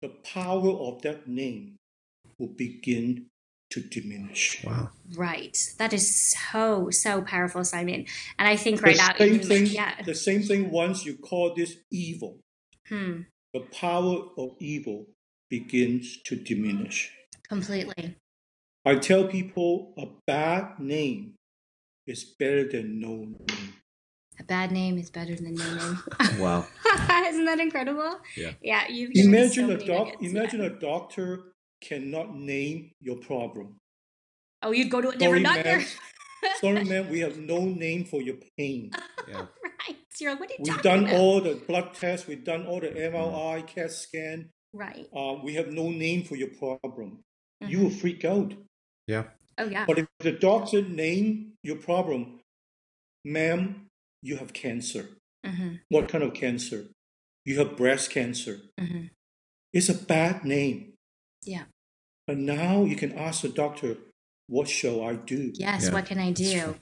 the 0.00 0.08
power 0.22 0.70
of 0.70 1.02
that 1.02 1.28
name 1.28 1.76
will 2.40 2.54
begin 2.56 3.26
to 3.70 3.80
diminish. 3.80 4.64
Wow. 4.64 4.90
Right. 5.14 5.56
That 5.78 5.92
is 5.92 6.34
so 6.34 6.90
so 6.90 7.22
powerful, 7.22 7.64
Simon. 7.64 8.06
And 8.38 8.48
I 8.48 8.56
think 8.56 8.82
right 8.82 8.96
the 8.96 9.02
now, 9.02 9.14
same 9.16 9.38
thing, 9.40 9.66
yeah. 9.66 9.94
the 10.04 10.14
same 10.14 10.42
thing 10.42 10.70
once 10.72 11.04
you 11.06 11.16
call 11.16 11.54
this 11.54 11.76
evil, 11.92 12.40
Hmm. 12.88 13.20
the 13.54 13.60
power 13.60 14.16
of 14.36 14.56
evil 14.58 15.06
begins 15.48 16.20
to 16.24 16.34
diminish. 16.34 17.12
Completely. 17.48 18.16
I 18.84 18.96
tell 18.96 19.28
people 19.28 19.94
a 19.98 20.06
bad 20.26 20.80
name 20.80 21.34
is 22.06 22.24
better 22.24 22.66
than 22.68 22.98
no 23.00 23.14
name. 23.16 23.74
A 24.40 24.42
bad 24.44 24.72
name 24.72 24.98
is 24.98 25.10
better 25.10 25.36
than 25.36 25.54
no 25.54 25.74
name. 25.74 25.98
Wow. 26.40 26.66
Isn't 27.28 27.44
that 27.44 27.60
incredible? 27.60 28.18
Yeah. 28.36 28.52
Yeah. 28.62 28.88
You've 28.88 29.12
given 29.12 29.34
Imagine 29.34 29.66
so 29.68 29.74
a 29.74 29.76
many 29.76 29.86
doc, 29.86 30.06
nuggets, 30.06 30.32
imagine 30.32 30.60
yeah. 30.60 30.66
a 30.66 30.70
doctor 30.70 31.49
cannot 31.80 32.34
name 32.36 32.90
your 33.00 33.16
problem. 33.16 33.76
Oh, 34.62 34.72
you'd 34.72 34.90
go 34.90 35.00
to 35.00 35.08
a 35.08 35.12
Sorry, 35.18 35.42
different 35.42 35.44
doctor. 35.46 35.78
ma'am. 35.78 35.86
Sorry, 36.60 36.84
man, 36.84 37.08
we 37.10 37.20
have 37.20 37.38
no 37.38 37.64
name 37.64 38.04
for 38.04 38.20
your 38.22 38.36
pain. 38.58 38.90
Yeah. 39.28 39.46
right. 39.86 39.96
So 40.10 40.24
you're 40.24 40.32
like, 40.32 40.40
what 40.40 40.50
are 40.50 40.54
you 40.54 40.64
We've 40.72 40.82
done 40.82 41.04
about? 41.04 41.14
all 41.14 41.40
the 41.40 41.54
blood 41.68 41.94
tests, 41.94 42.26
we've 42.26 42.42
done 42.44 42.66
all 42.66 42.80
the 42.80 42.88
MRI, 42.88 43.66
CAT 43.66 43.92
scan. 43.92 44.48
Right. 44.72 45.06
Uh, 45.14 45.36
we 45.44 45.54
have 45.54 45.68
no 45.72 45.90
name 45.90 46.24
for 46.24 46.36
your 46.36 46.48
problem. 46.48 47.20
You 47.60 47.78
Mhm. 47.78 47.82
will 47.82 47.90
freak 47.90 48.24
out. 48.24 48.54
Yeah. 49.06 49.24
Oh 49.58 49.66
yeah. 49.68 49.84
But 49.86 49.98
if 49.98 50.06
the 50.20 50.32
doctor 50.32 50.82
name 50.82 51.52
your 51.62 51.76
problem, 51.76 52.40
ma'am, 53.24 53.86
you 54.22 54.36
have 54.38 54.52
cancer. 54.52 55.08
Mm-hmm. 55.46 55.74
What 55.90 56.08
kind 56.08 56.24
of 56.24 56.34
cancer? 56.34 56.86
You 57.44 57.58
have 57.58 57.76
breast 57.76 58.10
cancer. 58.10 58.60
Mm-hmm. 58.80 59.06
It's 59.72 59.88
a 59.88 59.94
bad 59.94 60.44
name. 60.44 60.89
Yeah. 61.44 61.64
But 62.26 62.38
now 62.38 62.84
you 62.84 62.96
can 62.96 63.12
ask 63.12 63.42
the 63.42 63.48
doctor, 63.48 63.96
what 64.48 64.68
shall 64.68 65.02
I 65.04 65.14
do? 65.14 65.52
Yes. 65.54 65.84
Yeah, 65.86 65.92
what 65.92 66.06
can 66.06 66.18
I 66.18 66.32
do? 66.32 66.76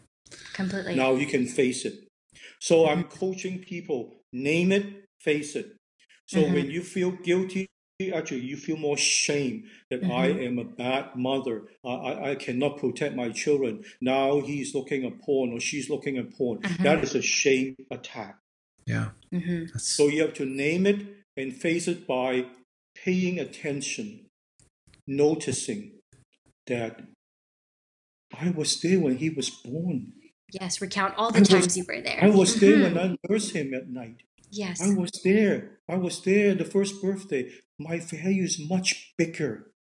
Completely. 0.53 0.95
Now 0.95 1.13
you 1.15 1.27
can 1.27 1.47
face 1.47 1.85
it. 1.85 1.95
So 2.61 2.89
I'm 2.89 3.05
Mm-hmm. 3.05 3.19
coaching 3.19 3.59
people, 3.61 4.21
name 4.33 4.73
it, 4.73 4.85
face 5.21 5.55
it. 5.57 5.77
So 6.27 6.43
Mhm. 6.43 6.55
when 6.55 6.71
you 6.71 6.83
feel 6.83 7.13
guilty, 7.13 7.67
actually 8.15 8.41
you 8.41 8.57
feel 8.57 8.77
more 8.77 8.97
shame 8.97 9.65
that 9.91 10.05
I 10.05 10.29
Mm-hmm. 10.29 10.47
am 10.47 10.59
a 10.59 10.65
bad 10.65 11.17
mother. 11.17 11.69
I, 11.85 11.89
I, 11.89 12.31
I 12.31 12.35
cannot 12.35 12.79
protect 12.79 13.15
my 13.17 13.31
children. 13.31 13.85
Now 14.01 14.41
he's 14.41 14.75
looking 14.75 15.05
at 15.05 15.21
porn 15.21 15.53
or 15.53 15.61
she's 15.61 15.89
looking 15.89 16.19
at 16.19 16.31
porn. 16.37 16.59
Mhm. 16.61 16.83
That 16.83 17.03
is 17.03 17.15
a 17.15 17.23
shame 17.23 17.77
attack. 17.91 18.39
Yeah. 18.87 19.11
Mm-hmm. 19.33 19.77
So 19.79 20.09
you 20.09 20.23
have 20.23 20.35
to 20.35 20.45
name 20.47 20.87
it 20.87 21.07
and 21.37 21.55
face 21.55 21.89
it 21.89 22.07
by 22.07 22.47
paying 22.95 23.39
attention, 23.39 24.27
noticing 25.09 25.93
that 26.67 27.01
I 28.33 28.51
was 28.51 28.81
there 28.81 29.01
when 29.01 29.17
he 29.17 29.31
was 29.31 29.49
born. 29.51 30.13
Yes. 30.53 30.81
Recount 30.81 31.15
all 31.17 31.31
the 31.31 31.39
I 31.39 31.41
was- 31.41 31.49
times 31.49 31.77
you 31.77 31.85
were 31.89 32.01
there. 32.01 32.23
I 32.23 32.29
was 32.29 32.61
there 32.61 32.77
Mhm. 32.77 32.83
when 32.83 32.99
I 32.99 33.17
nursed 33.29 33.53
him 33.57 33.75
at 33.75 33.89
night. 33.89 34.23
Yes. 34.51 34.81
I 34.81 34.95
was 34.95 35.11
there. 35.25 35.81
I 35.89 35.97
was 35.97 36.23
there 36.23 36.55
the 36.55 36.65
first 36.65 37.03
birthday. 37.03 37.51
My 37.79 37.99
value 37.99 38.45
is 38.45 38.59
much 38.75 39.15
bigger 39.17 39.73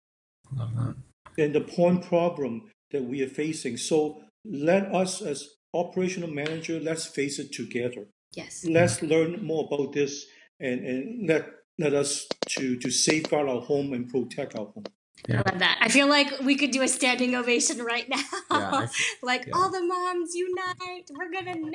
love 0.57 0.75
that. 0.77 0.97
than 1.37 1.53
the 1.53 1.61
porn 1.61 2.01
problem 2.01 2.71
that 2.93 3.05
we 3.05 3.21
are 3.23 3.29
facing. 3.29 3.77
So 3.77 4.23
let 4.45 4.85
us, 4.95 5.23
as 5.23 5.39
operational 5.75 6.31
manager, 6.31 6.81
let's 6.81 7.07
face 7.07 7.39
it 7.39 7.53
together. 7.53 8.09
Yes. 8.33 8.65
Let's 8.65 9.03
learn 9.03 9.45
more 9.45 9.65
about 9.67 9.93
this 9.93 10.27
and, 10.61 10.85
and 10.87 11.29
let 11.29 11.43
let 11.79 11.93
us 11.95 12.27
to 12.55 12.77
to 12.79 12.91
safeguard 12.91 13.49
our 13.49 13.61
home 13.61 13.93
and 13.93 14.09
protect 14.09 14.55
our 14.59 14.67
home. 14.75 14.85
Yeah. 15.29 15.43
I 15.45 15.51
love 15.51 15.59
that. 15.61 15.79
I 15.81 15.89
feel 15.89 16.09
like 16.09 16.31
we 16.41 16.57
could 16.57 16.71
do 16.71 16.83
a 16.83 16.89
standing 16.89 17.35
ovation 17.35 17.79
right 17.79 18.09
now. 18.09 18.23
Yeah, 18.51 18.87
like 19.23 19.47
yeah. 19.47 19.53
all 19.57 19.71
the 19.71 19.83
moms 19.83 20.35
unite. 20.35 21.11
We're 21.17 21.33
gonna 21.33 21.55
name 21.55 21.73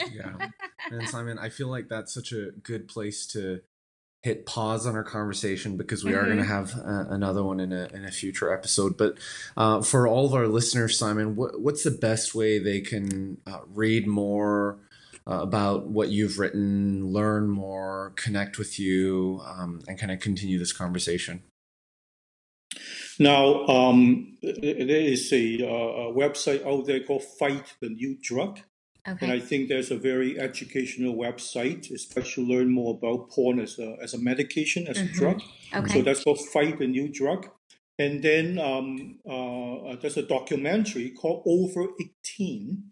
it. 0.00 0.12
Yeah. 0.12 0.48
And 0.90 1.08
Simon, 1.08 1.36
I 1.38 1.48
feel 1.48 1.66
like 1.68 1.88
that's 1.88 2.14
such 2.14 2.30
a 2.32 2.52
good 2.62 2.86
place 2.86 3.26
to 3.28 3.60
hit 4.22 4.46
pause 4.46 4.86
on 4.86 4.94
our 4.94 5.02
conversation 5.02 5.76
because 5.76 6.04
we 6.04 6.14
are 6.14 6.22
Mhm. 6.22 6.26
going 6.26 6.38
to 6.38 6.44
have 6.44 6.74
uh, 6.76 7.04
another 7.10 7.42
one 7.42 7.58
in 7.60 7.72
a 7.72 7.88
in 7.92 8.04
a 8.04 8.10
future 8.12 8.52
episode. 8.52 8.96
But 8.96 9.18
uh, 9.56 9.82
for 9.82 10.06
all 10.06 10.26
of 10.26 10.34
our 10.34 10.46
listeners, 10.46 10.96
Simon, 10.98 11.34
what, 11.34 11.60
what's 11.60 11.82
the 11.82 11.90
best 11.90 12.34
way 12.36 12.58
they 12.60 12.80
can 12.80 13.38
uh, 13.46 13.60
read 13.74 14.06
more 14.06 14.78
uh, 15.28 15.40
about 15.42 15.88
what 15.88 16.10
you've 16.10 16.38
written, 16.38 17.12
learn 17.12 17.48
more, 17.48 18.12
connect 18.16 18.58
with 18.58 18.78
you, 18.78 19.40
um, 19.44 19.80
and 19.88 19.98
kind 19.98 20.12
of 20.12 20.20
continue 20.20 20.58
this 20.58 20.72
conversation? 20.72 21.42
Now, 23.18 23.64
um, 23.66 24.36
there 24.42 25.00
is 25.00 25.32
a, 25.32 25.62
uh, 25.62 26.08
a 26.08 26.12
website 26.12 26.66
out 26.66 26.86
there 26.86 27.00
called 27.00 27.24
Fight 27.38 27.74
the 27.80 27.88
New 27.88 28.18
Drug. 28.20 28.60
And 29.20 29.30
I 29.30 29.38
think 29.38 29.68
there's 29.68 29.92
a 29.92 29.96
very 29.96 30.38
educational 30.38 31.14
website, 31.14 31.92
especially 31.94 32.44
to 32.44 32.52
learn 32.52 32.72
more 32.72 32.94
about 32.98 33.30
porn 33.30 33.60
as 33.60 33.78
a, 33.78 33.96
as 34.02 34.14
a 34.14 34.18
medication, 34.18 34.88
as 34.88 34.98
a 34.98 35.04
Mhm. 35.04 35.12
drug. 35.12 35.42
So 35.92 36.02
that's 36.02 36.24
called 36.24 36.40
Fight 36.40 36.80
the 36.80 36.88
New 36.88 37.08
Drug. 37.08 37.48
And 38.00 38.20
then 38.20 38.58
um, 38.58 39.20
uh, 39.24 39.94
there's 40.00 40.16
a 40.16 40.22
documentary 40.26 41.10
called 41.10 41.44
Over 41.46 41.86
18. 42.00 42.82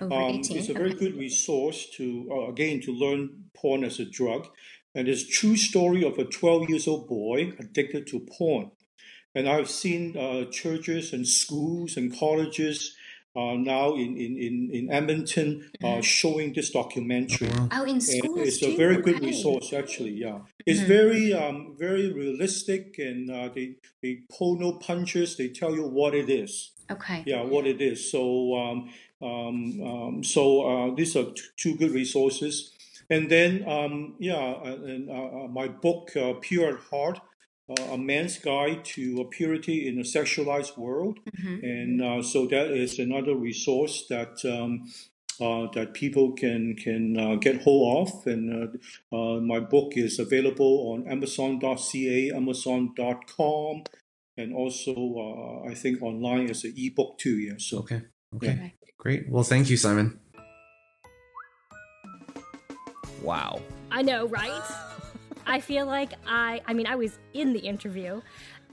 Over 0.00 0.12
Um, 0.12 0.34
18. 0.40 0.56
it's 0.58 0.68
a 0.68 0.74
very 0.74 0.90
okay. 0.90 0.98
good 1.04 1.16
resource 1.16 1.88
to, 1.96 2.28
uh, 2.32 2.48
again, 2.48 2.80
to 2.80 2.92
learn 2.92 3.44
porn 3.54 3.84
as 3.84 4.00
a 4.00 4.04
drug. 4.04 4.48
And 4.96 5.06
it's 5.08 5.24
true 5.24 5.56
story 5.56 6.02
of 6.04 6.18
a 6.18 6.24
12 6.24 6.68
years 6.68 6.88
old 6.88 7.06
boy 7.08 7.52
addicted 7.60 8.08
to 8.08 8.26
porn. 8.36 8.72
And 9.34 9.48
I've 9.48 9.70
seen 9.70 10.16
uh, 10.16 10.44
churches 10.50 11.12
and 11.12 11.26
schools 11.26 11.96
and 11.96 12.16
colleges 12.16 12.96
uh, 13.36 13.54
now 13.54 13.94
in, 13.94 14.16
in, 14.16 14.36
in, 14.36 14.70
in 14.72 14.92
Edmonton 14.92 15.70
uh, 15.84 16.00
showing 16.00 16.52
this 16.52 16.70
documentary. 16.70 17.48
Oh, 17.70 17.84
in 17.84 17.90
And 17.90 18.02
schools 18.02 18.48
it's 18.48 18.58
too. 18.58 18.72
a 18.72 18.76
very 18.76 19.00
good 19.00 19.22
resource, 19.22 19.72
actually. 19.72 20.14
Yeah, 20.14 20.40
it's 20.66 20.80
Mhm. 20.80 20.88
very, 20.88 21.32
um, 21.32 21.76
very 21.78 22.12
realistic, 22.12 22.98
and 22.98 23.30
uh, 23.30 23.48
they 23.54 23.76
they 24.02 24.22
pull 24.36 24.58
no 24.58 24.72
punches. 24.72 25.36
They 25.36 25.48
tell 25.48 25.74
you 25.76 25.84
what 25.84 26.12
it 26.14 26.28
is. 26.28 26.72
Okay. 26.90 27.22
Yeah, 27.24 27.42
what 27.44 27.68
it 27.68 27.80
is. 27.80 28.10
So, 28.10 28.56
um, 28.56 28.90
um, 29.22 29.80
um, 29.80 30.24
so 30.24 30.42
uh, 30.66 30.94
these 30.96 31.14
are 31.14 31.26
t- 31.30 31.42
two 31.56 31.76
good 31.76 31.92
resources. 31.92 32.72
And 33.08 33.28
then, 33.30 33.64
um, 33.68 34.14
yeah, 34.18 34.62
and 34.64 35.08
uh, 35.10 35.46
my 35.48 35.68
book, 35.68 36.16
uh, 36.16 36.34
Pure 36.40 36.68
at 36.74 36.80
Heart, 36.90 37.20
a 37.92 37.98
man's 37.98 38.38
guide 38.38 38.84
to 38.84 39.20
uh, 39.20 39.24
purity 39.30 39.88
in 39.88 39.98
a 39.98 40.02
sexualized 40.02 40.76
world. 40.76 41.20
Mhm. 41.30 41.62
And 41.62 42.02
uh, 42.02 42.22
so 42.22 42.46
that 42.46 42.70
is 42.70 42.98
another 42.98 43.34
resource 43.34 44.06
that 44.08 44.44
um, 44.44 44.90
uh, 45.40 45.68
that 45.74 45.94
people 45.94 46.32
can 46.32 46.76
can 46.76 47.16
uh, 47.16 47.36
get 47.36 47.62
hold 47.62 48.08
of. 48.08 48.26
And 48.26 48.44
uh, 48.52 49.16
uh, 49.16 49.40
my 49.40 49.60
book 49.60 49.92
is 49.96 50.18
available 50.18 50.92
on 50.92 51.08
Amazon.ca, 51.08 52.30
Amazon.com, 52.30 53.84
and 54.36 54.54
also 54.54 54.92
uh, 54.94 55.70
I 55.70 55.74
think 55.74 56.02
online 56.02 56.50
as 56.50 56.64
an 56.64 56.74
ebook 56.76 57.18
too. 57.18 57.38
Yeah. 57.38 57.58
So 57.58 57.78
Okay. 57.78 58.02
Okay. 58.36 58.52
Okay. 58.52 58.74
Great. 58.98 59.28
Well, 59.30 59.44
thank 59.44 59.70
you, 59.70 59.76
Simon. 59.76 60.20
Wow. 63.22 63.60
I 63.90 64.02
know, 64.02 64.26
right? 64.28 64.98
I 65.46 65.60
feel 65.60 65.86
like 65.86 66.12
I, 66.26 66.60
I 66.66 66.74
mean, 66.74 66.86
I 66.86 66.94
was 66.96 67.18
in 67.34 67.52
the 67.52 67.60
interview, 67.60 68.20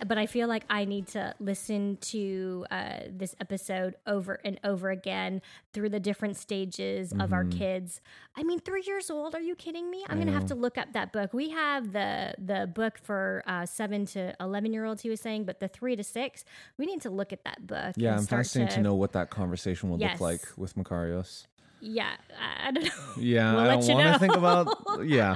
but 0.06 0.18
I 0.20 0.28
feel 0.28 0.48
like 0.48 0.64
I 0.70 0.86
need 0.86 1.08
to 1.08 1.34
listen 1.40 1.98
to 2.02 2.66
uh, 2.70 3.00
this 3.10 3.36
episode 3.42 3.96
over 4.06 4.40
and 4.46 4.60
over 4.64 4.90
again 4.92 5.42
through 5.74 5.90
the 5.90 6.00
different 6.00 6.38
stages 6.38 7.14
of 7.20 7.34
our 7.34 7.44
Mm-hmm. 7.44 7.58
kids. 7.58 8.02
I 8.36 8.44
mean, 8.44 8.60
three 8.60 8.84
years 8.86 9.10
old? 9.10 9.34
Are 9.34 9.42
you 9.42 9.56
kidding 9.56 9.90
me? 9.90 10.04
I'm 10.08 10.20
gonna 10.20 10.32
have 10.34 10.46
to 10.48 10.56
look 10.56 10.78
up 10.78 10.94
that 10.94 11.12
book. 11.14 11.34
We 11.34 11.50
have 11.50 11.94
the 11.94 12.34
the 12.38 12.68
book 12.68 13.00
for 13.02 13.42
uh, 13.48 13.66
seven 13.66 14.06
to 14.08 14.36
eleven 14.40 14.72
year 14.74 14.86
olds. 14.86 15.02
He 15.02 15.10
was 15.10 15.22
saying, 15.22 15.46
but 15.46 15.60
the 15.60 15.68
three 15.68 15.96
to 15.96 16.04
six, 16.04 16.44
we 16.78 16.86
need 16.86 17.02
to 17.02 17.10
look 17.10 17.34
at 17.34 17.44
that 17.46 17.66
book. 17.66 17.94
Yeah, 17.96 18.16
I'm 18.18 18.26
fascinated 18.26 18.76
to 18.76 18.82
know 18.82 18.94
what 18.94 19.14
that 19.14 19.30
conversation 19.32 19.90
will 19.90 20.00
Yes. 20.00 20.14
look 20.14 20.22
like 20.22 20.42
with 20.58 20.76
Macarios. 20.76 21.48
Yeah, 21.80 22.10
I 22.40 22.68
I 22.68 22.72
don't 22.72 22.84
know. 22.86 22.90
Yeah, 23.20 23.52
We'll 23.54 23.62
I 23.62 23.68
don't 23.68 23.88
want 23.88 24.14
to 24.14 24.20
think 24.20 24.36
about. 24.36 24.68
Yeah, 25.06 25.36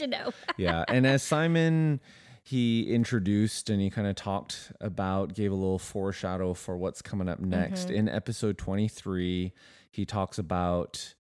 you 0.00 0.06
know. 0.06 0.30
yeah. 0.56 0.84
And 0.88 1.06
as 1.06 1.22
Simon 1.22 2.00
he 2.42 2.92
introduced 2.94 3.70
and 3.70 3.80
he 3.80 3.90
kind 3.90 4.06
of 4.06 4.14
talked 4.14 4.70
about, 4.80 5.34
gave 5.34 5.50
a 5.50 5.54
little 5.54 5.80
foreshadow 5.80 6.54
for 6.54 6.76
what's 6.76 7.02
coming 7.02 7.28
up 7.28 7.40
next. 7.40 7.88
Mm-hmm. 7.88 7.96
In 7.96 8.08
episode 8.08 8.56
23, 8.56 9.52
he 9.90 10.04
talks 10.06 10.38
about 10.38 11.14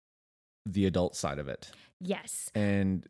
the 0.68 0.86
adult 0.86 1.16
side 1.16 1.40
of 1.40 1.48
it. 1.48 1.72
yes. 2.00 2.52
And 2.54 3.08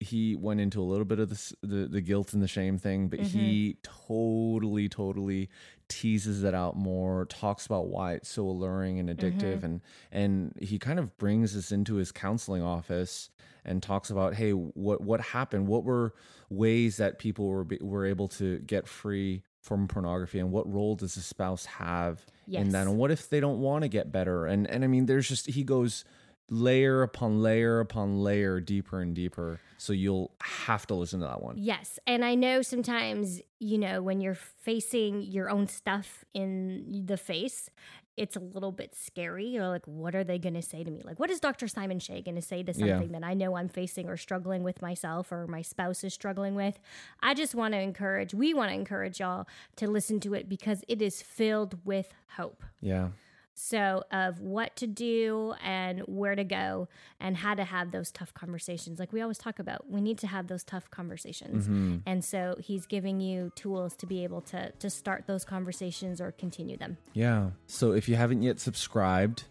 he 0.00 0.34
went 0.34 0.60
into 0.60 0.80
a 0.80 0.82
little 0.82 1.04
bit 1.04 1.20
of 1.20 1.28
this, 1.28 1.54
the 1.62 1.86
the 1.86 2.00
guilt 2.00 2.32
and 2.32 2.42
the 2.42 2.48
shame 2.48 2.78
thing, 2.78 3.08
but 3.08 3.20
he 3.20 3.76
mm-hmm. 3.84 4.06
totally, 4.08 4.88
totally 4.88 5.50
teases 5.88 6.42
it 6.42 6.54
out 6.54 6.74
more. 6.74 7.26
Talks 7.26 7.66
about 7.66 7.88
why 7.88 8.14
it's 8.14 8.30
so 8.30 8.46
alluring 8.46 8.98
and 8.98 9.10
addictive, 9.10 9.58
mm-hmm. 9.58 9.64
and 9.66 9.80
and 10.10 10.54
he 10.58 10.78
kind 10.78 10.98
of 10.98 11.16
brings 11.18 11.54
us 11.54 11.70
into 11.70 11.96
his 11.96 12.12
counseling 12.12 12.62
office 12.62 13.28
and 13.64 13.82
talks 13.82 14.08
about, 14.08 14.34
hey, 14.34 14.52
what 14.52 15.02
what 15.02 15.20
happened? 15.20 15.68
What 15.68 15.84
were 15.84 16.14
ways 16.48 16.96
that 16.96 17.18
people 17.18 17.46
were 17.46 17.66
were 17.82 18.06
able 18.06 18.28
to 18.28 18.58
get 18.60 18.88
free 18.88 19.42
from 19.60 19.86
pornography, 19.86 20.38
and 20.38 20.50
what 20.50 20.72
role 20.72 20.96
does 20.96 21.14
the 21.14 21.20
spouse 21.20 21.66
have 21.66 22.24
in 22.48 22.70
that? 22.70 22.86
And 22.86 22.96
what 22.96 23.10
if 23.10 23.28
they 23.28 23.40
don't 23.40 23.60
want 23.60 23.82
to 23.82 23.88
get 23.88 24.10
better? 24.10 24.46
And 24.46 24.66
and 24.68 24.82
I 24.82 24.86
mean, 24.86 25.04
there's 25.04 25.28
just 25.28 25.46
he 25.46 25.62
goes 25.62 26.04
layer 26.50 27.02
upon 27.02 27.40
layer 27.40 27.78
upon 27.80 28.22
layer 28.22 28.60
deeper 28.60 29.00
and 29.00 29.14
deeper 29.14 29.60
so 29.78 29.92
you'll 29.92 30.32
have 30.42 30.86
to 30.86 30.94
listen 30.94 31.20
to 31.20 31.26
that 31.26 31.40
one 31.42 31.54
Yes. 31.56 31.98
And 32.06 32.24
I 32.24 32.34
know 32.34 32.60
sometimes, 32.62 33.40
you 33.60 33.78
know, 33.78 34.02
when 34.02 34.20
you're 34.20 34.34
facing 34.34 35.22
your 35.22 35.48
own 35.48 35.68
stuff 35.68 36.24
in 36.34 37.04
the 37.06 37.16
face, 37.16 37.70
it's 38.16 38.36
a 38.36 38.40
little 38.40 38.72
bit 38.72 38.94
scary. 38.94 39.46
You're 39.46 39.68
like, 39.68 39.86
what 39.86 40.14
are 40.14 40.24
they 40.24 40.38
going 40.38 40.54
to 40.54 40.62
say 40.62 40.82
to 40.84 40.90
me? 40.90 41.00
Like, 41.04 41.18
what 41.20 41.30
is 41.30 41.40
Dr. 41.40 41.68
Simon 41.68 41.98
Sheh 42.00 42.20
going 42.20 42.34
to 42.34 42.42
say 42.42 42.62
to 42.62 42.72
Yeah. 42.72 42.94
something 42.96 43.12
that 43.12 43.24
I 43.24 43.34
know 43.34 43.56
I'm 43.56 43.68
facing 43.68 44.08
or 44.08 44.16
struggling 44.16 44.62
with 44.62 44.82
myself 44.82 45.32
or 45.32 45.46
my 45.46 45.62
spouse 45.62 46.02
is 46.04 46.12
struggling 46.12 46.54
with? 46.54 46.78
I 47.22 47.32
just 47.34 47.54
want 47.54 47.72
to 47.74 47.80
encourage, 47.80 48.34
we 48.34 48.52
want 48.52 48.70
to 48.70 48.74
encourage 48.74 49.20
y'all 49.20 49.46
to 49.76 49.86
listen 49.88 50.20
to 50.20 50.34
it 50.34 50.48
because 50.48 50.82
it 50.88 51.00
is 51.00 51.22
filled 51.22 51.78
with 51.84 52.12
hope. 52.36 52.62
yeah 52.80 53.08
So, 53.54 54.04
of 54.10 54.40
what 54.40 54.74
to 54.76 54.86
do 54.86 55.54
and 55.62 56.00
where 56.00 56.34
to 56.34 56.44
go 56.44 56.88
and 57.18 57.36
how 57.36 57.54
to 57.54 57.64
have 57.64 57.90
those 57.90 58.10
tough 58.10 58.32
conversations. 58.32 58.98
Like 58.98 59.12
we 59.12 59.20
always 59.20 59.38
talk 59.38 59.58
about, 59.58 59.90
we 59.90 60.00
need 60.00 60.18
to 60.18 60.26
have 60.26 60.46
those 60.46 60.64
tough 60.64 60.90
conversations. 60.90 61.64
Mm-hmm. 61.64 61.98
And 62.06 62.24
so, 62.24 62.56
he's 62.58 62.86
giving 62.86 63.20
you 63.20 63.52
tools 63.56 63.96
to 63.96 64.06
be 64.06 64.24
able 64.24 64.40
to, 64.42 64.70
to 64.72 64.88
start 64.88 65.24
those 65.26 65.44
conversations 65.44 66.20
or 66.20 66.32
continue 66.32 66.76
them. 66.76 66.96
yeah 67.12 67.50
so 67.66 67.92
if 67.92 68.08
you 68.08 68.16
haven't 68.16 68.42
yet 68.42 68.60
subscribed 68.60 69.44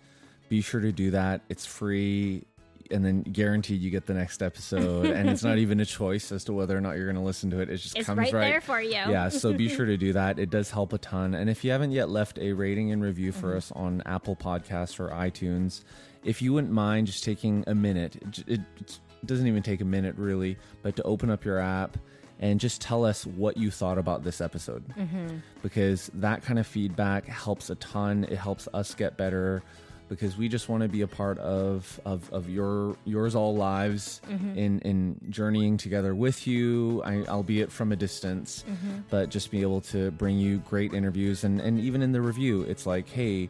be 0.50 0.62
sure 0.62 0.82
to 0.82 0.91
do 0.91 1.12
that 1.12 1.41
it's 1.50 1.66
free 1.66 2.45
and 2.92 3.06
then 3.06 3.22
guaranteed 3.22 3.82
you 3.82 3.90
get 3.90 4.06
the 4.06 4.14
next 4.14 4.42
episode 4.42 5.06
and 5.06 5.30
it's 5.30 5.44
not 5.44 5.58
even 5.60 5.80
a 5.80 5.86
choice 5.86 6.32
as 6.32 6.44
to 6.46 6.54
whether 6.54 6.78
or 6.78 6.82
not 6.82 6.96
you're 6.96 7.06
going 7.06 7.16
to 7.16 7.22
listen 7.22 7.50
to 7.52 7.60
it. 7.60 7.70
It 7.70 7.78
just 7.78 7.98
It's 7.98 8.06
comes 8.06 8.18
right 8.18 8.32
there 8.32 8.62
for 8.62 8.82
you. 8.82 8.92
yeah 8.92 9.30
so 9.30 9.54
be 9.54 9.70
sure 9.70 9.86
to 9.86 9.98
do 10.06 10.14
that. 10.14 10.40
It 10.40 10.50
does 10.50 10.72
help 10.72 10.94
a 10.94 10.98
ton. 10.98 11.34
And 11.36 11.50
if 11.50 11.64
you 11.64 11.72
haven't 11.72 11.92
yet 11.92 12.10
left 12.10 12.38
a 12.40 12.54
rating 12.54 12.92
and 12.92 13.02
review 13.02 13.32
for 13.32 13.50
mm-hmm. 13.50 13.58
us 13.58 13.72
on 13.74 14.02
apple 14.06 14.36
podcasts 14.36 15.00
or 15.00 15.10
itunes 15.10 15.84
if 16.24 16.42
you 16.42 16.54
wouldn't 16.54 16.74
mind 16.74 17.08
just 17.08 17.24
taking 17.24 17.64
a 17.68 17.76
minute 17.76 18.16
it, 18.16 18.40
it, 18.48 18.62
it 18.82 19.00
doesn't 19.26 19.48
even 19.48 19.64
take 19.64 19.82
a 19.82 19.86
minute 19.86 20.16
really 20.18 20.58
but 20.82 20.96
to 20.96 21.04
open 21.04 21.30
up 21.30 21.46
your 21.46 21.60
app 21.60 21.98
and 22.40 22.60
just 22.60 22.82
tell 22.82 23.06
us 23.06 23.26
what 23.26 23.58
you 23.58 23.70
thought 23.70 23.98
about 23.98 24.24
this 24.24 24.40
episode. 24.40 24.84
Mm-hmm. 24.98 25.38
Because 25.62 26.10
that 26.16 26.42
kind 26.42 26.58
of 26.58 26.66
feedback 26.66 27.26
helps 27.26 27.70
a 27.70 27.76
ton. 27.76 28.24
It 28.24 28.38
helps 28.38 28.68
us 28.74 28.96
get 28.96 29.18
better 29.18 29.62
because 30.10 30.36
we 30.36 30.49
just 30.49 30.68
want 30.68 30.84
to 30.84 30.89
be 30.89 31.01
a 31.01 31.07
part 31.07 31.38
of 31.39 31.99
of, 32.05 32.32
of 32.34 32.49
your 32.49 32.97
yours 33.05 33.36
all 33.36 33.55
lives 33.55 34.22
mm-hmm. 34.30 34.57
in 34.57 34.80
in 34.80 35.20
journeying 35.30 35.78
together 35.78 36.14
with 36.14 36.47
you 36.47 37.01
I, 37.03 37.24
albeit 37.26 37.72
from 37.72 37.91
a 37.91 37.95
distance 37.95 38.66
mm-hmm. 38.68 39.01
but 39.10 39.30
just 39.30 39.51
be 39.51 39.62
able 39.62 39.82
to 39.82 40.12
bring 40.12 40.38
you 40.38 40.57
great 40.60 40.93
interviews 40.93 41.43
and 41.43 41.62
and 41.62 41.80
even 41.80 42.01
in 42.01 42.12
the 42.12 42.22
review 42.22 42.64
it's 42.64 42.86
like 42.86 43.07
hey 43.07 43.49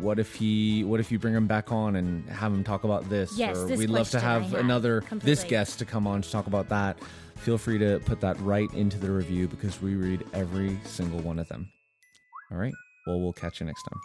what 0.00 0.18
if 0.18 0.34
he 0.34 0.84
what 0.84 1.00
if 1.00 1.12
you 1.12 1.18
bring 1.18 1.34
him 1.34 1.46
back 1.46 1.70
on 1.70 1.96
and 1.96 2.28
have 2.28 2.52
him 2.52 2.64
talk 2.64 2.82
about 2.82 3.08
this? 3.08 3.38
Yes, 3.38 3.56
or 3.56 3.66
this 3.68 3.78
we'd 3.78 3.90
love 3.90 4.10
to 4.10 4.18
have 4.18 4.54
another 4.54 5.04
this 5.12 5.44
guest 5.44 5.78
to 5.78 5.84
come 5.84 6.06
on 6.06 6.22
to 6.22 6.30
talk 6.30 6.48
about 6.48 6.68
that. 6.70 6.98
Feel 7.36 7.58
free 7.58 7.78
to 7.78 8.00
put 8.04 8.20
that 8.20 8.40
right 8.40 8.72
into 8.72 8.98
the 8.98 9.10
review 9.10 9.46
because 9.46 9.80
we 9.80 9.94
read 9.94 10.24
every 10.32 10.80
single 10.84 11.20
one 11.20 11.38
of 11.38 11.46
them. 11.48 11.70
All 12.50 12.58
right 12.58 12.74
well 13.06 13.20
we'll 13.20 13.32
catch 13.32 13.60
you 13.60 13.66
next 13.66 13.82
time 13.82 14.00